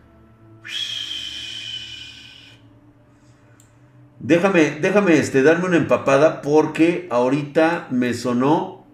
Déjame, 4.20 4.80
déjame 4.82 5.18
este, 5.18 5.44
darme 5.44 5.66
una 5.66 5.78
empapada 5.78 6.42
porque 6.42 7.08
ahorita 7.10 7.88
me 7.90 8.14
sonó. 8.14 8.86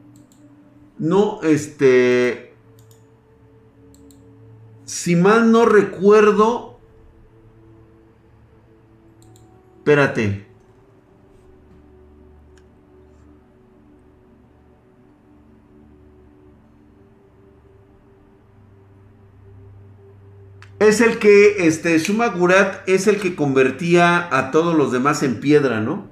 No, 1.00 1.42
este. 1.42 2.54
Si 4.86 5.16
mal 5.16 5.52
no 5.52 5.66
recuerdo. 5.66 6.80
Espérate. 9.80 10.46
Es 20.86 21.02
el 21.02 21.18
que, 21.18 21.66
este, 21.66 21.98
Shumagurat 21.98 22.88
es 22.88 23.08
el 23.08 23.20
que 23.20 23.36
convertía 23.36 24.30
a 24.32 24.52
todos 24.52 24.76
los 24.76 24.92
demás 24.92 25.24
en 25.24 25.40
piedra, 25.40 25.82
¿no? 25.82 26.08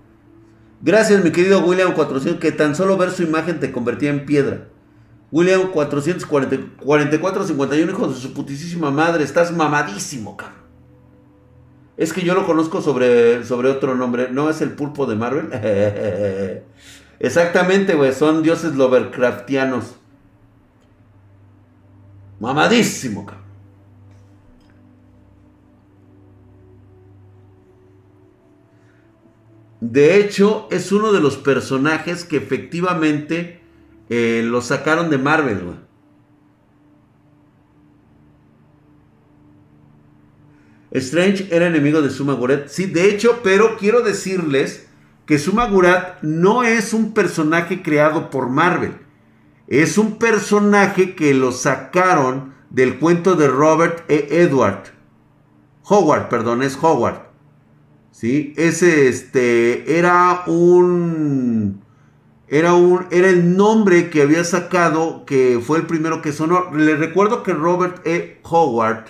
Gracias, 0.82 1.24
mi 1.24 1.30
querido 1.32 1.63
William 1.63 1.93
400, 1.93 2.41
que 2.41 2.51
tan 2.51 2.76
solo 2.76 2.97
ver 2.97 3.11
su 3.11 3.21
imagen 3.21 3.59
te 3.59 3.71
convertía 3.71 4.09
en 4.09 4.26
piedra. 4.26 4.69
William 5.32 5.69
444 5.71 7.45
51, 7.45 7.91
hijo 7.91 8.07
de 8.07 8.15
su 8.15 8.34
putísima 8.34 8.89
madre, 8.89 9.24
estás 9.24 9.51
mamadísimo, 9.51 10.36
cabrón. 10.36 10.57
Es 11.95 12.11
que 12.11 12.21
yo 12.21 12.34
lo 12.34 12.47
conozco 12.47 12.82
sobre, 12.82 13.43
sobre 13.43 13.69
otro 13.69 13.93
nombre, 13.93 14.30
¿no 14.32 14.49
es 14.49 14.59
el 14.61 14.71
pulpo 14.71 15.05
de 15.05 15.15
Marvel? 15.15 15.49
Exactamente, 17.19 17.93
güey, 17.93 18.11
son 18.11 18.41
dioses 18.41 18.74
Lovercraftianos. 18.74 19.97
Mamadísimo, 22.39 23.28
cabrón. 23.28 23.42
De 29.84 30.15
hecho, 30.15 30.69
es 30.71 30.93
uno 30.93 31.11
de 31.11 31.19
los 31.19 31.36
personajes 31.36 32.23
que 32.23 32.38
efectivamente 32.38 33.59
eh, 34.09 34.41
lo 34.45 34.61
sacaron 34.61 35.09
de 35.09 35.17
Marvel, 35.17 35.59
Strange 40.91 41.49
era 41.51 41.67
enemigo 41.67 42.01
de 42.01 42.11
Sumagurat. 42.11 42.69
Sí, 42.69 42.86
de 42.86 43.09
hecho, 43.09 43.41
pero 43.43 43.75
quiero 43.77 44.03
decirles 44.03 44.88
que 45.25 45.38
Sumagurat 45.38 46.21
no 46.21 46.63
es 46.63 46.93
un 46.93 47.13
personaje 47.13 47.81
creado 47.81 48.29
por 48.29 48.47
Marvel. 48.47 48.95
Es 49.67 49.97
un 49.97 50.17
personaje 50.17 51.13
que 51.13 51.34
lo 51.34 51.51
sacaron 51.51 52.53
del 52.69 52.99
cuento 52.99 53.36
de 53.36 53.49
Robert 53.49 54.09
E. 54.09 54.27
Edward. 54.29 54.93
Howard, 55.84 56.29
perdón, 56.29 56.63
es 56.63 56.77
Howard. 56.81 57.32
Ese 58.24 59.09
este, 59.09 59.97
era 59.97 60.43
un... 60.47 61.84
Era, 62.47 62.74
un, 62.74 63.07
era 63.09 63.30
el 63.30 63.57
nombre 63.57 64.09
que 64.09 64.21
había 64.21 64.43
sacado, 64.43 65.26
que 65.26 65.59
fue 65.61 65.80
el 65.80 65.88
primero 65.88 66.21
que 66.21 66.32
sonó. 66.32 66.71
Le 66.71 66.95
recuerdo 66.95 67.41
que 67.41 67.51
Robert 67.51 68.05
E. 68.05 68.39
Howard, 68.43 69.05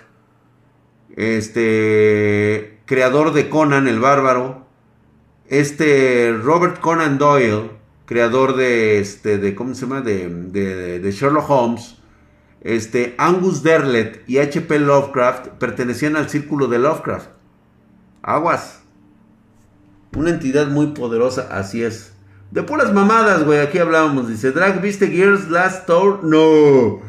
este, 1.16 2.80
creador 2.86 3.34
de 3.34 3.50
Conan 3.50 3.88
el 3.88 4.00
Bárbaro, 4.00 4.66
este 5.48 6.32
Robert 6.42 6.80
Conan 6.80 7.18
Doyle, 7.18 7.72
creador 8.06 8.56
de, 8.56 9.00
este, 9.00 9.38
de 9.38 9.56
¿cómo 9.56 9.76
se 9.76 9.82
llama? 9.82 10.02
De, 10.02 10.30
de, 10.30 11.00
de 11.00 11.12
Sherlock 11.12 11.50
Holmes, 11.50 11.98
este, 12.62 13.14
Angus 13.18 13.62
Derlet 13.62 14.24
y 14.26 14.38
H.P. 14.38 14.80
Lovecraft 14.80 15.48
pertenecían 15.60 16.16
al 16.16 16.30
círculo 16.30 16.68
de 16.68 16.80
Lovecraft. 16.80 17.30
Aguas. 18.22 18.83
Una 20.16 20.30
entidad 20.30 20.68
muy 20.68 20.88
poderosa, 20.88 21.48
así 21.52 21.84
es. 21.84 22.14
De 22.52 22.62
puras 22.62 22.94
mamadas, 22.94 23.44
güey, 23.46 23.60
aquí 23.60 23.80
hablábamos. 23.80 24.28
Dice, 24.28 24.52
Drag, 24.52 24.82
¿viste 24.82 25.08
Gears 25.08 25.50
Last 25.50 25.88
Tour? 25.88 26.24
No, 26.24 27.02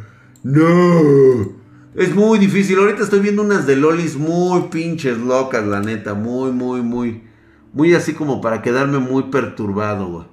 no. 0.43 1.65
Es 1.95 2.15
muy 2.15 2.39
difícil. 2.39 2.79
Ahorita 2.79 3.03
estoy 3.03 3.21
viendo 3.21 3.43
unas 3.43 3.67
de 3.67 3.77
lolis 3.77 4.17
muy 4.17 4.63
pinches 4.71 5.19
locas, 5.19 5.67
la 5.67 5.81
neta. 5.81 6.15
Muy, 6.15 6.51
muy, 6.51 6.81
muy. 6.81 7.23
Muy 7.75 7.95
así 7.95 8.15
como 8.15 8.41
para 8.41 8.63
quedarme 8.63 8.99
muy 8.99 9.25
perturbado, 9.25 10.09
güey. 10.09 10.27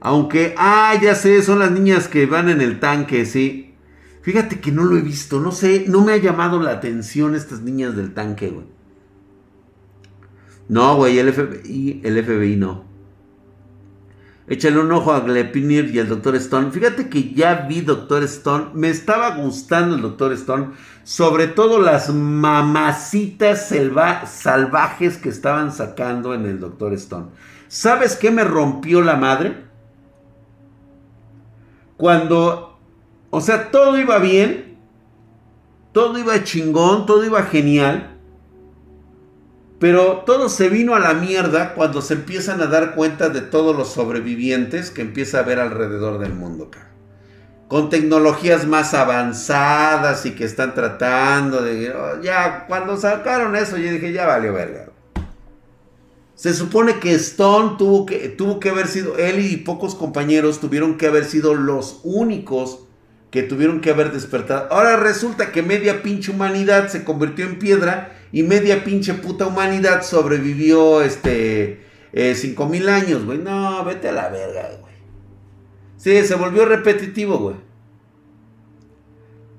Aunque, 0.00 0.54
ah, 0.58 0.94
ya 1.00 1.14
sé, 1.14 1.42
son 1.42 1.58
las 1.58 1.70
niñas 1.70 2.08
que 2.08 2.26
van 2.26 2.48
en 2.48 2.60
el 2.60 2.78
tanque, 2.78 3.24
sí. 3.24 3.74
Fíjate 4.22 4.60
que 4.60 4.70
no 4.70 4.84
lo 4.84 4.96
he 4.96 5.00
visto, 5.00 5.40
no 5.40 5.52
sé, 5.52 5.86
no 5.88 6.04
me 6.04 6.12
ha 6.12 6.18
llamado 6.18 6.60
la 6.60 6.72
atención 6.72 7.34
estas 7.34 7.62
niñas 7.62 7.96
del 7.96 8.12
tanque, 8.12 8.50
güey. 8.50 8.66
No, 10.68 10.96
güey, 10.96 11.18
el 11.18 11.32
FBI, 11.32 12.02
el 12.04 12.24
FBI 12.24 12.56
no. 12.56 12.88
Échale 14.48 14.78
un 14.78 14.90
ojo 14.92 15.12
a 15.12 15.20
Glepinir 15.20 15.94
y 15.94 15.98
al 15.98 16.08
Dr. 16.08 16.36
Stone. 16.36 16.70
Fíjate 16.70 17.10
que 17.10 17.34
ya 17.34 17.66
vi 17.68 17.82
Dr. 17.82 18.22
Stone. 18.22 18.68
Me 18.72 18.88
estaba 18.88 19.36
gustando 19.36 19.96
el 19.96 20.00
Dr. 20.00 20.32
Stone. 20.32 20.70
Sobre 21.04 21.48
todo 21.48 21.80
las 21.80 22.12
mamacitas 22.12 23.68
salvajes 23.68 25.18
que 25.18 25.28
estaban 25.28 25.70
sacando 25.70 26.32
en 26.32 26.46
el 26.46 26.60
Dr. 26.60 26.94
Stone. 26.94 27.26
¿Sabes 27.68 28.16
qué 28.16 28.30
me 28.30 28.44
rompió 28.44 29.02
la 29.02 29.16
madre? 29.16 29.64
Cuando, 31.98 32.78
o 33.28 33.40
sea, 33.42 33.70
todo 33.70 33.98
iba 33.98 34.18
bien. 34.18 34.78
Todo 35.92 36.18
iba 36.18 36.42
chingón, 36.42 37.04
todo 37.04 37.22
iba 37.24 37.42
genial. 37.42 38.17
Pero 39.78 40.24
todo 40.26 40.48
se 40.48 40.68
vino 40.68 40.94
a 40.94 40.98
la 40.98 41.14
mierda 41.14 41.74
cuando 41.74 42.02
se 42.02 42.14
empiezan 42.14 42.60
a 42.60 42.66
dar 42.66 42.94
cuenta 42.94 43.28
de 43.28 43.42
todos 43.42 43.76
los 43.76 43.92
sobrevivientes 43.92 44.90
que 44.90 45.02
empieza 45.02 45.38
a 45.38 45.42
ver 45.42 45.60
alrededor 45.60 46.18
del 46.18 46.34
mundo, 46.34 46.70
Con 47.68 47.88
tecnologías 47.88 48.66
más 48.66 48.92
avanzadas 48.94 50.26
y 50.26 50.32
que 50.32 50.44
están 50.44 50.74
tratando 50.74 51.62
de... 51.62 51.90
Oh, 51.90 52.20
ya, 52.20 52.64
cuando 52.66 52.96
sacaron 52.96 53.54
eso, 53.54 53.76
yo 53.76 53.92
dije, 53.92 54.12
ya 54.12 54.26
valió 54.26 54.52
verga. 54.52 54.86
Se 56.34 56.54
supone 56.54 56.98
que 56.98 57.14
Stone 57.14 57.76
tuvo 57.78 58.06
que, 58.06 58.28
tuvo 58.28 58.58
que 58.58 58.70
haber 58.70 58.88
sido, 58.88 59.16
él 59.16 59.44
y 59.44 59.56
pocos 59.58 59.94
compañeros 59.94 60.60
tuvieron 60.60 60.96
que 60.96 61.06
haber 61.06 61.24
sido 61.24 61.54
los 61.54 62.00
únicos 62.04 62.80
que 63.30 63.42
tuvieron 63.42 63.80
que 63.80 63.90
haber 63.90 64.12
despertado. 64.12 64.72
Ahora 64.72 64.96
resulta 64.96 65.52
que 65.52 65.62
media 65.62 66.02
pinche 66.02 66.30
humanidad 66.30 66.88
se 66.88 67.04
convirtió 67.04 67.44
en 67.44 67.58
piedra 67.58 68.17
y 68.32 68.42
media 68.42 68.84
pinche 68.84 69.14
puta 69.14 69.46
humanidad 69.46 70.02
sobrevivió 70.02 71.02
este 71.02 71.82
eh, 72.12 72.34
5000 72.34 72.88
años, 72.88 73.24
güey. 73.24 73.38
No, 73.38 73.84
vete 73.84 74.08
a 74.08 74.12
la 74.12 74.28
verga, 74.28 74.70
güey. 74.80 74.94
Sí, 75.96 76.22
se 76.26 76.34
volvió 76.34 76.64
repetitivo, 76.64 77.38
güey. 77.38 77.56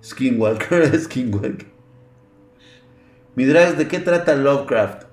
Skinwalker, 0.03 0.99
Skinwalker. 1.03 1.67
Midras, 3.36 3.78
¿de 3.78 3.88
qué 3.88 3.99
trata 3.99 4.36
Lovecraft? 4.36 5.03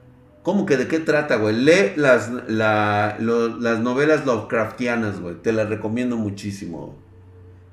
¿Cómo 0.42 0.64
que 0.64 0.76
de 0.76 0.86
qué 0.86 1.00
trata, 1.00 1.36
güey? 1.36 1.56
Lee 1.56 1.92
las, 1.96 2.30
las 2.30 3.80
novelas 3.80 4.24
Lovecraftianas, 4.24 5.20
güey. 5.20 5.34
Te 5.42 5.52
las 5.52 5.68
recomiendo 5.68 6.16
muchísimo. 6.16 6.96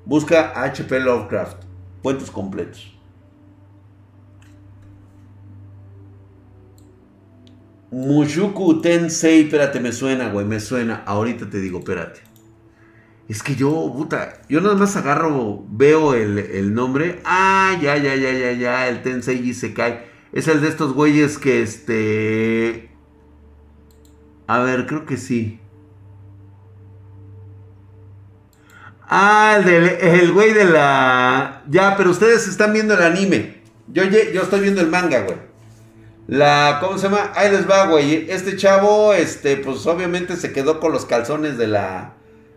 Busca 0.04 0.60
HP 0.60 0.98
Lovecraft. 1.00 1.62
Cuentos 2.02 2.30
completos. 2.30 2.93
Mushuku 7.94 8.80
Tensei, 8.82 9.42
espérate, 9.42 9.78
me 9.78 9.92
suena, 9.92 10.28
güey, 10.30 10.44
me 10.44 10.58
suena. 10.58 11.04
Ahorita 11.06 11.48
te 11.48 11.60
digo, 11.60 11.78
espérate. 11.78 12.22
Es 13.28 13.40
que 13.40 13.54
yo, 13.54 13.70
puta, 13.96 14.40
yo 14.48 14.60
nada 14.60 14.74
más 14.74 14.96
agarro, 14.96 15.64
veo 15.68 16.14
el, 16.14 16.74
nombre. 16.74 17.20
Ah, 17.24 17.78
ya, 17.80 17.96
ya, 17.96 18.16
ya, 18.16 18.32
ya, 18.32 18.52
ya, 18.52 18.88
el 18.88 19.00
Tensei 19.02 19.54
cae. 19.72 20.06
Es 20.32 20.48
el 20.48 20.60
de 20.60 20.68
estos 20.68 20.92
güeyes 20.92 21.38
que, 21.38 21.62
este... 21.62 22.90
A 24.48 24.58
ver, 24.58 24.86
creo 24.86 25.06
que 25.06 25.16
sí. 25.16 25.60
Ah, 29.02 29.60
el, 29.64 29.68
el 29.70 30.32
güey 30.32 30.52
de 30.52 30.64
la... 30.64 31.62
Ya, 31.68 31.96
pero 31.96 32.10
ustedes 32.10 32.48
están 32.48 32.72
viendo 32.72 32.94
el 32.94 33.02
anime. 33.02 33.62
Yo, 33.86 34.02
yo 34.02 34.42
estoy 34.42 34.60
viendo 34.60 34.80
el 34.80 34.88
manga, 34.88 35.20
güey. 35.20 35.53
La, 36.26 36.78
¿cómo 36.80 36.96
se 36.96 37.08
llama? 37.08 37.32
Ahí 37.34 37.50
les 37.50 37.68
va, 37.68 37.86
güey. 37.86 38.30
Este 38.30 38.56
chavo, 38.56 39.12
este, 39.12 39.56
pues 39.58 39.86
obviamente 39.86 40.36
se 40.36 40.52
quedó 40.52 40.80
con 40.80 40.92
los 40.92 41.04
calzones 41.04 41.58
de 41.58 41.66
la, 41.66 42.14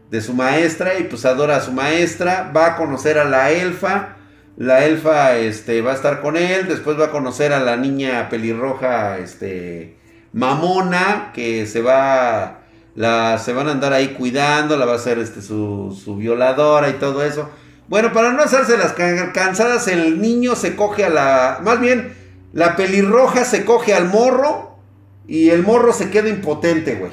de 0.10 0.22
su 0.22 0.34
maestra 0.34 0.98
y 1.00 1.04
pues 1.04 1.26
adora 1.26 1.58
a 1.58 1.62
su 1.62 1.74
maestra. 1.74 2.52
Va 2.56 2.68
a 2.68 2.76
conocer 2.78 3.18
a 3.18 3.26
la 3.26 3.52
elfa. 3.52 4.16
La 4.56 4.86
elfa, 4.86 5.36
este, 5.36 5.82
va 5.82 5.92
a 5.92 5.96
estar 5.96 6.22
con 6.22 6.38
él. 6.38 6.68
Después 6.68 7.00
va 7.00 7.06
a 7.06 7.12
conocer 7.12 7.52
a 7.52 7.60
la 7.60 7.76
niña 7.76 8.30
pelirroja, 8.30 9.18
este, 9.18 9.98
mamona, 10.32 11.32
que 11.34 11.68
se 11.68 11.82
va, 11.82 12.62
la, 12.96 13.38
se 13.38 13.54
van 13.54 13.68
a 13.68 13.72
andar 13.72 13.92
ahí 13.92 14.14
cuidando. 14.14 14.78
La 14.78 14.86
va 14.86 14.96
a 14.96 15.00
ser, 15.00 15.20
este, 15.20 15.42
su, 15.42 16.00
su 16.04 16.16
violadora 16.16 16.90
y 16.90 16.94
todo 16.94 17.22
eso. 17.24 17.50
Bueno, 17.90 18.12
para 18.12 18.34
no 18.34 18.44
hacerse 18.44 18.78
las 18.78 18.94
cansadas, 18.94 19.88
el 19.88 20.22
niño 20.22 20.56
se 20.56 20.76
coge 20.76 21.06
a 21.06 21.10
la, 21.10 21.60
más 21.64 21.80
bien, 21.80 22.17
la 22.58 22.76
pelirroja 22.76 23.46
se 23.46 23.64
coge 23.66 23.94
al 23.94 24.10
morro 24.10 24.80
y 25.28 25.52
el 25.52 25.62
morro 25.62 25.94
se 25.94 26.10
queda 26.10 26.28
impotente, 26.28 26.96
güey. 26.96 27.12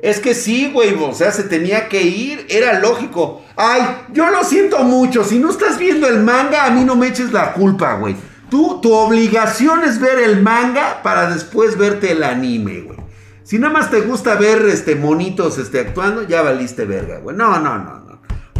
Es 0.00 0.18
que 0.18 0.34
sí, 0.34 0.72
güey, 0.72 0.94
o 0.94 1.14
sea, 1.14 1.30
se 1.30 1.44
tenía 1.44 1.88
que 1.88 2.02
ir, 2.02 2.44
era 2.48 2.80
lógico. 2.80 3.42
Ay, 3.54 3.82
yo 4.12 4.28
lo 4.28 4.42
siento 4.42 4.82
mucho, 4.82 5.22
si 5.22 5.38
no 5.38 5.50
estás 5.50 5.78
viendo 5.78 6.08
el 6.08 6.18
manga, 6.18 6.64
a 6.64 6.70
mí 6.70 6.82
no 6.82 6.96
me 6.96 7.06
eches 7.06 7.32
la 7.32 7.52
culpa, 7.52 7.94
güey. 7.94 8.16
Tú, 8.50 8.80
tu 8.80 8.92
obligación 8.94 9.84
es 9.84 10.00
ver 10.00 10.18
el 10.18 10.42
manga 10.42 11.04
para 11.04 11.32
después 11.32 11.78
verte 11.78 12.10
el 12.10 12.24
anime, 12.24 12.80
güey. 12.80 12.98
Si 13.44 13.60
nada 13.60 13.72
más 13.72 13.92
te 13.92 14.00
gusta 14.00 14.34
ver 14.34 14.62
este 14.62 14.96
monitos 14.96 15.56
este, 15.58 15.78
actuando, 15.78 16.26
ya 16.26 16.42
valiste 16.42 16.84
verga, 16.84 17.20
güey. 17.20 17.36
No, 17.36 17.60
no, 17.60 17.78
no. 17.78 18.03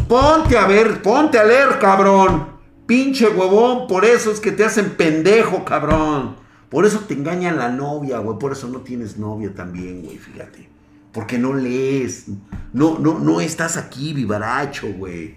Ponte 0.07 0.55
a 0.55 0.67
ver, 0.67 1.01
ponte 1.01 1.39
a 1.39 1.43
leer, 1.43 1.79
cabrón. 1.79 2.47
Pinche 2.85 3.27
huevón, 3.27 3.87
por 3.87 4.05
eso 4.05 4.31
es 4.31 4.39
que 4.39 4.51
te 4.51 4.63
hacen 4.63 4.91
pendejo, 4.91 5.65
cabrón. 5.65 6.35
Por 6.69 6.85
eso 6.85 6.99
te 6.99 7.15
engañan 7.15 7.57
la 7.57 7.69
novia, 7.69 8.19
güey. 8.19 8.37
Por 8.37 8.51
eso 8.51 8.67
no 8.67 8.81
tienes 8.81 9.17
novia 9.17 9.55
también, 9.55 10.03
güey, 10.03 10.17
fíjate. 10.17 10.69
Porque 11.11 11.39
no 11.39 11.53
lees. 11.53 12.25
No, 12.71 12.99
no, 12.99 13.17
no 13.17 13.41
estás 13.41 13.77
aquí, 13.77 14.13
vivaracho, 14.13 14.93
güey. 14.93 15.35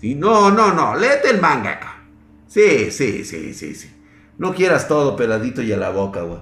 ¿Sí? 0.00 0.14
No, 0.14 0.52
no, 0.52 0.72
no. 0.72 0.94
Léete 0.94 1.30
el 1.30 1.40
manga 1.40 1.72
acá. 1.72 2.04
Sí, 2.46 2.92
sí, 2.92 3.24
sí, 3.24 3.52
sí, 3.52 3.74
sí. 3.74 3.90
No 4.38 4.54
quieras 4.54 4.86
todo 4.86 5.16
peladito 5.16 5.60
y 5.60 5.72
a 5.72 5.76
la 5.76 5.90
boca, 5.90 6.22
güey. 6.22 6.40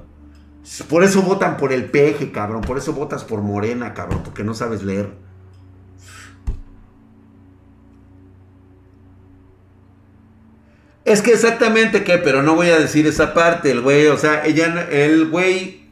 Por 0.89 1.05
eso 1.05 1.23
votan 1.23 1.57
por 1.57 1.73
el 1.73 1.87
peje, 1.87 2.33
cabrón. 2.33 2.61
Por 2.61 2.77
eso 2.77 2.93
votas 2.93 3.25
por 3.25 3.41
Morena, 3.41 3.95
cabrón. 3.95 4.23
Porque 4.23 4.45
no 4.45 4.53
sabes 4.53 4.83
leer. 4.83 5.22
Es 11.05 11.21
que 11.21 11.33
exactamente 11.33 12.05
qué, 12.05 12.19
pero 12.19 12.43
no 12.43 12.55
voy 12.55 12.69
a 12.69 12.79
decir 12.79 13.07
esa 13.07 13.35
parte, 13.35 13.73
el 13.73 13.81
güey, 13.81 14.07
o 14.07 14.17
sea, 14.17 14.45
ella, 14.45 14.87
el 14.91 15.29
güey, 15.29 15.83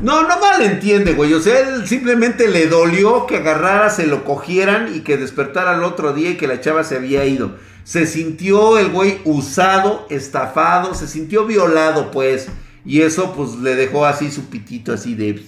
no, 0.00 0.22
no 0.22 0.40
malentiende, 0.40 1.12
güey, 1.12 1.34
o 1.34 1.40
sea, 1.40 1.60
él 1.60 1.86
simplemente 1.86 2.48
le 2.48 2.66
dolió 2.66 3.26
que 3.26 3.36
agarrara, 3.36 3.90
se 3.90 4.06
lo 4.06 4.24
cogieran 4.24 4.94
y 4.94 5.00
que 5.00 5.18
despertara 5.18 5.72
al 5.72 5.84
otro 5.84 6.14
día 6.14 6.30
y 6.30 6.36
que 6.36 6.46
la 6.46 6.60
chava 6.60 6.84
se 6.84 6.96
había 6.96 7.26
ido. 7.26 7.56
Se 7.84 8.06
sintió 8.06 8.78
el 8.78 8.88
güey 8.88 9.20
usado, 9.24 10.06
estafado, 10.08 10.94
se 10.94 11.06
sintió 11.06 11.44
violado, 11.44 12.10
pues, 12.10 12.48
y 12.86 13.02
eso 13.02 13.34
pues 13.34 13.56
le 13.56 13.74
dejó 13.74 14.06
así 14.06 14.30
su 14.30 14.46
pitito 14.46 14.92
así 14.92 15.14
de 15.14 15.42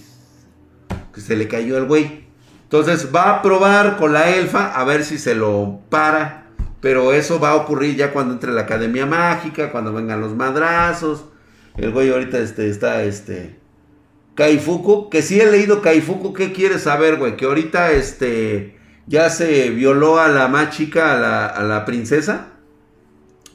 que 1.13 1.21
se 1.21 1.35
le 1.35 1.47
cayó 1.47 1.77
el 1.77 1.85
güey. 1.85 2.25
Entonces 2.63 3.09
va 3.13 3.31
a 3.31 3.41
probar 3.41 3.97
con 3.97 4.13
la 4.13 4.29
elfa 4.29 4.71
a 4.71 4.83
ver 4.83 5.03
si 5.03 5.17
se 5.17 5.33
lo 5.33 5.79
para 5.89 6.48
pero 6.81 7.11
eso 7.13 7.39
va 7.39 7.51
a 7.51 7.55
ocurrir 7.55 7.95
ya 7.95 8.13
cuando 8.13 8.33
entre 8.33 8.51
la 8.51 8.61
Academia 8.61 9.05
Mágica, 9.05 9.71
cuando 9.71 9.93
vengan 9.93 10.21
los 10.21 10.35
madrazos. 10.35 11.25
El 11.77 11.91
güey 11.91 12.09
ahorita 12.09 12.39
este, 12.39 12.69
está 12.69 13.03
este. 13.03 13.57
Kaifuku, 14.35 15.09
que 15.09 15.21
sí 15.21 15.39
he 15.41 15.51
leído 15.51 15.81
Kaifuku, 15.81 16.33
¿qué 16.33 16.53
quieres 16.53 16.83
saber, 16.83 17.17
güey? 17.17 17.35
Que 17.35 17.45
ahorita 17.45 17.91
este. 17.91 18.77
Ya 19.07 19.29
se 19.29 19.71
violó 19.71 20.19
a 20.19 20.27
la 20.27 20.47
más 20.47 20.69
chica, 20.69 21.13
a 21.13 21.19
la, 21.19 21.45
a 21.47 21.63
la 21.63 21.83
princesa. 21.85 22.47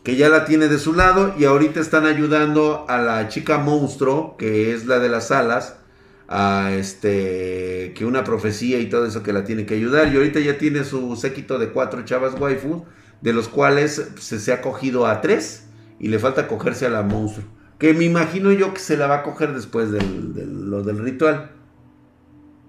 Que 0.03 0.17
ya 0.17 0.29
la 0.29 0.45
tiene 0.45 0.69
de 0.69 0.79
su 0.79 0.93
lado. 0.93 1.35
Y 1.39 1.47
ahorita 1.47 1.81
están 1.81 2.05
ayudando 2.05 2.85
a 2.89 2.99
la 2.99 3.29
chica 3.29 3.57
monstruo, 3.57 4.37
que 4.37 4.75
es 4.75 4.85
la 4.85 4.99
de 4.99 5.09
las 5.09 5.31
alas. 5.31 5.77
A 6.29 6.73
este. 6.75 7.95
Que 7.95 8.05
una 8.05 8.25
profecía 8.25 8.79
y 8.81 8.91
todo 8.91 9.07
eso 9.07 9.23
que 9.23 9.33
la 9.33 9.45
tiene 9.45 9.65
que 9.65 9.75
ayudar. 9.75 10.13
Y 10.13 10.17
ahorita 10.17 10.41
ya 10.41 10.59
tiene 10.59 10.85
su 10.85 11.17
séquito 11.17 11.59
de 11.59 11.71
cuatro 11.71 12.05
chavas 12.05 12.35
waifus 12.39 12.83
de 13.21 13.33
los 13.33 13.49
cuales 13.49 14.11
se, 14.19 14.53
ha 14.53 14.61
cogido 14.61 15.07
a 15.07 15.21
tres 15.21 15.67
y 15.99 16.09
le 16.09 16.19
falta 16.19 16.47
cogerse 16.47 16.87
a 16.87 16.91
la 16.91 17.03
monstruo. 17.03 17.47
Que 17.79 17.95
me 17.95 18.05
imagino 18.05 18.53
yo 18.53 18.73
que 18.73 18.81
se 18.81 18.97
la 18.97 19.07
va 19.07 19.17
a 19.17 19.23
coger 19.23 19.55
después 19.55 19.91
de 19.91 20.01
lo 20.47 20.83
del 20.83 20.99
ritual. 20.99 21.51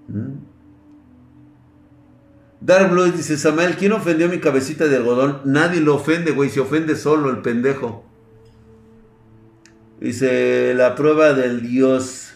¿Mm? 0.08 0.56
Dark 2.62 2.90
Blood 2.90 3.14
dice, 3.14 3.38
Samuel, 3.38 3.76
¿quién 3.76 3.92
ofendió 3.92 4.28
mi 4.28 4.40
cabecita 4.40 4.88
de 4.88 4.96
algodón? 4.98 5.42
Nadie 5.46 5.82
lo 5.82 5.94
ofende, 5.96 6.32
güey, 6.32 6.50
se 6.50 6.62
ofende 6.62 6.96
solo 6.96 7.30
el 7.30 7.44
pendejo. 7.44 8.04
Dice, 10.00 10.74
la 10.74 10.96
prueba 10.96 11.34
del 11.34 11.62
dios. 11.62 12.34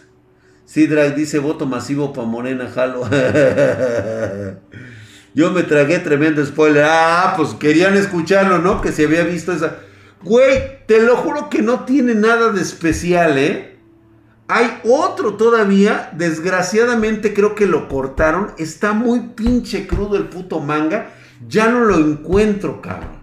Sidrak 0.66 1.16
dice, 1.16 1.40
voto 1.40 1.66
masivo 1.66 2.12
para 2.12 2.28
Morena 2.28 2.68
Jalo. 2.68 3.02
Yo 5.34 5.50
me 5.52 5.62
tragué 5.62 5.98
tremendo 5.98 6.44
spoiler. 6.44 6.84
Ah, 6.86 7.34
pues 7.36 7.54
querían 7.54 7.96
escucharlo, 7.96 8.58
¿no? 8.58 8.80
Que 8.80 8.92
se 8.92 9.04
había 9.04 9.24
visto 9.24 9.52
esa. 9.52 9.78
Güey, 10.22 10.86
te 10.86 11.00
lo 11.00 11.16
juro 11.16 11.48
que 11.48 11.62
no 11.62 11.84
tiene 11.84 12.14
nada 12.14 12.50
de 12.50 12.60
especial, 12.60 13.38
¿eh? 13.38 13.78
Hay 14.48 14.80
otro 14.84 15.34
todavía, 15.34 16.10
desgraciadamente 16.16 17.32
creo 17.32 17.54
que 17.54 17.66
lo 17.66 17.88
cortaron. 17.88 18.52
Está 18.58 18.92
muy 18.92 19.20
pinche 19.20 19.86
crudo 19.86 20.16
el 20.16 20.28
puto 20.28 20.58
manga. 20.58 21.12
Ya 21.46 21.68
no 21.68 21.84
lo 21.84 21.96
encuentro, 21.96 22.82
cabrón. 22.82 23.20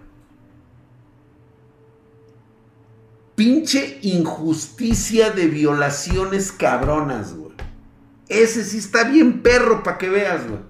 Pinche 3.34 3.98
injusticia 4.02 5.30
de 5.30 5.46
violaciones 5.46 6.50
cabronas, 6.50 7.34
güey. 7.34 7.52
Ese 8.28 8.64
sí 8.64 8.78
está 8.78 9.04
bien 9.04 9.42
perro 9.42 9.82
para 9.82 9.98
que 9.98 10.08
veas, 10.08 10.48
güey. 10.48 10.60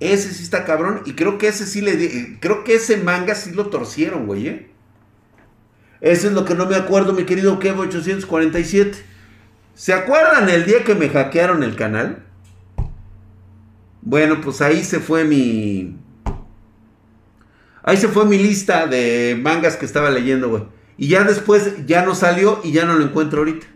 Ese 0.00 0.32
sí 0.32 0.42
está 0.42 0.64
cabrón. 0.64 1.02
Y 1.06 1.14
creo 1.14 1.38
que 1.38 1.48
ese 1.48 1.66
sí 1.66 1.80
le. 1.80 2.38
Creo 2.40 2.64
que 2.64 2.74
ese 2.74 2.96
manga 2.98 3.34
sí 3.34 3.52
lo 3.52 3.66
torcieron, 3.66 4.26
güey, 4.26 4.48
¿eh? 4.48 4.70
Eso 6.00 6.28
es 6.28 6.34
lo 6.34 6.44
que 6.44 6.54
no 6.54 6.66
me 6.66 6.76
acuerdo, 6.76 7.12
mi 7.12 7.24
querido 7.24 7.58
Kevo 7.58 7.82
847. 7.82 8.98
¿Se 9.74 9.92
acuerdan 9.92 10.48
el 10.48 10.64
día 10.64 10.84
que 10.84 10.94
me 10.94 11.08
hackearon 11.08 11.62
el 11.62 11.76
canal? 11.76 12.22
Bueno, 14.02 14.40
pues 14.40 14.60
ahí 14.60 14.84
se 14.84 15.00
fue 15.00 15.24
mi. 15.24 15.96
Ahí 17.82 17.96
se 17.96 18.08
fue 18.08 18.24
mi 18.24 18.38
lista 18.38 18.86
de 18.86 19.38
mangas 19.40 19.76
que 19.76 19.86
estaba 19.86 20.10
leyendo, 20.10 20.48
güey. 20.48 20.64
Y 20.98 21.08
ya 21.08 21.24
después 21.24 21.86
ya 21.86 22.04
no 22.04 22.14
salió 22.14 22.60
y 22.64 22.72
ya 22.72 22.84
no 22.84 22.94
lo 22.94 23.04
encuentro 23.04 23.40
ahorita. 23.40 23.66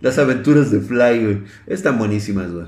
Las 0.00 0.18
aventuras 0.18 0.70
de 0.70 0.80
Fly, 0.80 1.24
güey. 1.24 1.42
Están 1.66 1.98
buenísimas, 1.98 2.50
güey. 2.50 2.66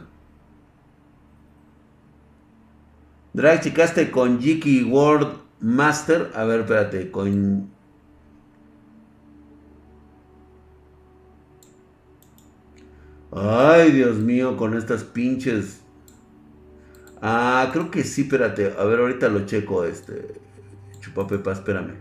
Drag, 3.35 3.63
chicaste 3.63 4.11
con 4.11 4.41
Jiki 4.41 4.85
World 4.85 5.39
Master. 5.61 6.31
A 6.35 6.45
ver, 6.45 6.61
espérate. 6.61 7.11
Con. 7.11 7.71
Ay, 13.31 13.93
Dios 13.93 14.19
mío, 14.19 14.57
con 14.59 14.77
estas 14.77 15.05
pinches. 15.05 15.81
Ah, 17.23 17.71
creo 17.73 17.91
que 17.91 18.05
sí, 18.05 18.23
espérate. 18.23 18.75
A 18.79 18.85
ver, 18.85 19.01
ahorita 19.01 19.29
lo 19.29 19.47
checo, 19.47 19.85
este. 19.85 20.35
Chupapepa, 21.01 21.53
espérame. 21.53 21.95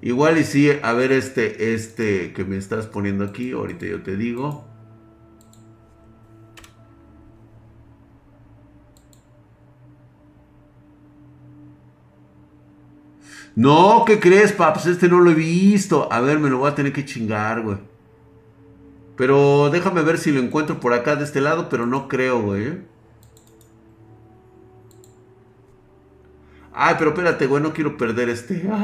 Igual 0.00 0.38
y 0.38 0.44
sí, 0.44 0.70
a 0.82 0.92
ver 0.92 1.10
este, 1.10 1.74
este 1.74 2.32
que 2.32 2.44
me 2.44 2.56
estás 2.56 2.86
poniendo 2.86 3.24
aquí. 3.24 3.50
Ahorita 3.50 3.86
yo 3.86 4.02
te 4.02 4.16
digo. 4.16 4.75
No, 13.56 14.04
¿qué 14.06 14.20
crees, 14.20 14.52
paps? 14.52 14.86
Este 14.86 15.08
no 15.08 15.18
lo 15.20 15.30
he 15.30 15.34
visto. 15.34 16.12
A 16.12 16.20
ver, 16.20 16.38
me 16.38 16.50
lo 16.50 16.58
voy 16.58 16.70
a 16.70 16.74
tener 16.74 16.92
que 16.92 17.06
chingar, 17.06 17.62
güey. 17.62 17.78
Pero 19.16 19.70
déjame 19.70 20.02
ver 20.02 20.18
si 20.18 20.30
lo 20.30 20.40
encuentro 20.40 20.78
por 20.78 20.92
acá 20.92 21.16
de 21.16 21.24
este 21.24 21.40
lado, 21.40 21.68
pero 21.70 21.86
no 21.86 22.06
creo, 22.06 22.42
güey. 22.42 22.82
Ay, 26.74 26.96
pero 26.98 27.10
espérate, 27.10 27.46
güey, 27.46 27.62
no 27.62 27.72
quiero 27.72 27.96
perder 27.96 28.28
este. 28.28 28.62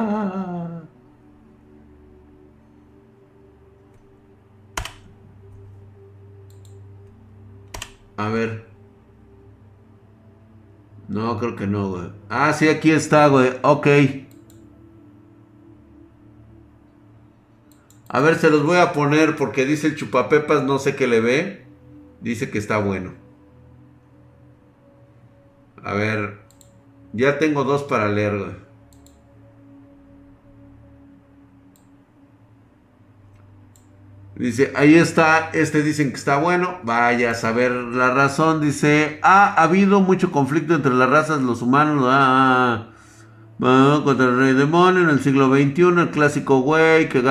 A 8.17 8.29
ver. 8.29 8.67
No, 11.09 11.39
creo 11.39 11.57
que 11.57 11.67
no, 11.67 11.91
güey. 11.91 12.11
Ah, 12.31 12.53
sí, 12.55 12.69
aquí 12.69 12.91
está, 12.91 13.27
güey. 13.27 13.53
Ok. 13.63 13.87
A 18.13 18.21
ver, 18.21 18.39
se 18.39 18.51
los 18.51 18.63
voy 18.63 18.77
a 18.77 18.93
poner 18.93 19.37
porque 19.37 19.65
dice 19.65 19.87
el 19.87 19.97
chupapepas, 19.97 20.63
no 20.65 20.79
sé 20.79 20.95
qué 20.95 21.07
le 21.07 21.21
ve. 21.21 21.65
Dice 22.21 22.51
que 22.51 22.59
está 22.59 22.77
bueno. 22.77 23.15
A 25.83 25.95
ver, 25.95 26.39
ya 27.15 27.39
tengo 27.39 27.65
dos 27.65 27.85
para 27.85 28.09
leer. 28.09 28.55
Dice, 34.37 34.73
ahí 34.77 34.95
está, 34.95 35.51
este 35.55 35.83
dicen 35.83 36.11
que 36.11 36.17
está 36.17 36.37
bueno, 36.37 36.81
vaya 36.83 37.31
a 37.31 37.35
saber 37.35 37.71
la 37.73 38.13
razón. 38.13 38.61
Dice, 38.61 39.21
ha 39.23 39.55
habido 39.63 40.01
mucho 40.01 40.31
conflicto 40.31 40.75
entre 40.75 40.93
las 40.93 41.09
razas, 41.09 41.41
los 41.41 41.63
humanos. 41.63 42.05
Ah, 42.09 42.92
contra 43.63 44.27
el 44.27 44.39
rey 44.39 44.55
demonio 44.55 45.03
en 45.03 45.11
el 45.11 45.21
siglo 45.21 45.47
XXI, 45.47 46.01
el 46.01 46.11
clásico 46.11 46.63
güey 46.63 47.09
que 47.09 47.23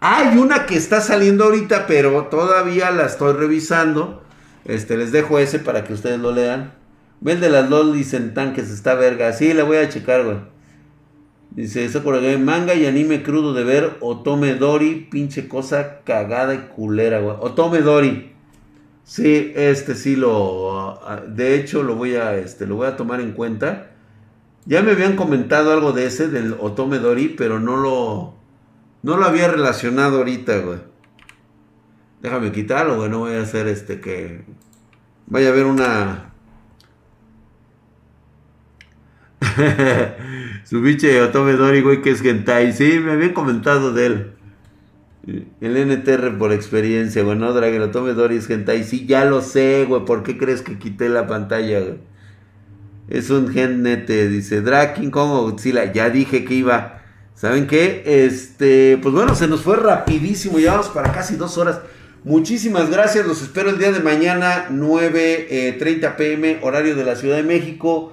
Hay 0.00 0.36
una 0.36 0.66
que 0.66 0.76
está 0.76 1.00
saliendo 1.00 1.44
ahorita, 1.44 1.86
pero 1.86 2.24
todavía 2.24 2.90
la 2.90 3.06
estoy 3.06 3.32
revisando. 3.32 4.22
Este, 4.66 4.98
les 4.98 5.12
dejo 5.12 5.38
ese 5.38 5.58
para 5.58 5.84
que 5.84 5.94
ustedes 5.94 6.20
lo 6.20 6.32
lean. 6.32 6.74
Ven 7.20 7.40
de 7.40 7.48
las 7.48 7.70
lolis 7.70 8.12
en 8.12 8.34
tanques, 8.34 8.68
está 8.68 8.94
verga. 8.94 9.32
Sí, 9.32 9.54
la 9.54 9.64
voy 9.64 9.78
a 9.78 9.88
checar, 9.88 10.24
güey. 10.24 10.36
Dice, 11.52 11.88
por 12.00 12.20
Game, 12.20 12.36
manga 12.36 12.74
y 12.74 12.84
anime 12.84 13.22
crudo 13.22 13.54
de 13.54 13.64
ver. 13.64 13.96
Otome 14.00 14.56
Dori, 14.56 15.08
pinche 15.10 15.48
cosa 15.48 16.00
cagada 16.04 16.54
y 16.54 16.58
culera, 16.76 17.20
güey. 17.20 17.36
Otome 17.40 17.80
Dori. 17.80 18.32
Sí, 19.04 19.52
este 19.56 19.94
sí 19.94 20.16
lo... 20.16 21.00
Ah, 21.08 21.22
de 21.26 21.54
hecho, 21.54 21.82
lo 21.82 21.94
voy 21.94 22.16
a, 22.16 22.36
este, 22.36 22.66
lo 22.66 22.76
voy 22.76 22.88
a 22.88 22.96
tomar 22.96 23.22
en 23.22 23.32
cuenta. 23.32 23.92
Ya 24.68 24.82
me 24.82 24.92
habían 24.92 25.16
comentado 25.16 25.72
algo 25.72 25.92
de 25.92 26.04
ese, 26.04 26.28
del 26.28 26.54
Otome 26.60 26.98
Dori, 26.98 27.30
pero 27.30 27.58
no 27.58 27.78
lo, 27.78 28.34
no 29.02 29.16
lo 29.16 29.24
había 29.24 29.48
relacionado 29.48 30.18
ahorita, 30.18 30.58
güey. 30.58 30.80
Déjame 32.20 32.52
quitarlo, 32.52 32.96
güey, 32.96 33.08
no 33.08 33.20
voy 33.20 33.32
a 33.32 33.40
hacer 33.40 33.66
este 33.66 33.98
que... 33.98 34.44
Vaya 35.26 35.48
a 35.48 35.52
haber 35.52 35.64
una... 35.64 36.34
Su 40.64 40.82
biche 40.82 41.22
Otome 41.22 41.52
Dori, 41.54 41.80
güey, 41.80 42.02
que 42.02 42.10
es 42.10 42.22
hentai. 42.22 42.74
Sí, 42.74 43.00
me 43.02 43.12
habían 43.12 43.32
comentado 43.32 43.94
de 43.94 44.06
él. 44.06 44.32
El 45.62 45.76
NTR 45.88 46.36
por 46.36 46.52
experiencia, 46.52 47.22
güey, 47.22 47.38
no, 47.38 47.54
Drag, 47.54 47.72
el 47.72 47.80
Otome 47.80 48.12
Dori 48.12 48.36
es 48.36 48.50
hentai. 48.50 48.84
Sí, 48.84 49.06
ya 49.06 49.24
lo 49.24 49.40
sé, 49.40 49.86
güey, 49.88 50.04
¿por 50.04 50.22
qué 50.22 50.36
crees 50.36 50.60
que 50.60 50.78
quité 50.78 51.08
la 51.08 51.26
pantalla, 51.26 51.80
güey? 51.80 52.17
Es 53.08 53.30
un 53.30 53.48
genete, 53.48 54.28
dice 54.28 54.60
Draking 54.60 55.10
como 55.10 55.42
Godzilla. 55.42 55.92
Ya 55.92 56.10
dije 56.10 56.44
que 56.44 56.54
iba. 56.54 57.02
¿Saben 57.34 57.66
qué? 57.66 58.02
Este, 58.04 58.98
pues 59.00 59.14
bueno, 59.14 59.34
se 59.34 59.48
nos 59.48 59.62
fue 59.62 59.76
rapidísimo. 59.76 60.58
Llevamos 60.58 60.88
para 60.88 61.12
casi 61.12 61.36
dos 61.36 61.56
horas. 61.56 61.80
Muchísimas 62.24 62.90
gracias. 62.90 63.26
Los 63.26 63.42
espero 63.42 63.70
el 63.70 63.78
día 63.78 63.92
de 63.92 64.00
mañana, 64.00 64.66
9.30 64.70 65.46
eh, 65.50 66.14
pm, 66.16 66.58
horario 66.62 66.96
de 66.96 67.04
la 67.04 67.16
Ciudad 67.16 67.36
de 67.36 67.44
México. 67.44 68.12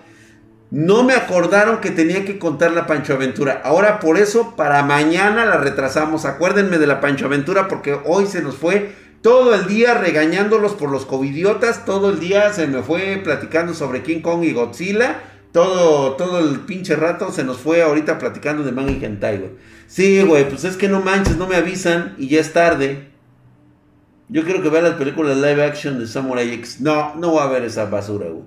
No 0.72 1.04
me 1.04 1.14
acordaron 1.14 1.80
que 1.80 1.92
tenía 1.92 2.24
que 2.24 2.40
contar 2.40 2.72
la 2.72 2.88
Pancho 2.88 3.14
Aventura. 3.14 3.62
Ahora 3.64 4.00
por 4.00 4.18
eso, 4.18 4.56
para 4.56 4.84
mañana 4.84 5.46
la 5.46 5.58
retrasamos. 5.58 6.26
Acuérdenme 6.26 6.78
de 6.78 6.88
la 6.88 7.02
Pancho 7.02 7.26
Aventura 7.26 7.68
porque 7.68 7.98
hoy 8.06 8.28
se 8.28 8.42
nos 8.42 8.56
fue 8.56 8.94
todo 9.26 9.56
el 9.56 9.66
día 9.66 9.96
regañándolos 9.96 10.74
por 10.74 10.92
los 10.92 11.08
covidiotas, 11.08 11.84
todo 11.84 12.12
el 12.12 12.20
día 12.20 12.54
se 12.54 12.68
me 12.68 12.84
fue 12.84 13.20
platicando 13.24 13.74
sobre 13.74 14.04
King 14.04 14.22
Kong 14.22 14.44
y 14.44 14.54
Godzilla, 14.54 15.20
todo, 15.52 16.12
todo 16.12 16.38
el 16.38 16.60
pinche 16.60 16.96
rato 16.96 17.32
se 17.32 17.44
nos 17.44 17.58
fue 17.58 17.82
ahorita 17.82 18.20
platicando 18.20 18.62
de 18.62 18.72
manga 18.72 18.92
y 18.92 19.04
hentai, 19.04 19.40
güey. 19.40 19.52
Sí, 19.88 20.22
güey, 20.22 20.48
pues 20.48 20.64
es 20.64 20.78
que 20.78 20.90
no 20.90 21.02
manches, 21.02 21.38
no 21.38 21.48
me 21.48 21.56
avisan 21.56 22.14
y 22.20 22.28
ya 22.28 22.40
es 22.40 22.54
tarde. 22.54 23.08
Yo 24.30 24.44
quiero 24.44 24.62
que 24.62 24.70
vean 24.70 24.84
las 24.84 24.94
películas 24.94 25.38
live 25.38 25.64
action 25.64 25.98
de 25.98 26.06
Samurai 26.06 26.54
X. 26.54 26.82
No, 26.82 27.16
no 27.16 27.32
voy 27.32 27.42
a 27.42 27.48
ver 27.48 27.64
esa 27.64 27.86
basura, 27.86 28.28
güey. 28.28 28.46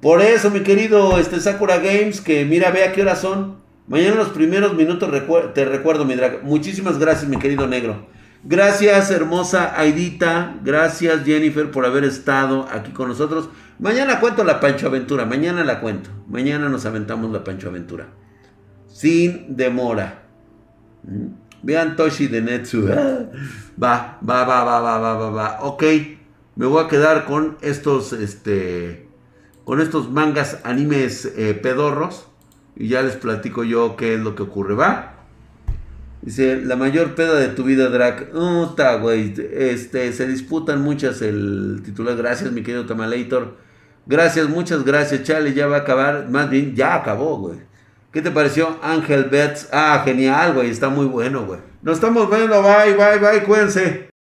Por 0.00 0.22
eso, 0.22 0.50
mi 0.50 0.64
querido 0.64 1.20
este, 1.20 1.38
Sakura 1.38 1.78
Games, 1.78 2.20
que 2.20 2.44
mira, 2.44 2.72
ve 2.72 2.82
a 2.82 2.90
qué 2.90 3.02
hora 3.02 3.14
son. 3.14 3.58
Mañana 3.86 4.16
los 4.16 4.30
primeros 4.30 4.74
minutos 4.74 5.08
te 5.54 5.64
recuerdo, 5.64 6.04
mi 6.04 6.16
drag. 6.16 6.42
Muchísimas 6.42 6.98
gracias, 6.98 7.30
mi 7.30 7.38
querido 7.38 7.68
negro. 7.68 8.12
Gracias, 8.46 9.10
hermosa 9.10 9.72
Aidita. 9.74 10.56
Gracias, 10.62 11.24
Jennifer, 11.24 11.70
por 11.70 11.86
haber 11.86 12.04
estado 12.04 12.68
aquí 12.70 12.92
con 12.92 13.08
nosotros. 13.08 13.48
Mañana 13.78 14.20
cuento 14.20 14.44
la 14.44 14.60
Pancho 14.60 14.88
Aventura. 14.88 15.24
Mañana 15.24 15.64
la 15.64 15.80
cuento. 15.80 16.10
Mañana 16.28 16.68
nos 16.68 16.84
aventamos 16.84 17.32
la 17.32 17.42
Pancho 17.42 17.70
Aventura. 17.70 18.08
Sin 18.86 19.56
demora. 19.56 20.24
¿Mm? 21.04 21.26
Vean 21.62 21.96
Toshi 21.96 22.26
de 22.26 22.42
Netsu. 22.42 22.86
Va, 23.82 24.18
va, 24.22 24.44
va, 24.44 24.62
va, 24.62 24.80
va, 24.80 24.98
va, 24.98 25.14
va, 25.14 25.30
va. 25.30 25.58
Ok. 25.62 25.82
Me 26.54 26.66
voy 26.66 26.84
a 26.84 26.88
quedar 26.88 27.24
con 27.24 27.56
estos, 27.62 28.12
este, 28.12 29.08
con 29.64 29.80
estos 29.80 30.10
mangas 30.10 30.60
animes 30.64 31.32
eh, 31.36 31.54
pedorros. 31.54 32.28
Y 32.76 32.88
ya 32.88 33.02
les 33.02 33.16
platico 33.16 33.64
yo 33.64 33.96
qué 33.96 34.14
es 34.14 34.20
lo 34.20 34.34
que 34.34 34.42
ocurre. 34.42 34.74
Va. 34.74 35.13
Dice, 36.24 36.56
la 36.64 36.74
mayor 36.76 37.14
peda 37.14 37.34
de 37.34 37.48
tu 37.48 37.64
vida, 37.64 37.90
Drac. 37.90 38.30
Puta, 38.30 38.94
güey. 38.96 39.34
Este, 39.52 40.10
se 40.14 40.26
disputan 40.26 40.80
muchas 40.80 41.20
el 41.20 41.82
titular. 41.84 42.16
Gracias, 42.16 42.50
mi 42.50 42.62
querido 42.62 42.86
Tamalator. 42.86 43.58
Gracias, 44.06 44.48
muchas 44.48 44.84
gracias, 44.84 45.22
Charlie. 45.24 45.52
Ya 45.52 45.66
va 45.66 45.76
a 45.76 45.80
acabar. 45.80 46.30
Más 46.30 46.48
bien, 46.48 46.74
ya 46.74 46.94
acabó, 46.94 47.36
güey. 47.38 47.58
¿Qué 48.10 48.22
te 48.22 48.30
pareció 48.30 48.78
Ángel 48.82 49.24
Betts? 49.24 49.68
Ah, 49.70 50.00
genial, 50.02 50.54
güey. 50.54 50.70
Está 50.70 50.88
muy 50.88 51.04
bueno, 51.06 51.44
güey. 51.44 51.60
Nos 51.82 51.96
estamos 51.96 52.30
viendo. 52.30 52.62
Bye, 52.62 52.94
bye, 52.94 53.18
bye. 53.18 53.42
Cuídense. 53.42 54.13